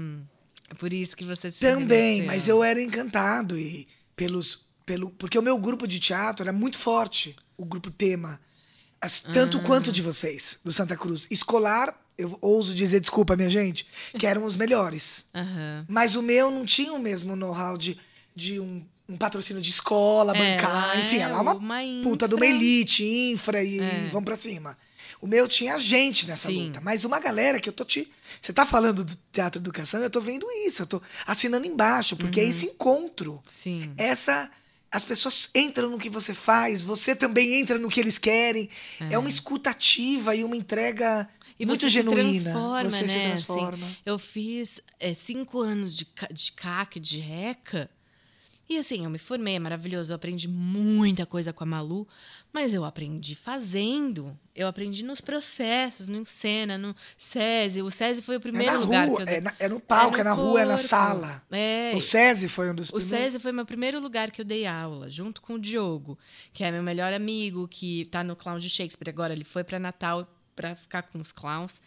é 0.70 0.74
por 0.76 0.94
isso 0.94 1.18
que 1.18 1.26
você 1.26 1.52
se 1.52 1.60
Também, 1.60 2.20
envelheceu. 2.20 2.26
mas 2.28 2.48
eu 2.48 2.64
era 2.64 2.82
encantado 2.82 3.58
e 3.60 3.86
pelos 4.16 4.72
pelo 4.86 5.10
porque 5.10 5.38
o 5.38 5.42
meu 5.42 5.58
grupo 5.58 5.86
de 5.88 6.00
teatro 6.00 6.44
era 6.44 6.54
muito 6.54 6.78
forte, 6.80 7.36
o 7.58 7.66
grupo 7.66 7.92
tema, 7.92 8.40
As- 9.02 9.20
tanto 9.20 9.58
Ah. 9.58 9.62
quanto 9.64 9.92
de 9.92 10.02
vocês, 10.02 10.60
do 10.64 10.72
Santa 10.72 10.96
Cruz. 10.96 11.28
Escolar, 11.30 11.94
eu 12.18 12.38
ouso 12.42 12.74
dizer, 12.76 13.00
desculpa, 13.00 13.36
minha 13.36 13.50
gente, 13.50 13.88
que 14.18 14.26
eram 14.28 14.46
os 14.46 14.56
melhores. 14.56 15.26
Aham. 15.34 15.86
Mas 15.88 16.16
o 16.16 16.22
meu 16.22 16.52
não 16.52 16.66
tinha 16.66 16.94
o 16.94 17.00
mesmo 17.00 17.36
know-how 17.36 17.78
de, 17.78 17.98
de 18.36 18.60
um, 18.60 18.84
um 19.10 19.18
patrocínio 19.18 19.62
de 19.62 19.70
escola, 19.70 20.36
É, 20.36 20.56
bancar, 20.58 20.72
lá 20.90 20.98
enfim, 20.98 21.18
é 21.18 21.22
ela 21.22 21.38
é 21.38 21.42
uma, 21.42 21.54
uma 21.56 21.80
puta 22.04 22.28
de 22.28 22.36
uma 22.36 22.46
elite, 22.46 23.04
infra 23.04 23.64
e 23.64 23.80
É. 23.80 24.08
vamos 24.12 24.26
pra 24.26 24.36
cima. 24.36 24.78
O 25.20 25.28
meu 25.28 25.48
tinha 25.48 25.78
gente 25.78 26.28
nessa 26.28 26.50
Sim. 26.50 26.66
luta, 26.68 26.82
mas 26.82 27.06
uma 27.06 27.18
galera 27.20 27.58
que 27.60 27.70
eu 27.70 27.74
tô 27.74 27.86
te. 27.86 28.12
Você 28.42 28.52
tá 28.52 28.66
falando 28.66 29.06
do 29.06 29.18
Teatro 29.32 29.62
Educação, 29.62 30.02
eu 30.02 30.10
tô 30.10 30.20
vendo 30.20 30.46
isso, 30.68 30.82
eu 30.82 30.86
tô 30.86 31.02
assinando 31.26 31.66
embaixo, 31.66 32.18
porque 32.18 32.42
Uhum. 32.42 32.46
é 32.46 32.50
esse 32.50 32.66
encontro. 32.66 33.42
Sim. 33.46 33.94
Essa. 33.98 34.50
As 34.92 35.04
pessoas 35.04 35.50
entram 35.56 35.90
no 35.90 35.98
que 35.98 36.08
você 36.10 36.36
faz, 36.36 36.84
você 36.84 37.16
também 37.16 37.56
entra 37.56 37.80
no 37.80 37.90
que 37.90 38.00
eles 38.00 38.20
querem. 38.20 38.70
É, 39.10 39.18
uma 39.18 39.28
escuta 39.30 39.72
ativa 39.72 40.36
e 40.36 40.44
uma 40.44 40.56
entrega 40.56 41.28
E 41.60 41.66
muito 41.66 41.82
você 41.82 41.90
genuína. 41.90 42.32
se 42.34 42.42
transforma, 42.44 42.90
você 42.90 43.02
né? 43.02 43.08
se 43.08 43.18
assim. 43.18 43.28
transforma. 43.28 43.88
eu 44.06 44.18
fiz 44.20 44.82
é, 45.00 45.14
cinco 45.14 45.60
anos 45.62 45.96
de, 45.96 46.08
de 46.32 46.52
CAC, 46.54 47.00
de 47.00 47.20
RECA. 47.20 47.90
E 48.70 48.78
assim, 48.78 49.04
eu 49.04 49.10
me 49.10 49.20
formei, 49.20 49.56
é 49.56 49.60
maravilhoso. 49.60 50.14
Eu 50.14 50.16
aprendi 50.16 50.48
muita 50.48 51.26
coisa 51.26 51.52
com 51.52 51.66
a 51.66 51.68
Malu, 51.68 52.08
mas 52.52 52.74
eu 52.74 52.86
aprendi 52.86 53.36
fazendo. 53.36 54.40
Eu 54.56 54.68
aprendi 54.70 55.04
nos 55.04 55.20
processos, 55.20 56.08
no 56.08 56.18
Encena, 56.18 56.78
no 56.78 56.96
SESI. 57.18 57.82
O 57.82 57.92
SESI 57.92 58.22
foi 58.22 58.36
o 58.36 58.38
É 58.38 58.40
primeiro 58.40 58.72
na 58.72 58.80
lugar 58.80 59.08
rua, 59.08 59.18
que 59.18 59.24
eu 59.24 59.28
é, 59.36 59.42
na- 59.42 59.54
é 59.60 59.68
no 59.68 59.82
palco, 59.82 60.16
é, 60.16 60.20
no 60.20 60.24
na 60.24 60.34
rua, 60.34 60.62
é 60.62 60.66
na 60.66 60.74
corpo. 60.76 60.88
sala. 60.88 61.44
É. 61.52 61.92
O 61.94 62.00
SESI 62.00 62.48
foi 62.48 62.72
um 62.72 62.76
dos 62.76 62.90
O 62.90 62.94
primeiros. 62.94 63.26
SESI 63.34 63.40
foi 63.40 63.52
meu 63.52 63.66
primeiro 63.66 64.00
lugar 64.00 64.32
que 64.32 64.40
eu 64.40 64.46
dei 64.46 64.66
aula, 64.66 65.10
junto 65.10 65.42
com 65.42 65.56
o 65.56 65.60
Diogo, 65.60 66.18
que 66.54 66.64
é 66.64 66.72
meu 66.72 66.82
melhor 66.82 67.12
amigo, 67.12 67.68
que 67.68 68.06
tá 68.06 68.24
no 68.24 68.34
Clown 68.36 68.60
de 68.60 68.70
Shakespeare. 68.70 69.10
Agora 69.10 69.34
ele 69.34 69.44
foi 69.44 69.64
para 69.66 69.78
Natal 69.78 70.26
para 70.56 70.76
ficar 70.76 71.04
com 71.04 71.20
os 71.20 71.32
clowns. 71.32 71.82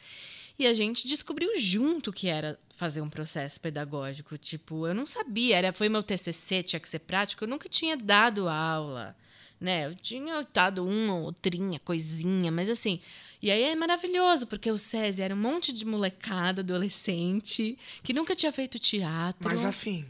E 0.58 0.66
a 0.66 0.72
gente 0.72 1.06
descobriu 1.06 1.58
junto 1.58 2.12
que 2.12 2.28
era 2.28 2.58
fazer 2.76 3.00
um 3.00 3.10
processo 3.10 3.60
pedagógico. 3.60 4.38
Tipo, 4.38 4.86
eu 4.86 4.94
não 4.94 5.06
sabia, 5.06 5.56
era, 5.56 5.72
foi 5.72 5.88
meu 5.88 6.02
TCC, 6.02 6.62
tinha 6.62 6.80
que 6.80 6.88
ser 6.88 7.00
prático, 7.00 7.44
eu 7.44 7.48
nunca 7.48 7.68
tinha 7.68 7.96
dado 7.96 8.48
aula. 8.48 9.16
Né? 9.60 9.86
Eu 9.86 9.94
tinha 9.94 10.46
dado 10.52 10.86
uma 10.86 11.14
outrinha, 11.14 11.78
coisinha, 11.80 12.52
mas 12.52 12.68
assim. 12.68 13.00
E 13.40 13.50
aí 13.50 13.62
é 13.62 13.74
maravilhoso, 13.74 14.46
porque 14.46 14.70
o 14.70 14.76
SESI 14.76 15.22
era 15.22 15.34
um 15.34 15.38
monte 15.38 15.72
de 15.72 15.84
molecada, 15.84 16.60
adolescente, 16.60 17.78
que 18.02 18.12
nunca 18.12 18.34
tinha 18.34 18.52
feito 18.52 18.78
teatro. 18.78 19.48
Mas 19.48 19.64
afim. 19.64 20.06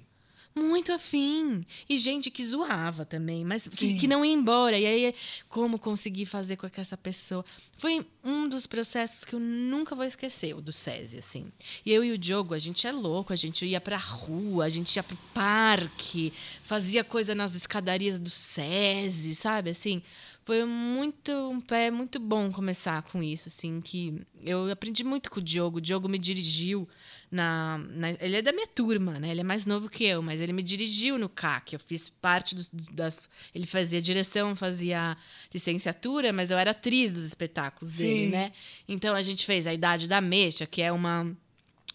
Muito 0.58 0.90
afim. 0.90 1.66
E 1.86 1.98
gente 1.98 2.30
que 2.30 2.42
zoava 2.42 3.04
também, 3.04 3.44
mas 3.44 3.68
que, 3.68 3.98
que 3.98 4.08
não 4.08 4.24
ia 4.24 4.32
embora. 4.32 4.78
E 4.78 4.86
aí, 4.86 5.14
como 5.50 5.78
conseguir 5.78 6.24
fazer 6.24 6.56
com 6.56 6.68
que 6.70 6.80
essa 6.80 6.96
pessoa. 6.96 7.44
Foi 7.76 8.06
um 8.24 8.48
dos 8.48 8.66
processos 8.66 9.22
que 9.22 9.34
eu 9.34 9.40
nunca 9.40 9.94
vou 9.94 10.06
esquecer, 10.06 10.56
o 10.56 10.62
do 10.62 10.72
SESI, 10.72 11.18
assim. 11.18 11.52
E 11.84 11.92
eu 11.92 12.02
e 12.02 12.10
o 12.10 12.16
Diogo, 12.16 12.54
a 12.54 12.58
gente 12.58 12.86
é 12.86 12.92
louco, 12.92 13.34
a 13.34 13.36
gente 13.36 13.66
ia 13.66 13.80
pra 13.80 13.98
rua, 13.98 14.64
a 14.64 14.70
gente 14.70 14.96
ia 14.96 15.02
pro 15.02 15.18
parque, 15.34 16.32
fazia 16.64 17.04
coisa 17.04 17.34
nas 17.34 17.54
escadarias 17.54 18.18
do 18.18 18.30
SESI, 18.30 19.34
sabe? 19.34 19.70
Assim, 19.70 20.02
foi 20.46 20.64
muito 20.64 21.32
um 21.50 21.60
pé 21.60 21.90
muito 21.90 22.20
bom 22.20 22.52
começar 22.52 23.02
com 23.02 23.20
isso, 23.20 23.48
assim, 23.48 23.80
que 23.80 24.22
eu 24.44 24.70
aprendi 24.70 25.02
muito 25.02 25.28
com 25.28 25.40
o 25.40 25.42
Diogo. 25.42 25.78
O 25.78 25.80
Diogo 25.80 26.08
me 26.08 26.18
dirigiu 26.18 26.88
na, 27.28 27.78
na- 27.90 28.12
ele 28.12 28.36
é 28.36 28.42
da 28.42 28.52
minha 28.52 28.66
turma, 28.68 29.18
né? 29.18 29.32
Ele 29.32 29.40
é 29.40 29.44
mais 29.44 29.66
novo 29.66 29.88
que 29.90 30.04
eu, 30.04 30.22
mas 30.22 30.40
ele 30.40 30.52
me 30.52 30.62
dirigiu 30.62 31.18
no 31.18 31.28
CAC. 31.28 31.72
Eu 31.74 31.80
fiz 31.80 32.08
parte 32.08 32.54
dos, 32.54 32.68
das. 32.92 33.24
Ele 33.52 33.66
fazia 33.66 34.00
direção, 34.00 34.54
fazia 34.54 35.16
licenciatura, 35.52 36.32
mas 36.32 36.52
eu 36.52 36.56
era 36.58 36.70
atriz 36.70 37.10
dos 37.10 37.24
espetáculos 37.24 37.96
dele, 37.96 38.26
Sim. 38.26 38.30
né? 38.30 38.52
Então 38.88 39.16
a 39.16 39.22
gente 39.24 39.44
fez 39.44 39.66
a 39.66 39.74
Idade 39.74 40.06
da 40.06 40.20
Mexa, 40.20 40.64
que 40.64 40.80
é 40.80 40.92
uma 40.92 41.36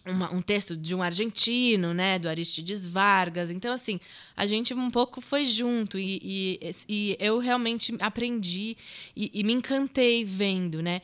uma- 0.06 0.34
um 0.34 0.42
texto 0.42 0.76
de 0.76 0.96
um 0.96 1.02
argentino, 1.04 1.94
né, 1.94 2.18
do 2.18 2.28
Aristides 2.30 2.88
Vargas. 2.88 3.52
Então, 3.52 3.74
assim, 3.74 4.00
a 4.36 4.46
gente 4.46 4.74
um 4.74 4.90
pouco 4.90 5.22
foi 5.22 5.46
junto 5.46 5.98
e, 6.00 6.20
e, 6.24 6.76
e 6.90 7.18
eu 7.20 7.38
realmente 7.40 7.96
aprendi 8.00 8.76
e, 9.16 9.30
e 9.34 9.44
me 9.44 9.54
encantei 9.54 10.24
vendo, 10.26 10.82
né? 10.82 11.02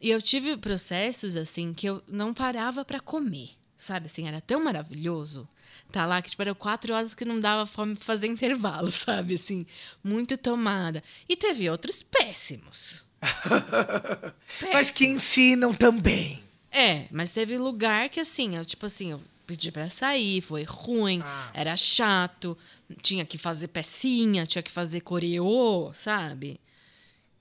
E 0.00 0.10
eu 0.10 0.20
tive 0.20 0.56
processos, 0.56 1.36
assim, 1.36 1.72
que 1.72 1.86
eu 1.88 2.02
não 2.08 2.34
parava 2.34 2.84
para 2.84 2.98
comer, 2.98 3.50
sabe? 3.78 4.06
Assim, 4.06 4.26
era 4.26 4.40
tão 4.40 4.64
maravilhoso. 4.64 5.48
Tá 5.92 6.04
lá 6.06 6.20
que, 6.20 6.30
tipo, 6.30 6.42
eram 6.42 6.54
quatro 6.54 6.92
horas 6.94 7.14
que 7.14 7.24
não 7.24 7.38
dava 7.40 7.66
fome 7.66 7.94
pra 7.94 8.04
fazer 8.04 8.26
intervalo, 8.26 8.90
sabe? 8.90 9.34
Assim, 9.36 9.64
muito 10.02 10.36
tomada. 10.36 11.02
E 11.28 11.36
teve 11.36 11.70
outros 11.70 12.02
péssimos. 12.02 13.04
Mas 14.72 14.90
que 14.90 15.06
ensinam 15.06 15.72
também. 15.72 16.42
É, 16.72 17.06
mas 17.10 17.30
teve 17.30 17.56
lugar 17.58 18.08
que 18.08 18.18
assim, 18.20 18.56
eu 18.56 18.64
tipo 18.64 18.86
assim, 18.86 19.10
eu 19.12 19.20
pedi 19.46 19.70
pra 19.70 19.90
sair, 19.90 20.40
foi 20.40 20.62
ruim, 20.64 21.20
Ah. 21.24 21.50
era 21.52 21.76
chato, 21.76 22.56
tinha 23.02 23.24
que 23.26 23.36
fazer 23.36 23.68
pecinha, 23.68 24.46
tinha 24.46 24.62
que 24.62 24.70
fazer 24.70 25.00
coreô, 25.00 25.90
sabe? 25.94 26.58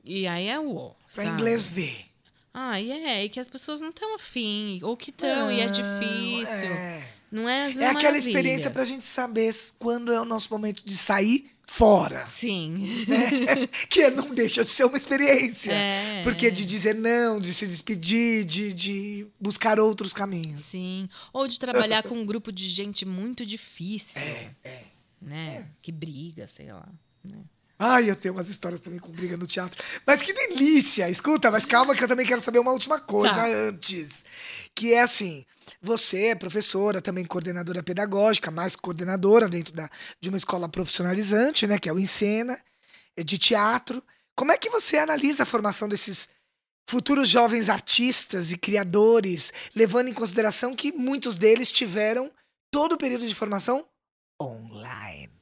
E 0.03 0.27
aí 0.27 0.47
é 0.47 0.59
o. 0.59 0.89
Pra 1.13 1.23
sabe? 1.25 1.29
inglês 1.29 1.69
ver. 1.69 2.05
Ah, 2.53 2.81
e 2.81 2.91
é, 2.91 3.23
e 3.23 3.29
que 3.29 3.39
as 3.39 3.47
pessoas 3.47 3.79
não 3.79 3.89
estão 3.89 4.13
afim, 4.15 4.79
ou 4.83 4.97
que 4.97 5.09
estão, 5.11 5.49
e 5.51 5.61
é 5.61 5.67
Não, 5.67 5.71
difícil. 5.73 6.53
É, 6.73 7.07
Não 7.31 7.47
é 7.47 7.65
as 7.67 7.77
é 7.77 7.87
aquela 7.87 8.17
experiência 8.17 8.69
pra 8.69 8.83
gente 8.83 9.05
saber 9.05 9.55
quando 9.79 10.11
é 10.11 10.19
o 10.19 10.25
nosso 10.25 10.51
momento 10.51 10.83
de 10.83 10.97
sair 10.97 11.49
fora. 11.65 12.25
Sim. 12.25 13.05
né? 13.07 13.67
que 13.89 14.09
não 14.09 14.33
deixa 14.33 14.63
de 14.63 14.69
ser 14.69 14.85
uma 14.85 14.97
experiência. 14.97 15.71
É. 15.71 16.21
Porque 16.23 16.51
de 16.51 16.65
dizer 16.65 16.95
não, 16.95 17.39
de 17.39 17.53
se 17.53 17.65
despedir, 17.67 18.43
de, 18.45 18.73
de 18.73 19.27
buscar 19.39 19.79
outros 19.79 20.13
caminhos. 20.13 20.61
Sim. 20.61 21.07
Ou 21.31 21.47
de 21.47 21.59
trabalhar 21.59 22.03
com 22.03 22.15
um 22.15 22.25
grupo 22.25 22.51
de 22.51 22.67
gente 22.67 23.05
muito 23.05 23.45
difícil. 23.45 24.21
É, 24.21 24.55
é. 24.63 24.83
Né? 25.21 25.67
Que 25.81 25.91
briga, 25.91 26.47
sei 26.47 26.71
lá. 26.71 26.87
né? 27.23 27.39
Ai, 27.83 28.11
eu 28.11 28.15
tenho 28.15 28.35
umas 28.35 28.47
histórias 28.47 28.79
também 28.79 28.99
com 28.99 29.11
briga 29.11 29.35
no 29.35 29.47
teatro. 29.47 29.83
Mas 30.05 30.21
que 30.21 30.31
delícia! 30.31 31.09
Escuta, 31.09 31.49
mas 31.49 31.65
calma 31.65 31.95
que 31.95 32.03
eu 32.03 32.07
também 32.07 32.27
quero 32.27 32.39
saber 32.39 32.59
uma 32.59 32.71
última 32.71 32.99
coisa 32.99 33.33
Tá. 33.33 33.47
antes. 33.47 34.23
Que 34.75 34.93
é 34.93 35.01
assim, 35.01 35.43
você 35.81 36.25
é 36.27 36.35
professora, 36.35 37.01
também 37.01 37.25
coordenadora 37.25 37.81
pedagógica, 37.81 38.51
mais 38.51 38.75
coordenadora 38.75 39.49
dentro 39.49 39.73
da, 39.73 39.89
de 40.19 40.29
uma 40.29 40.37
escola 40.37 40.69
profissionalizante, 40.69 41.65
né? 41.65 41.79
Que 41.79 41.89
é 41.89 41.93
o 41.93 41.97
Encena, 41.97 42.59
é 43.17 43.23
de 43.23 43.39
teatro. 43.39 44.03
Como 44.35 44.51
é 44.51 44.59
que 44.59 44.69
você 44.69 44.99
analisa 44.99 45.41
a 45.41 45.45
formação 45.47 45.89
desses 45.89 46.29
futuros 46.87 47.29
jovens 47.29 47.67
artistas 47.67 48.51
e 48.51 48.57
criadores, 48.59 49.51
levando 49.75 50.07
em 50.09 50.13
consideração 50.13 50.75
que 50.75 50.91
muitos 50.91 51.35
deles 51.35 51.71
tiveram 51.71 52.31
todo 52.69 52.91
o 52.93 52.97
período 52.97 53.27
de 53.27 53.33
formação 53.33 53.83
online? 54.39 55.40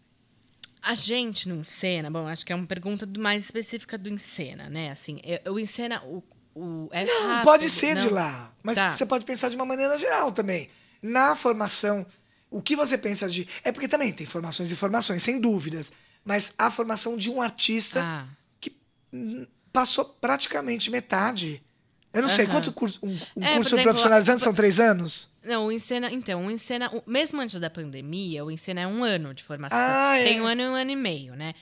A 0.89 0.95
gente 0.95 1.47
no 1.47 1.55
Encena, 1.57 2.09
bom, 2.09 2.27
acho 2.27 2.43
que 2.45 2.51
é 2.51 2.55
uma 2.55 2.65
pergunta 2.65 3.07
mais 3.17 3.43
específica 3.45 3.95
do 3.97 4.09
Encena, 4.09 4.69
né? 4.69 4.89
Assim, 4.91 5.19
eu- 5.23 5.53
o 5.53 5.59
Encena, 5.59 6.01
o, 6.03 6.23
o, 6.55 6.89
é 6.91 7.05
Não, 7.05 7.27
rápido, 7.27 7.43
pode 7.43 7.69
ser 7.69 7.95
de 7.95 8.07
não? 8.07 8.13
lá. 8.15 8.51
Mas 8.63 8.77
Tá. 8.77 8.95
você 8.95 9.05
pode 9.05 9.23
pensar 9.23 9.49
de 9.49 9.55
uma 9.55 9.65
maneira 9.65 9.99
geral 9.99 10.31
também. 10.31 10.67
Na 11.01 11.35
formação, 11.35 12.05
o 12.49 12.59
que 12.61 12.75
você 12.75 12.97
pensa 12.97 13.27
de. 13.29 13.47
É 13.63 13.71
porque 13.71 13.87
também 13.87 14.11
tem 14.11 14.25
formações 14.25 14.71
e 14.71 14.75
formações, 14.75 15.21
sem 15.21 15.39
dúvidas. 15.39 15.91
Mas 16.25 16.53
a 16.57 16.71
formação 16.71 17.15
de 17.15 17.29
um 17.29 17.39
artista 17.41 18.01
Ah, 18.03 18.25
que 18.59 18.75
passou 19.71 20.03
praticamente 20.05 20.89
metade. 20.89 21.61
Eu 22.11 22.23
não 22.23 22.29
sei, 22.29 22.47
quanto 22.47 22.71
curso, 22.71 22.99
um, 23.03 23.17
um 23.35 23.43
É, 23.43 23.55
curso 23.55 23.75
exemplo, 23.75 23.83
profissionalizante 23.83 24.41
são 24.41 24.53
três 24.53 24.79
anos? 24.79 25.29
não, 25.43 25.67
o 25.67 25.71
Encena, 25.71 26.11
então, 26.11 26.45
o 26.45 26.51
Encena, 26.51 26.91
mesmo 27.05 27.39
antes 27.39 27.59
da 27.59 27.69
pandemia, 27.69 28.43
o 28.43 28.49
Encena 28.49 28.81
é 28.81 28.87
um 28.87 29.03
ano 29.03 29.33
de 29.33 29.43
formação. 29.43 29.77
Ah, 29.79 30.17
é. 30.17 30.23
Tem 30.23 30.41
um 30.41 30.45
ano 30.47 30.61
e 30.61 30.67
um 30.67 30.73
ano 30.73 30.91
e 30.91 30.95
meio, 30.95 31.35
né? 31.35 31.53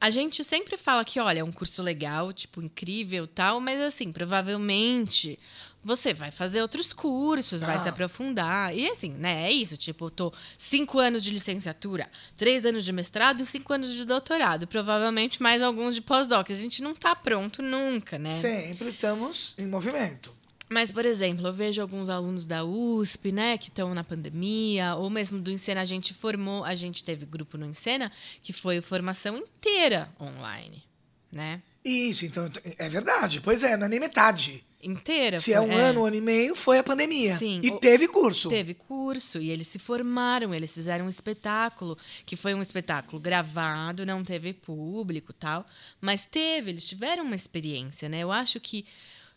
a 0.00 0.10
gente 0.10 0.44
sempre 0.44 0.78
fala 0.78 1.04
que, 1.04 1.18
olha, 1.18 1.40
é 1.40 1.44
um 1.44 1.50
curso 1.50 1.82
legal, 1.82 2.32
tipo, 2.32 2.62
incrível 2.62 3.26
tal, 3.26 3.60
mas 3.60 3.80
assim, 3.80 4.12
provavelmente 4.12 5.38
você 5.84 6.12
vai 6.12 6.30
fazer 6.30 6.60
outros 6.62 6.92
cursos, 6.92 7.60
vai 7.60 7.76
Ah. 7.76 7.80
se 7.80 7.88
aprofundar. 7.88 8.76
E 8.76 8.88
assim, 8.90 9.10
né? 9.12 9.46
É 9.48 9.52
isso. 9.52 9.76
Tipo, 9.76 10.06
eu 10.06 10.10
tô 10.10 10.32
cinco 10.58 10.98
anos 10.98 11.22
de 11.22 11.30
licenciatura, 11.30 12.08
três 12.36 12.66
anos 12.66 12.84
de 12.84 12.92
mestrado 12.92 13.40
e 13.42 13.46
cinco 13.46 13.72
anos 13.72 13.92
de 13.92 14.04
doutorado. 14.04 14.66
Provavelmente 14.66 15.42
mais 15.42 15.62
alguns 15.62 15.94
de 15.94 16.00
pós-doc. 16.00 16.50
A 16.50 16.54
gente 16.54 16.82
não 16.82 16.94
tá 16.94 17.14
pronto 17.14 17.62
nunca, 17.62 18.18
né? 18.18 18.28
Sempre 18.28 18.90
estamos 18.90 19.54
em 19.58 19.66
movimento. 19.66 20.36
Mas, 20.70 20.92
por 20.92 21.06
exemplo, 21.06 21.46
eu 21.46 21.52
vejo 21.54 21.80
alguns 21.80 22.10
alunos 22.10 22.44
da 22.44 22.62
USP, 22.62 23.32
né, 23.32 23.56
que 23.56 23.70
estão 23.70 23.94
na 23.94 24.04
pandemia, 24.04 24.96
ou 24.96 25.08
mesmo 25.08 25.40
do 25.40 25.50
Encena, 25.50 25.80
a 25.80 25.84
gente 25.86 26.12
formou, 26.12 26.62
a 26.62 26.74
gente 26.74 27.02
teve 27.02 27.24
grupo 27.24 27.56
no 27.56 27.64
Encena, 27.64 28.12
que 28.42 28.52
foi 28.52 28.82
formação 28.82 29.38
inteira 29.38 30.10
online, 30.20 30.84
né? 31.32 31.62
Isso, 31.82 32.26
então 32.26 32.50
é 32.76 32.86
verdade. 32.86 33.40
Pois 33.40 33.62
é, 33.64 33.78
não 33.78 33.86
é 33.86 33.88
nem 33.88 33.98
metade. 33.98 34.62
Inteira. 34.80 35.38
Se 35.38 35.52
é 35.52 35.56
foi- 35.58 35.66
um 35.66 35.76
ano, 35.76 36.00
um 36.02 36.06
ano 36.06 36.16
e 36.16 36.20
meio, 36.20 36.54
foi 36.54 36.78
a 36.78 36.84
pandemia. 36.84 37.36
Sim, 37.36 37.60
E 37.64 37.70
o- 37.70 37.78
teve 37.80 38.06
curso. 38.06 38.48
Teve 38.48 38.74
curso 38.74 39.38
e 39.40 39.50
eles 39.50 39.66
se 39.66 39.78
formaram, 39.78 40.54
eles 40.54 40.72
fizeram 40.72 41.06
um 41.06 41.08
espetáculo, 41.08 41.98
que 42.24 42.36
foi 42.36 42.54
um 42.54 42.62
espetáculo 42.62 43.20
gravado, 43.20 44.06
não 44.06 44.22
teve 44.22 44.52
público 44.52 45.32
tal, 45.32 45.66
mas 46.00 46.24
teve, 46.24 46.70
eles 46.70 46.86
tiveram 46.86 47.24
uma 47.24 47.34
experiência, 47.34 48.08
né? 48.08 48.20
Eu 48.20 48.30
acho 48.30 48.60
que 48.60 48.86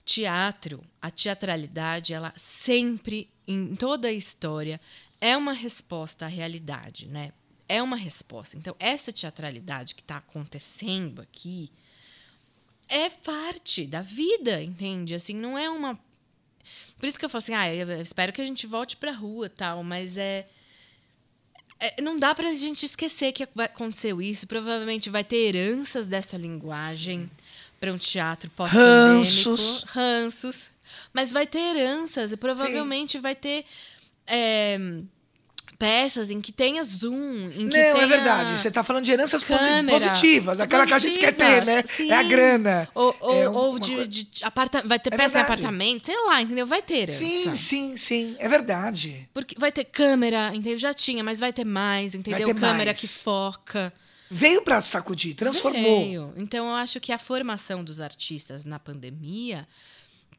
teatro, 0.06 0.84
a 1.02 1.10
teatralidade, 1.10 2.14
ela 2.14 2.34
sempre, 2.36 3.30
em 3.48 3.76
toda 3.76 4.08
a 4.08 4.12
história, 4.14 4.80
é 5.20 5.36
uma 5.38 5.54
resposta 5.54 6.26
à 6.26 6.28
realidade, 6.28 7.08
né? 7.08 7.32
É 7.68 7.82
uma 7.82 7.96
resposta. 7.96 8.58
Então, 8.58 8.76
essa 8.80 9.12
teatralidade 9.14 9.96
que 9.96 10.02
está 10.02 10.18
acontecendo 10.18 11.22
aqui 11.22 11.72
é 12.92 13.10
parte 13.10 13.88
da 13.88 14.02
vida, 14.02 14.62
entende? 14.62 15.16
Assim, 15.16 15.34
não 15.34 15.58
é 15.58 15.70
uma 15.70 15.98
por 17.02 17.08
isso 17.08 17.18
que 17.18 17.26
eu 17.26 17.30
falo 17.30 17.42
assim, 17.42 17.56
ah, 17.56 17.74
eu 17.74 18.00
espero 18.00 18.32
que 18.32 18.40
a 18.40 18.46
gente 18.46 18.68
volte 18.68 18.96
pra 18.96 19.12
rua 19.12 19.50
tal, 19.50 19.84
mas 19.84 20.18
é. 20.18 20.46
é- 21.80 22.00
não 22.00 22.20
dá 22.20 22.36
pra 22.36 22.54
gente 22.54 22.86
esquecer 22.86 23.32
que 23.32 23.42
aconteceu 23.42 24.22
isso. 24.22 24.46
Provavelmente 24.46 25.10
vai 25.10 25.24
ter 25.24 25.56
heranças 25.56 26.06
dessa 26.06 26.38
linguagem 26.38 27.28
para 27.80 27.92
um 27.92 27.98
teatro 27.98 28.52
pós-pandêmico. 28.52 29.18
Ranços. 29.18 29.84
Ranços. 29.88 30.70
Mas 31.12 31.32
vai 31.32 31.48
ter 31.48 31.76
heranças 31.76 32.32
e 32.32 32.38
provavelmente 32.38 33.18
vai 33.18 33.34
ter 33.34 33.66
é, 34.28 34.78
peças 35.82 36.30
em 36.30 36.40
que 36.40 36.52
tenha 36.52 36.84
zoom, 36.84 37.50
em 37.56 37.68
que 37.68 37.76
Não, 37.78 37.98
é 38.02 38.06
verdade. 38.06 38.52
Você 38.60 38.70
tá 38.70 38.84
falando 38.84 39.04
de 39.04 39.12
heranças 39.12 39.42
câmera. 39.44 39.88
positivas, 39.98 40.60
aquela 40.60 40.86
que 40.86 40.94
a 40.94 41.00
gente 41.00 41.18
quer 41.20 41.34
ter, 41.34 41.66
né? 41.66 41.82
Positivas, 41.82 42.12
É 42.12 42.16
a 42.16 42.22
sim. 42.22 42.30
grana. 42.30 42.88
Ou, 42.94 43.16
ou, 43.20 43.34
É 43.42 43.50
um- 43.50 43.54
ou 43.56 43.80
de, 43.80 44.06
de 44.08 44.28
aparta 44.44 44.84
vai 44.86 45.00
ter 45.00 45.12
É 45.12 45.18
peça 45.18 45.24
em 45.30 45.34
verdade. 45.34 45.46
apartamento, 45.54 46.06
sei 46.06 46.16
lá, 46.28 46.42
entendeu? 46.42 46.68
Vai 46.68 46.82
ter 46.84 46.98
herança. 47.00 47.18
Sim, 47.18 47.56
sim, 47.56 47.98
sim. 47.98 48.36
É 48.38 48.48
verdade. 48.48 49.28
Porque 49.34 49.56
vai 49.58 49.72
ter 49.72 49.86
câmera, 49.86 50.52
entendeu? 50.54 50.78
Já 50.78 50.94
tinha, 50.94 51.24
mas 51.24 51.40
vai 51.40 51.52
ter 51.52 51.66
mais, 51.66 52.14
entendeu? 52.14 52.46
ter 52.46 52.54
câmera 52.54 52.86
mais. 52.86 53.00
que 53.00 53.08
foca. 53.08 53.92
Veio 54.30 54.62
pra 54.62 54.80
sacudir, 54.82 55.34
transformou. 55.36 56.00
Veio. 56.06 56.34
Então, 56.38 56.68
eu 56.70 56.76
acho 56.76 57.00
que 57.02 57.12
a 57.12 57.18
formação 57.18 57.84
dos 57.84 58.00
artistas 58.00 58.64
na 58.64 58.78
pandemia. 58.80 59.68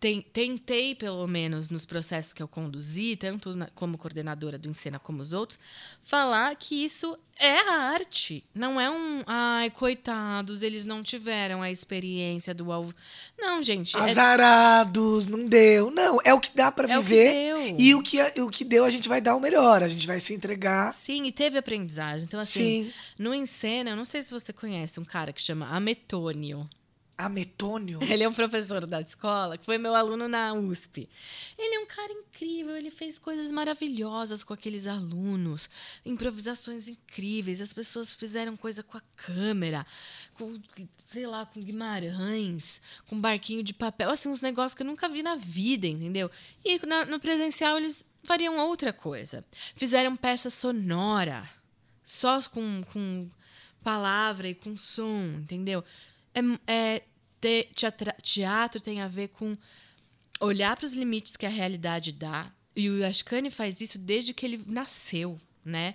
Ten- 0.00 0.22
Tentei, 0.32 0.94
pelo 0.94 1.26
menos, 1.26 1.68
nos 1.70 1.84
processos 1.86 2.32
que 2.32 2.42
eu 2.42 2.48
conduzi, 2.48 3.16
tanto 3.16 3.54
na- 3.54 3.68
como 3.74 3.96
coordenadora 3.98 4.58
do 4.58 4.68
Encena 4.68 4.98
como 4.98 5.22
os 5.22 5.32
outros, 5.32 5.58
falar 6.02 6.54
que 6.56 6.84
isso 6.84 7.16
é 7.38 7.58
a 7.68 7.72
arte. 7.92 8.44
Não 8.54 8.80
é 8.80 8.90
um. 8.90 9.22
Ai, 9.26 9.70
coitados, 9.70 10.62
eles 10.62 10.84
não 10.84 11.02
tiveram 11.02 11.62
a 11.62 11.70
experiência 11.70 12.52
do 12.54 12.70
alvo. 12.70 12.94
Não, 13.38 13.62
gente. 13.62 13.96
é- 13.96 14.00
Azarados, 14.00 15.26
não 15.26 15.44
deu. 15.46 15.90
Não, 15.90 16.18
é 16.24 16.32
o 16.34 16.40
que 16.40 16.54
dá 16.56 16.70
pra 16.70 16.88
É 16.92 16.98
o 16.98 17.02
viver. 17.02 17.74
E 17.78 17.94
o 17.94 18.02
que, 18.02 18.20
o 18.40 18.50
que 18.50 18.64
deu, 18.64 18.84
a 18.84 18.90
gente 18.90 19.08
vai 19.08 19.20
dar 19.20 19.34
o 19.36 19.40
melhor. 19.40 19.82
A 19.82 19.88
gente 19.88 20.06
vai 20.06 20.20
se 20.20 20.34
entregar. 20.34 20.92
Sim, 20.92 21.24
e 21.26 21.32
teve 21.32 21.58
aprendizagem. 21.58 22.24
Então, 22.24 22.38
assim, 22.40 22.84
Sim. 22.84 22.92
no 23.18 23.34
Encena, 23.34 23.90
eu 23.90 23.96
não 23.96 24.04
sei 24.04 24.22
se 24.22 24.30
você 24.30 24.52
conhece 24.52 24.98
um 25.00 25.04
cara 25.04 25.32
que 25.32 25.40
chama 25.42 25.66
Ametônio. 25.68 26.68
Ametônio. 27.24 27.98
Ele 28.08 28.22
é 28.22 28.28
um 28.28 28.32
professor 28.32 28.86
da 28.86 29.00
escola, 29.00 29.56
que 29.56 29.64
foi 29.64 29.78
meu 29.78 29.94
aluno 29.94 30.28
na 30.28 30.52
USP. 30.54 31.08
Ele 31.58 31.74
é 31.74 31.80
um 31.80 31.86
cara 31.86 32.12
incrível, 32.12 32.76
ele 32.76 32.90
fez 32.90 33.18
coisas 33.18 33.50
maravilhosas 33.52 34.42
com 34.42 34.52
aqueles 34.52 34.86
alunos, 34.86 35.68
improvisações 36.04 36.88
incríveis. 36.88 37.60
As 37.60 37.72
pessoas 37.72 38.14
fizeram 38.14 38.56
coisa 38.56 38.82
com 38.82 38.98
a 38.98 39.02
câmera, 39.16 39.86
com, 40.34 40.60
sei 41.06 41.26
lá, 41.26 41.46
com 41.46 41.60
Guimarães, 41.60 42.80
com 43.06 43.20
barquinho 43.20 43.62
de 43.62 43.72
papel, 43.72 44.10
assim, 44.10 44.28
uns 44.28 44.40
negócios 44.40 44.74
que 44.74 44.82
eu 44.82 44.86
nunca 44.86 45.08
vi 45.08 45.22
na 45.22 45.36
vida, 45.36 45.86
entendeu? 45.86 46.30
E 46.64 46.80
no 47.08 47.20
presencial 47.20 47.76
eles 47.76 48.04
fariam 48.24 48.56
outra 48.58 48.92
coisa. 48.92 49.44
Fizeram 49.76 50.16
peça 50.16 50.50
sonora, 50.50 51.48
só 52.02 52.40
com, 52.42 52.82
com 52.92 53.28
palavra 53.82 54.48
e 54.48 54.54
com 54.54 54.76
som, 54.76 55.36
entendeu? 55.38 55.84
É, 56.34 56.40
é, 56.66 57.02
teatro 58.22 58.80
tem 58.80 59.00
a 59.00 59.08
ver 59.08 59.28
com 59.28 59.56
olhar 60.40 60.76
para 60.76 60.86
os 60.86 60.94
limites 60.94 61.36
que 61.36 61.46
a 61.46 61.50
realidade 61.50 62.12
dá. 62.12 62.50
E 62.74 62.88
o 62.88 62.98
Yashkani 62.98 63.50
faz 63.50 63.80
isso 63.80 63.98
desde 63.98 64.32
que 64.32 64.46
ele 64.46 64.62
nasceu, 64.66 65.40
né? 65.64 65.94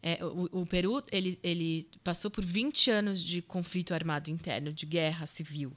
É, 0.00 0.24
o, 0.24 0.60
o 0.60 0.66
Peru 0.66 1.02
ele, 1.10 1.38
ele 1.42 1.88
passou 2.04 2.30
por 2.30 2.44
20 2.44 2.90
anos 2.90 3.20
de 3.22 3.42
conflito 3.42 3.92
armado 3.92 4.30
interno, 4.30 4.72
de 4.72 4.86
guerra 4.86 5.26
civil. 5.26 5.72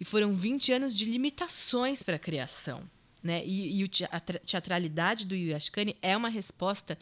E 0.00 0.04
foram 0.04 0.34
20 0.34 0.72
anos 0.72 0.96
de 0.96 1.04
limitações 1.04 2.02
para 2.02 2.16
a 2.16 2.18
criação. 2.18 2.82
Né? 3.22 3.44
E, 3.44 3.82
e 3.82 3.90
a 4.10 4.18
tra- 4.18 4.40
teatralidade 4.40 5.24
do 5.24 5.36
Yashkani 5.36 5.96
é 6.02 6.16
uma 6.16 6.28
resposta 6.28 6.98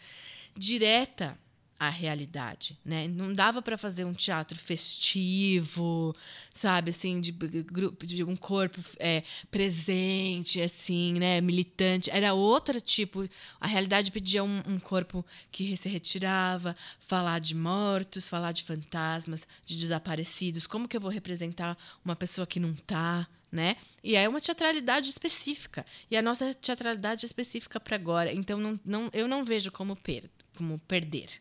direta 0.56 1.38
à 1.78 1.88
realidade, 1.88 2.76
né? 2.84 3.06
Não 3.06 3.32
dava 3.32 3.62
para 3.62 3.78
fazer 3.78 4.04
um 4.04 4.12
teatro 4.12 4.58
festivo, 4.58 6.14
sabe, 6.52 6.90
assim, 6.90 7.20
de 7.20 7.30
grupo, 7.30 8.04
de 8.04 8.24
um 8.24 8.34
corpo 8.34 8.80
é, 8.98 9.22
presente, 9.48 10.60
assim, 10.60 11.12
né, 11.14 11.40
militante. 11.40 12.10
Era 12.10 12.34
outro 12.34 12.80
tipo. 12.80 13.28
A 13.60 13.66
realidade 13.68 14.10
pedia 14.10 14.42
um, 14.42 14.60
um 14.66 14.80
corpo 14.80 15.24
que 15.52 15.76
se 15.76 15.88
retirava, 15.88 16.76
falar 16.98 17.38
de 17.38 17.54
mortos, 17.54 18.28
falar 18.28 18.50
de 18.50 18.64
fantasmas, 18.64 19.46
de 19.64 19.76
desaparecidos. 19.76 20.66
Como 20.66 20.88
que 20.88 20.96
eu 20.96 21.00
vou 21.00 21.10
representar 21.10 21.78
uma 22.04 22.16
pessoa 22.16 22.46
que 22.46 22.58
não 22.58 22.74
tá? 22.74 23.28
Né? 23.50 23.76
E 24.04 24.14
é 24.14 24.28
uma 24.28 24.40
teatralidade 24.40 25.08
específica. 25.08 25.86
E 26.10 26.16
a 26.16 26.22
nossa 26.22 26.52
teatralidade 26.52 27.24
é 27.24 27.26
específica 27.26 27.80
para 27.80 27.96
agora. 27.96 28.32
Então, 28.32 28.58
não, 28.58 28.78
não, 28.84 29.10
eu 29.12 29.26
não 29.26 29.42
vejo 29.42 29.72
como, 29.72 29.96
per, 29.96 30.28
como 30.54 30.78
perder. 30.80 31.40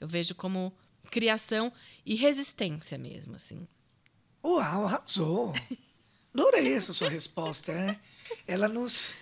Eu 0.00 0.06
vejo 0.08 0.34
como 0.34 0.72
criação 1.10 1.72
e 2.04 2.14
resistência 2.14 2.96
mesmo, 2.98 3.34
assim. 3.36 3.66
Uau, 4.44 4.84
arrasou. 4.84 5.54
Adorei 6.32 6.72
essa 6.74 6.92
sua 6.92 7.08
resposta. 7.08 7.72
né? 7.72 7.98
Ela 8.46 8.68
nos. 8.68 9.14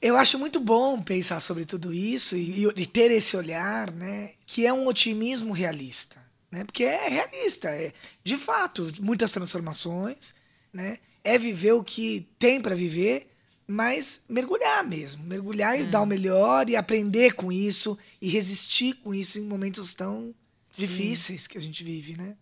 Eu 0.00 0.16
acho 0.16 0.38
muito 0.38 0.60
bom 0.60 1.00
pensar 1.02 1.40
sobre 1.40 1.64
tudo 1.64 1.92
isso 1.92 2.36
e, 2.36 2.66
e- 2.66 2.86
ter 2.86 3.10
esse 3.10 3.36
olhar, 3.36 3.90
né? 3.90 4.32
Que 4.46 4.66
é 4.66 4.72
um 4.72 4.86
otimismo 4.86 5.52
realista. 5.52 6.24
Né? 6.50 6.64
Porque 6.64 6.84
é 6.84 7.08
realista, 7.08 7.68
é 7.70 7.92
de 8.22 8.36
fato, 8.38 8.92
muitas 9.00 9.32
transformações, 9.32 10.34
né? 10.72 10.98
É 11.24 11.36
viver 11.38 11.72
o 11.72 11.82
que 11.84 12.28
tem 12.38 12.60
para 12.60 12.74
viver, 12.74 13.30
mas 13.70 14.22
mergulhar 14.26 14.82
mesmo. 14.82 15.22
Mergulhar 15.22 15.78
e 15.78 15.86
dar 15.86 16.00
o 16.00 16.06
melhor 16.06 16.70
e 16.70 16.74
aprender 16.74 17.34
com 17.34 17.52
isso 17.52 17.98
e 18.20 18.28
resistir 18.30 18.94
com 18.94 19.14
isso 19.14 19.38
em 19.38 19.42
momentos 19.42 19.94
tão 19.94 20.34
difíceis 20.74 21.46
que 21.46 21.58
a 21.58 21.60
gente 21.60 21.84
vive, 21.84 22.16
né? 22.16 22.34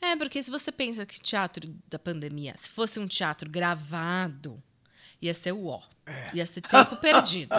É, 0.00 0.14
porque 0.14 0.42
se 0.42 0.50
você 0.50 0.70
pensa 0.70 1.06
que 1.06 1.20
teatro 1.20 1.74
da 1.88 1.98
pandemia, 1.98 2.54
se 2.58 2.68
fosse 2.68 3.00
um 3.00 3.06
teatro 3.06 3.48
gravado, 3.48 4.62
ia 5.24 5.34
ser 5.34 5.52
o 5.52 5.66
ó. 5.66 5.80
Ia 6.34 6.44
ser 6.44 6.60
tempo 6.60 6.96
perdido. 6.96 7.54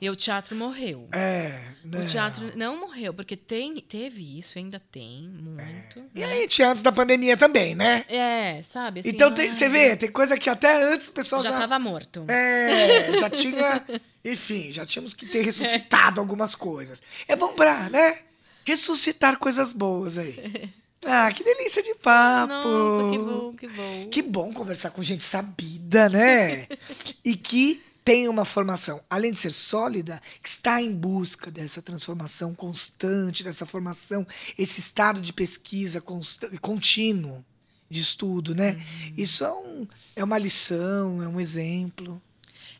E 0.00 0.10
o 0.10 0.14
teatro 0.14 0.54
morreu. 0.54 1.08
É, 1.12 1.64
né? 1.82 2.00
O 2.00 2.06
teatro 2.06 2.52
não 2.54 2.78
morreu, 2.78 3.14
porque 3.14 3.36
tem, 3.36 3.74
teve 3.76 4.38
isso, 4.38 4.58
ainda 4.58 4.78
tem 4.78 5.22
muito. 5.28 6.04
E 6.14 6.20
né? 6.20 6.26
aí 6.26 6.46
tinha 6.46 6.68
antes 6.68 6.82
da 6.82 6.92
pandemia 6.92 7.38
também, 7.38 7.74
né? 7.74 8.04
É, 8.06 8.62
sabe? 8.62 9.00
assim, 9.00 9.08
então 9.08 9.32
ai, 9.36 9.52
você 9.52 9.68
vê, 9.68 9.96
tem 9.96 10.10
coisa 10.10 10.36
que 10.36 10.50
até 10.50 10.92
antes 10.92 11.08
o 11.08 11.12
pessoal 11.12 11.42
Já 11.42 11.50
já. 11.50 11.56
estava 11.56 11.78
morto. 11.78 12.26
É, 12.28 13.14
já 13.18 13.30
tinha. 13.30 13.82
Enfim, 14.22 14.70
já 14.70 14.84
tínhamos 14.84 15.14
que 15.14 15.24
ter 15.24 15.42
ressuscitado 15.42 16.20
algumas 16.20 16.54
coisas. 16.54 17.00
É 17.26 17.34
bom 17.34 17.54
pra, 17.54 17.88
né? 17.88 18.18
Ressuscitar 18.66 19.38
coisas 19.38 19.72
boas 19.72 20.18
aí. 20.18 20.70
Ah, 21.04 21.32
que 21.32 21.42
delícia 21.42 21.82
de 21.82 21.94
papo. 21.94 22.52
Nossa, 22.52 23.10
que 23.10 23.18
bom, 23.18 23.54
que 23.54 23.68
bom. 23.68 24.08
Que 24.10 24.22
bom 24.22 24.52
conversar 24.52 24.90
com 24.90 25.02
gente 25.02 25.22
sabida, 25.22 26.08
né? 26.08 26.66
e 27.24 27.36
que 27.36 27.82
tem 28.04 28.28
uma 28.28 28.44
formação, 28.44 29.00
além 29.08 29.32
de 29.32 29.38
ser 29.38 29.52
sólida, 29.52 30.20
que 30.42 30.48
está 30.48 30.80
em 30.80 30.92
busca 30.94 31.50
dessa 31.50 31.80
transformação 31.80 32.54
constante, 32.54 33.44
dessa 33.44 33.64
formação, 33.64 34.26
esse 34.58 34.80
estado 34.80 35.20
de 35.20 35.32
pesquisa 35.32 36.02
contínuo 36.60 37.44
de 37.88 38.00
estudo, 38.00 38.54
né? 38.54 38.72
Uhum. 38.72 39.14
Isso 39.16 39.44
é, 39.44 39.52
um, 39.52 39.86
é 40.16 40.24
uma 40.24 40.38
lição, 40.38 41.22
é 41.22 41.28
um 41.28 41.40
exemplo. 41.40 42.20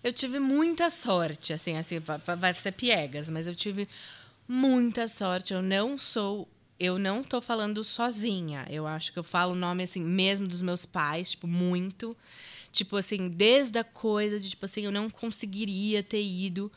Eu 0.02 0.12
tive 0.12 0.38
muita 0.38 0.88
sorte, 0.88 1.52
assim, 1.52 1.76
assim, 1.76 1.98
vai 2.38 2.54
ser 2.54 2.72
piegas, 2.72 3.28
mas 3.28 3.46
eu 3.46 3.54
tive 3.54 3.88
muita 4.48 5.06
sorte. 5.08 5.52
Eu 5.52 5.60
não 5.60 5.98
sou 5.98 6.48
eu 6.80 6.98
não 6.98 7.22
tô 7.22 7.42
falando 7.42 7.84
sozinha. 7.84 8.66
Eu 8.70 8.86
acho 8.86 9.12
que 9.12 9.18
eu 9.18 9.22
falo 9.22 9.52
o 9.52 9.56
nome 9.56 9.84
assim 9.84 10.02
mesmo 10.02 10.48
dos 10.48 10.62
meus 10.62 10.86
pais, 10.86 11.32
tipo, 11.32 11.46
muito. 11.46 12.16
Tipo 12.72 12.96
assim, 12.96 13.28
desde 13.28 13.78
a 13.78 13.84
coisa 13.84 14.40
de 14.40 14.48
tipo 14.48 14.64
assim, 14.64 14.82
eu 14.82 14.90
não 14.90 15.10
conseguiria 15.10 16.02
ter 16.02 16.22
ido 16.22 16.72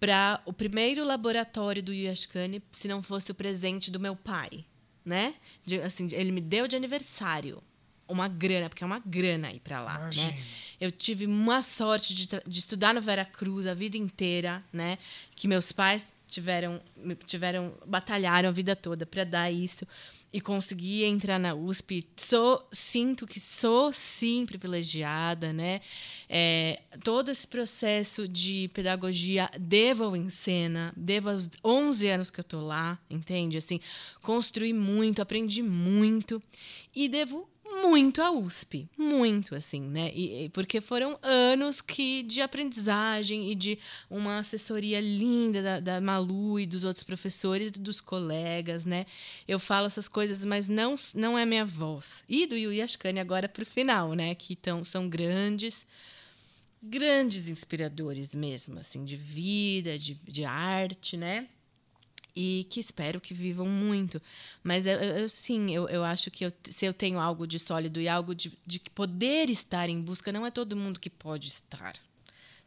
para 0.00 0.42
o 0.44 0.52
primeiro 0.52 1.04
laboratório 1.04 1.82
do 1.82 1.94
Yashkani 1.94 2.60
se 2.72 2.88
não 2.88 3.02
fosse 3.02 3.30
o 3.30 3.34
presente 3.34 3.90
do 3.90 4.00
meu 4.00 4.16
pai, 4.16 4.64
né? 5.04 5.34
De, 5.64 5.80
assim, 5.80 6.08
ele 6.12 6.32
me 6.32 6.40
deu 6.40 6.66
de 6.66 6.74
aniversário 6.74 7.62
uma 8.08 8.28
grana, 8.28 8.68
porque 8.68 8.82
é 8.82 8.86
uma 8.86 8.98
grana 8.98 9.50
ir 9.52 9.60
para 9.60 9.80
lá, 9.80 9.98
né? 9.98 10.38
Eu 10.80 10.90
tive 10.90 11.26
uma 11.26 11.62
sorte 11.62 12.14
de, 12.14 12.26
de 12.26 12.58
estudar 12.58 12.92
no 12.92 13.00
Vera 13.00 13.24
Cruz 13.24 13.66
a 13.66 13.72
vida 13.72 13.96
inteira, 13.96 14.62
né? 14.72 14.98
Que 15.34 15.48
meus 15.48 15.72
pais 15.72 16.14
tiveram, 16.34 16.80
tiveram 17.26 17.72
batalharam 17.86 18.48
a 18.48 18.52
vida 18.52 18.74
toda 18.74 19.06
para 19.06 19.24
dar 19.24 19.50
isso 19.50 19.86
e 20.32 20.40
conseguir 20.40 21.04
entrar 21.04 21.38
na 21.38 21.54
USP. 21.54 22.04
Sou, 22.16 22.66
sinto 22.72 23.24
que 23.24 23.38
sou 23.38 23.92
sim 23.92 24.44
privilegiada, 24.44 25.52
né? 25.52 25.80
É, 26.28 26.82
todo 27.04 27.30
esse 27.30 27.46
processo 27.46 28.26
de 28.26 28.68
pedagogia 28.74 29.48
devo 29.58 30.04
ao 30.04 30.16
Encena, 30.16 30.92
devo 30.96 31.30
aos 31.30 31.48
11 31.64 32.08
anos 32.08 32.30
que 32.30 32.40
eu 32.40 32.44
tô 32.44 32.60
lá, 32.60 32.98
entende? 33.08 33.56
Assim, 33.56 33.80
construí 34.22 34.72
muito, 34.72 35.22
aprendi 35.22 35.62
muito 35.62 36.42
e 36.94 37.08
devo 37.08 37.48
muito 37.64 38.22
a 38.22 38.30
USP, 38.30 38.88
muito 38.96 39.54
assim, 39.54 39.80
né? 39.80 40.10
E, 40.14 40.48
porque 40.50 40.80
foram 40.80 41.18
anos 41.22 41.80
que 41.80 42.22
de 42.22 42.40
aprendizagem 42.40 43.50
e 43.50 43.54
de 43.54 43.78
uma 44.08 44.38
assessoria 44.38 45.00
linda 45.00 45.62
da, 45.62 45.80
da 45.80 46.00
Malu 46.00 46.60
e 46.60 46.66
dos 46.66 46.84
outros 46.84 47.04
professores 47.04 47.72
dos 47.72 48.00
colegas, 48.00 48.84
né? 48.84 49.06
Eu 49.48 49.58
falo 49.58 49.86
essas 49.86 50.08
coisas, 50.08 50.44
mas 50.44 50.68
não 50.68 50.94
não 51.14 51.38
é 51.38 51.44
minha 51.46 51.64
voz. 51.64 52.22
E 52.28 52.46
do 52.46 52.56
Yui 52.56 52.82
Ashkani 52.82 53.20
agora 53.20 53.48
para 53.48 53.62
o 53.62 53.66
final, 53.66 54.14
né? 54.14 54.34
Que 54.34 54.54
tão, 54.54 54.84
são 54.84 55.08
grandes 55.08 55.86
grandes 56.86 57.48
inspiradores 57.48 58.34
mesmo, 58.34 58.78
assim, 58.78 59.04
de 59.06 59.16
vida, 59.16 59.98
de, 59.98 60.14
de 60.14 60.44
arte, 60.44 61.16
né? 61.16 61.48
E 62.34 62.66
que 62.68 62.80
espero 62.80 63.20
que 63.20 63.32
vivam 63.32 63.66
muito. 63.66 64.20
Mas 64.62 64.86
eu, 64.86 64.98
eu 64.98 65.28
sim, 65.28 65.74
eu, 65.74 65.88
eu 65.88 66.02
acho 66.04 66.30
que 66.30 66.44
eu, 66.44 66.52
se 66.68 66.84
eu 66.84 66.92
tenho 66.92 67.18
algo 67.18 67.46
de 67.46 67.58
sólido 67.58 68.00
e 68.00 68.08
algo 68.08 68.34
de, 68.34 68.52
de 68.66 68.80
poder 68.94 69.48
estar 69.50 69.88
em 69.88 70.00
busca, 70.00 70.32
não 70.32 70.44
é 70.44 70.50
todo 70.50 70.76
mundo 70.76 70.98
que 70.98 71.10
pode 71.10 71.48
estar. 71.48 71.94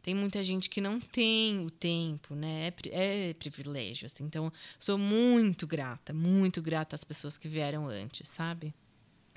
Tem 0.01 0.15
muita 0.15 0.41
gente 0.41 0.69
que 0.69 0.79
não 0.79 1.01
tem 1.01 1.65
o 1.65 1.69
tempo, 1.69 2.33
né? 2.33 2.71
É, 2.91 3.31
é 3.31 3.33
privilégio, 3.33 4.05
assim. 4.05 4.23
Então, 4.23 4.53
sou 4.79 4.97
muito 4.97 5.67
grata, 5.67 6.13
muito 6.13 6.61
grata 6.61 6.95
às 6.95 7.03
pessoas 7.03 7.37
que 7.37 7.49
vieram 7.49 7.87
antes, 7.87 8.29
sabe? 8.29 8.73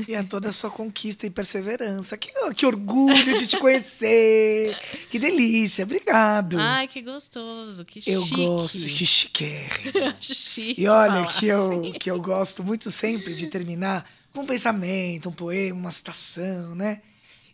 E 0.06 0.14
a 0.14 0.24
toda 0.24 0.48
a 0.48 0.52
sua 0.52 0.70
conquista 0.70 1.26
e 1.26 1.30
perseverança. 1.30 2.16
Que, 2.16 2.32
que 2.54 2.66
orgulho 2.66 3.38
de 3.38 3.46
te 3.46 3.58
conhecer. 3.58 4.76
que 5.08 5.18
delícia. 5.18 5.84
Obrigado. 5.84 6.56
Ai, 6.58 6.88
que 6.88 7.02
gostoso. 7.02 7.84
Que 7.84 8.00
chique. 8.00 8.12
Eu 8.12 8.26
gosto. 8.26 8.86
Que 8.86 9.06
chiquérrimo. 9.06 10.14
chique. 10.20 10.80
E 10.80 10.86
olha 10.88 11.26
que 11.26 11.46
eu, 11.46 11.80
assim. 11.80 11.92
que 11.92 12.10
eu 12.10 12.20
gosto 12.20 12.62
muito 12.62 12.90
sempre 12.90 13.34
de 13.34 13.46
terminar 13.46 14.08
com 14.32 14.42
um 14.42 14.46
pensamento, 14.46 15.28
um 15.28 15.32
poema, 15.32 15.78
uma 15.78 15.90
citação, 15.90 16.74
né? 16.74 17.02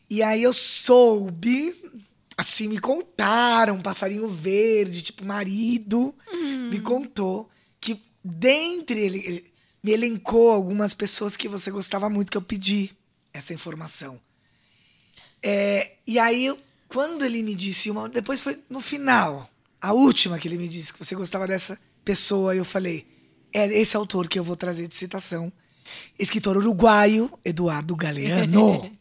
E 0.09 0.22
aí 0.22 0.42
eu 0.42 0.53
soube, 0.53 1.74
assim, 2.36 2.68
me 2.68 2.78
contaram, 2.78 3.76
um 3.76 3.82
passarinho 3.82 4.28
verde, 4.28 5.03
tipo 5.03 5.24
marido, 5.24 6.14
hum. 6.32 6.68
me 6.70 6.80
contou 6.80 7.51
que 7.80 8.01
dentre 8.22 9.01
ele, 9.01 9.18
ele 9.18 9.55
me 9.87 9.93
elencou 9.93 10.51
algumas 10.51 10.93
pessoas 10.93 11.37
que 11.37 11.47
você 11.47 11.70
gostava 11.70 12.11
muito, 12.11 12.32
que 12.32 12.37
eu 12.37 12.43
pedi 12.43 12.91
essa 13.32 13.55
informação. 13.55 14.20
É, 15.41 15.93
e 16.05 16.18
aí, 16.18 16.53
quando 16.89 17.24
ele 17.24 17.41
me 17.41 17.55
disse 17.55 17.89
uma. 17.89 18.09
Depois 18.09 18.41
foi 18.41 18.59
no 18.68 18.80
final, 18.80 19.49
a 19.80 19.93
última 19.93 20.41
que 20.41 20.49
ele 20.49 20.57
me 20.57 20.66
disse 20.66 20.93
que 20.93 20.99
você 20.99 21.14
gostava 21.14 21.47
dessa 21.47 21.78
pessoa, 22.05 22.53
eu 22.53 22.64
falei: 22.64 23.07
é 23.53 23.66
esse 23.78 23.97
autor 23.97 24.26
que 24.26 24.37
eu 24.37 24.43
vou 24.43 24.57
trazer 24.57 24.89
de 24.89 24.95
citação. 24.95 25.53
Escritor 26.18 26.57
uruguaio, 26.57 27.30
Eduardo 27.45 27.95
Galeano. 27.95 28.91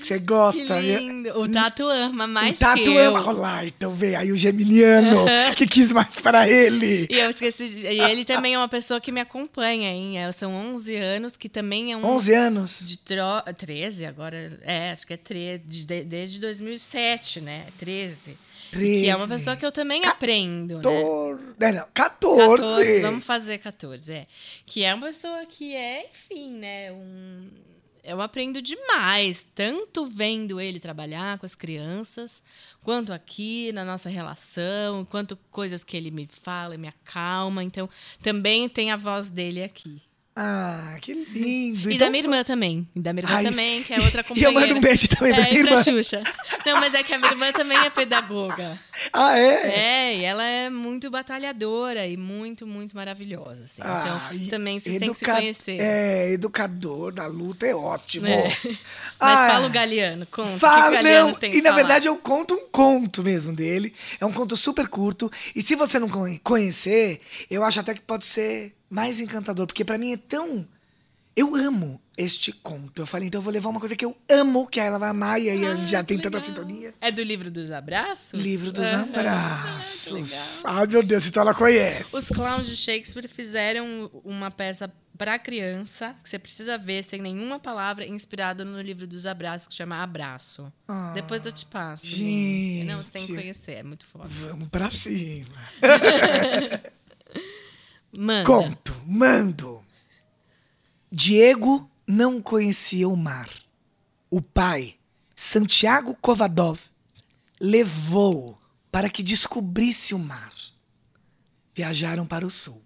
Você 0.00 0.18
gosta, 0.18 0.60
que 0.60 0.68
né? 0.68 0.98
lindo. 0.98 1.38
O 1.38 1.48
Tato 1.48 1.82
ama 1.88 2.26
mais 2.26 2.56
o 2.56 2.60
Tato 2.60 2.82
que 2.82 2.88
eu. 2.90 3.16
ama. 3.16 3.26
Olá, 3.26 3.64
então 3.64 3.94
vem 3.94 4.14
aí 4.14 4.30
o 4.32 4.36
Geminiano, 4.36 5.24
que 5.56 5.66
quis 5.66 5.92
mais 5.92 6.20
para 6.20 6.48
ele. 6.48 7.06
E 7.10 7.18
eu 7.18 7.30
esqueci. 7.30 7.68
De... 7.68 7.86
E 7.86 8.00
ele 8.00 8.24
também 8.24 8.54
é 8.54 8.58
uma 8.58 8.68
pessoa 8.68 9.00
que 9.00 9.10
me 9.10 9.20
acompanha, 9.20 9.90
hein? 9.90 10.18
É, 10.18 10.30
são 10.32 10.52
11 10.52 10.96
anos, 10.96 11.36
que 11.36 11.48
também 11.48 11.92
é 11.92 11.96
um. 11.96 12.04
11 12.04 12.34
anos? 12.34 12.86
De 12.86 12.98
tro... 12.98 13.22
13 13.56 14.06
agora. 14.06 14.58
É, 14.62 14.90
acho 14.92 15.06
que 15.06 15.14
é 15.14 15.16
13. 15.16 15.62
Desde 16.04 16.38
2007, 16.38 17.40
né? 17.40 17.66
13. 17.78 18.36
13. 18.72 19.02
Que 19.02 19.08
é 19.08 19.16
uma 19.16 19.28
pessoa 19.28 19.56
que 19.56 19.64
eu 19.64 19.72
também 19.72 20.02
14. 20.02 20.16
aprendo, 20.16 20.76
né? 20.78 21.68
É, 21.68 21.72
não, 21.72 21.86
14. 21.94 22.40
14. 22.40 23.00
Vamos 23.00 23.24
fazer 23.24 23.58
14, 23.58 24.12
é. 24.12 24.26
Que 24.66 24.84
é 24.84 24.92
uma 24.94 25.06
pessoa 25.06 25.46
que 25.46 25.74
é, 25.74 26.10
enfim, 26.10 26.58
né? 26.58 26.92
Um 26.92 27.48
eu 28.04 28.20
aprendo 28.20 28.60
demais, 28.60 29.46
tanto 29.54 30.06
vendo 30.06 30.60
ele 30.60 30.78
trabalhar 30.78 31.38
com 31.38 31.46
as 31.46 31.54
crianças, 31.54 32.42
quanto 32.82 33.12
aqui 33.12 33.72
na 33.72 33.84
nossa 33.84 34.10
relação, 34.10 35.06
quanto 35.06 35.36
coisas 35.50 35.82
que 35.82 35.96
ele 35.96 36.10
me 36.10 36.26
fala, 36.26 36.76
me 36.76 36.86
acalma. 36.86 37.64
Então, 37.64 37.88
também 38.22 38.68
tem 38.68 38.90
a 38.90 38.96
voz 38.96 39.30
dele 39.30 39.62
aqui. 39.62 40.02
Ah, 40.36 40.96
que 41.00 41.12
lindo. 41.14 41.90
E 41.90 41.94
então, 41.94 42.06
da 42.06 42.10
minha 42.10 42.24
irmã 42.24 42.42
também. 42.42 42.88
E 42.94 43.00
da 43.00 43.12
minha 43.12 43.24
irmã 43.24 43.36
Ai, 43.36 43.44
também, 43.44 43.82
que 43.82 43.94
é 43.94 44.00
outra 44.00 44.22
companheira. 44.24 44.50
E 44.50 44.54
eu 44.54 44.60
mando 44.60 44.74
um 44.74 44.80
beijo 44.80 45.08
também 45.08 45.32
pra 45.32 45.42
é, 45.44 45.50
minha 45.50 45.60
irmã. 45.60 45.74
Pra 45.74 45.84
Xuxa. 45.84 46.22
Não, 46.66 46.80
mas 46.80 46.94
é 46.94 47.02
que 47.02 47.14
a 47.14 47.18
minha 47.18 47.30
irmã 47.30 47.52
também 47.52 47.78
é 47.78 47.90
pedagoga. 47.90 48.78
Ah, 49.12 49.36
é? 49.36 49.68
É, 49.76 50.16
e 50.18 50.24
ela 50.24 50.44
é 50.44 50.70
muito 50.70 51.10
batalhadora 51.10 52.06
e 52.06 52.16
muito, 52.16 52.64
muito 52.64 52.96
maravilhosa. 52.96 53.64
Assim. 53.64 53.82
Ah, 53.84 54.30
então, 54.32 54.48
também 54.48 54.78
vocês 54.78 54.98
têm 54.98 55.12
que 55.12 55.18
se 55.18 55.24
conhecer. 55.24 55.80
É, 55.80 56.30
educador 56.30 57.12
da 57.12 57.26
luta 57.26 57.66
é 57.66 57.74
ótimo. 57.74 58.26
É. 58.26 58.56
Mas 58.64 59.38
ah, 59.38 59.48
fala 59.48 59.66
o 59.66 59.70
Galeano, 59.70 60.26
conta. 60.26 60.58
Fala, 60.58 60.88
o 60.88 60.92
Galeano 60.92 61.28
não, 61.30 61.34
tem 61.34 61.52
E 61.52 61.56
na 61.56 61.70
falar. 61.70 61.76
verdade 61.76 62.06
eu 62.06 62.16
conto 62.16 62.54
um 62.54 62.68
conto 62.70 63.22
mesmo 63.24 63.52
dele. 63.52 63.92
É 64.20 64.24
um 64.24 64.32
conto 64.32 64.56
super 64.56 64.86
curto. 64.86 65.30
E 65.56 65.60
se 65.60 65.74
você 65.74 65.98
não 65.98 66.08
conhecer, 66.42 67.20
eu 67.50 67.64
acho 67.64 67.80
até 67.80 67.94
que 67.94 68.00
pode 68.00 68.24
ser 68.24 68.74
mais 68.94 69.18
encantador, 69.18 69.66
porque 69.66 69.84
para 69.84 69.98
mim 69.98 70.12
é 70.12 70.16
tão. 70.16 70.64
Eu 71.34 71.56
amo 71.56 72.00
este 72.16 72.52
conto. 72.52 73.02
Eu 73.02 73.06
falei, 73.06 73.26
então 73.26 73.40
eu 73.40 73.42
vou 73.42 73.52
levar 73.52 73.68
uma 73.68 73.80
coisa 73.80 73.96
que 73.96 74.04
eu 74.04 74.16
amo, 74.30 74.68
que 74.68 74.78
ela 74.78 75.00
vai 75.00 75.08
amar, 75.08 75.40
e 75.40 75.50
aí 75.50 75.66
ah, 75.66 75.72
a 75.72 75.74
gente 75.74 75.90
já 75.90 76.04
tem 76.04 76.16
legal. 76.16 76.30
tanta 76.30 76.44
sintonia. 76.44 76.94
É 77.00 77.10
do 77.10 77.20
livro 77.20 77.50
dos 77.50 77.72
abraços? 77.72 78.38
Livro 78.38 78.70
dos 78.70 78.92
ah, 78.92 79.00
abraços. 79.00 80.62
Ai, 80.64 80.86
meu 80.86 81.02
Deus, 81.02 81.26
então 81.26 81.40
ela 81.40 81.52
conhece. 81.52 82.16
Os 82.16 82.28
clowns 82.28 82.68
de 82.68 82.76
Shakespeare 82.76 83.28
fizeram 83.28 84.08
uma 84.24 84.48
peça 84.48 84.88
para 85.18 85.40
criança, 85.40 86.14
que 86.22 86.28
você 86.28 86.38
precisa 86.38 86.78
ver, 86.78 87.02
sem 87.02 87.20
nenhuma 87.20 87.58
palavra, 87.58 88.06
inspirada 88.06 88.64
no 88.64 88.80
livro 88.80 89.08
dos 89.08 89.26
abraços, 89.26 89.66
que 89.66 89.74
chama 89.74 90.00
Abraço. 90.04 90.72
Ah, 90.86 91.10
Depois 91.12 91.44
eu 91.44 91.52
te 91.52 91.66
passo. 91.66 92.06
Gente. 92.06 92.84
Não, 92.84 93.02
você 93.02 93.10
tem 93.10 93.26
que 93.26 93.34
conhecer, 93.34 93.72
é 93.72 93.82
muito 93.82 94.06
forte. 94.06 94.32
Vamos 94.34 94.68
para 94.68 94.88
cima. 94.88 95.58
Manda. 98.16 98.44
Conto, 98.44 98.94
mando. 99.06 99.84
Diego 101.10 101.90
não 102.06 102.40
conhecia 102.40 103.08
o 103.08 103.16
mar. 103.16 103.50
O 104.30 104.40
pai, 104.40 104.96
Santiago 105.34 106.16
Kovadov, 106.20 106.80
levou 107.60 108.58
para 108.90 109.10
que 109.10 109.22
descobrisse 109.22 110.14
o 110.14 110.18
mar. 110.18 110.52
Viajaram 111.74 112.24
para 112.24 112.46
o 112.46 112.50
sul. 112.50 112.82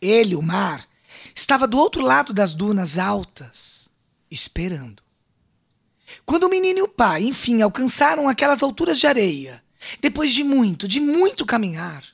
Ele, 0.00 0.34
o 0.34 0.42
mar, 0.42 0.86
estava 1.34 1.66
do 1.66 1.78
outro 1.78 2.02
lado 2.02 2.32
das 2.32 2.54
dunas 2.54 2.98
altas, 2.98 3.88
esperando. 4.30 5.02
Quando 6.24 6.44
o 6.44 6.50
menino 6.50 6.78
e 6.78 6.82
o 6.82 6.88
pai, 6.88 7.24
enfim, 7.24 7.60
alcançaram 7.60 8.28
aquelas 8.28 8.62
alturas 8.62 8.98
de 8.98 9.06
areia, 9.06 9.62
depois 10.00 10.32
de 10.32 10.42
muito, 10.42 10.88
de 10.88 11.00
muito 11.00 11.44
caminhar, 11.44 12.04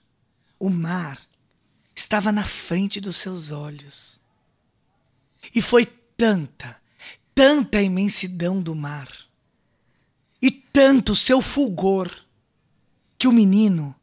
o 0.58 0.70
mar 0.70 1.18
estava 2.02 2.32
na 2.32 2.44
frente 2.44 3.00
dos 3.00 3.16
seus 3.16 3.50
olhos. 3.50 4.20
E 5.54 5.62
foi 5.62 5.86
tanta, 5.86 6.76
tanta 7.34 7.80
imensidão 7.80 8.60
do 8.60 8.74
mar, 8.74 9.08
e 10.40 10.50
tanto 10.50 11.14
seu 11.14 11.40
fulgor, 11.40 12.10
que 13.16 13.28
o 13.28 13.32
menino, 13.32 13.94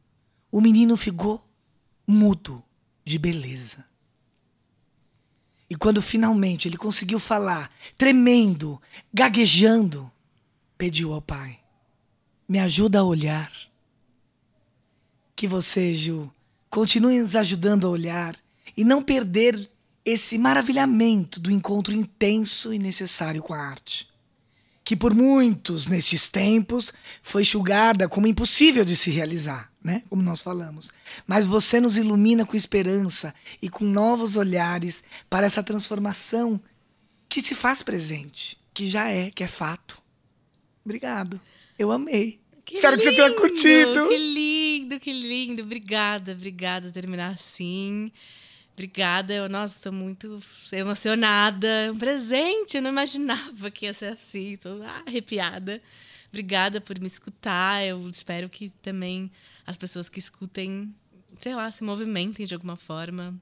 o 0.49 0.61
menino 0.61 0.95
ficou 0.95 1.45
mudo 2.07 2.63
de 3.03 3.19
beleza. 3.19 3.85
E 5.69 5.75
quando 5.75 6.01
finalmente 6.01 6.67
ele 6.67 6.77
conseguiu 6.77 7.19
falar, 7.19 7.69
tremendo, 7.97 8.81
gaguejando, 9.13 10.11
pediu 10.77 11.13
ao 11.13 11.21
pai: 11.21 11.59
Me 12.47 12.59
ajuda 12.59 12.99
a 12.99 13.03
olhar. 13.03 13.51
Que 15.35 15.47
você, 15.47 15.93
Ju, 15.93 16.31
continue 16.69 17.19
nos 17.19 17.35
ajudando 17.35 17.87
a 17.87 17.89
olhar 17.89 18.35
e 18.75 18.83
não 18.83 19.01
perder 19.01 19.69
esse 20.05 20.37
maravilhamento 20.37 21.39
do 21.39 21.51
encontro 21.51 21.93
intenso 21.93 22.73
e 22.73 22.79
necessário 22.79 23.41
com 23.41 23.53
a 23.53 23.59
arte. 23.59 24.07
Que 24.83 24.95
por 24.95 25.13
muitos 25.13 25.87
nestes 25.87 26.27
tempos 26.27 26.91
foi 27.21 27.43
julgada 27.43 28.09
como 28.09 28.25
impossível 28.25 28.83
de 28.83 28.95
se 28.95 29.11
realizar, 29.11 29.71
né? 29.83 30.01
Como 30.09 30.21
nós 30.21 30.41
falamos. 30.41 30.91
Mas 31.27 31.45
você 31.45 31.79
nos 31.79 31.97
ilumina 31.97 32.45
com 32.45 32.57
esperança 32.57 33.33
e 33.61 33.69
com 33.69 33.85
novos 33.85 34.35
olhares 34.35 35.03
para 35.29 35.45
essa 35.45 35.61
transformação 35.61 36.59
que 37.27 37.41
se 37.41 37.53
faz 37.53 37.83
presente, 37.83 38.57
que 38.73 38.87
já 38.89 39.09
é, 39.09 39.29
que 39.29 39.43
é 39.43 39.47
fato. 39.47 40.01
Obrigado. 40.83 41.39
Eu 41.77 41.91
amei. 41.91 42.39
Que 42.65 42.75
Espero 42.75 42.97
que 42.97 43.03
você 43.03 43.13
tenha 43.13 43.27
lindo, 43.27 43.39
curtido. 43.39 44.07
Que 44.07 44.17
lindo, 44.89 44.99
que 44.99 45.13
lindo. 45.13 45.61
Obrigada, 45.61 46.31
obrigada 46.31 46.91
terminar 46.91 47.33
assim. 47.33 48.11
Obrigada. 48.73 49.33
Eu, 49.33 49.47
nossa, 49.47 49.75
estou 49.75 49.91
muito 49.91 50.41
emocionada. 50.71 51.67
É 51.67 51.91
um 51.91 51.97
presente. 51.97 52.77
Eu 52.77 52.81
não 52.81 52.89
imaginava 52.89 53.69
que 53.69 53.85
ia 53.85 53.93
ser 53.93 54.13
assim. 54.13 54.53
Estou 54.53 54.81
ah, 54.83 55.03
arrepiada. 55.05 55.81
Obrigada 56.29 56.81
por 56.81 56.99
me 56.99 57.07
escutar. 57.07 57.85
Eu 57.85 58.09
espero 58.09 58.49
que 58.49 58.69
também 58.81 59.31
as 59.65 59.77
pessoas 59.77 60.09
que 60.09 60.19
escutem, 60.19 60.93
sei 61.39 61.53
lá, 61.53 61.71
se 61.71 61.83
movimentem 61.83 62.45
de 62.45 62.53
alguma 62.53 62.77
forma. 62.77 63.39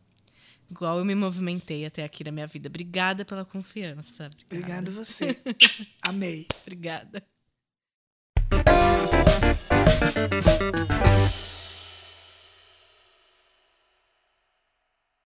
Igual 0.70 1.00
eu 1.00 1.06
me 1.06 1.16
movimentei 1.16 1.86
até 1.86 2.04
aqui 2.04 2.26
na 2.26 2.32
minha 2.32 2.48
vida. 2.48 2.68
Obrigada 2.68 3.24
pela 3.24 3.46
confiança. 3.46 4.30
Obrigada, 4.46 4.90
Obrigado 4.90 4.92
você. 4.92 5.38
Amei. 6.04 6.46
Obrigada. 6.64 7.24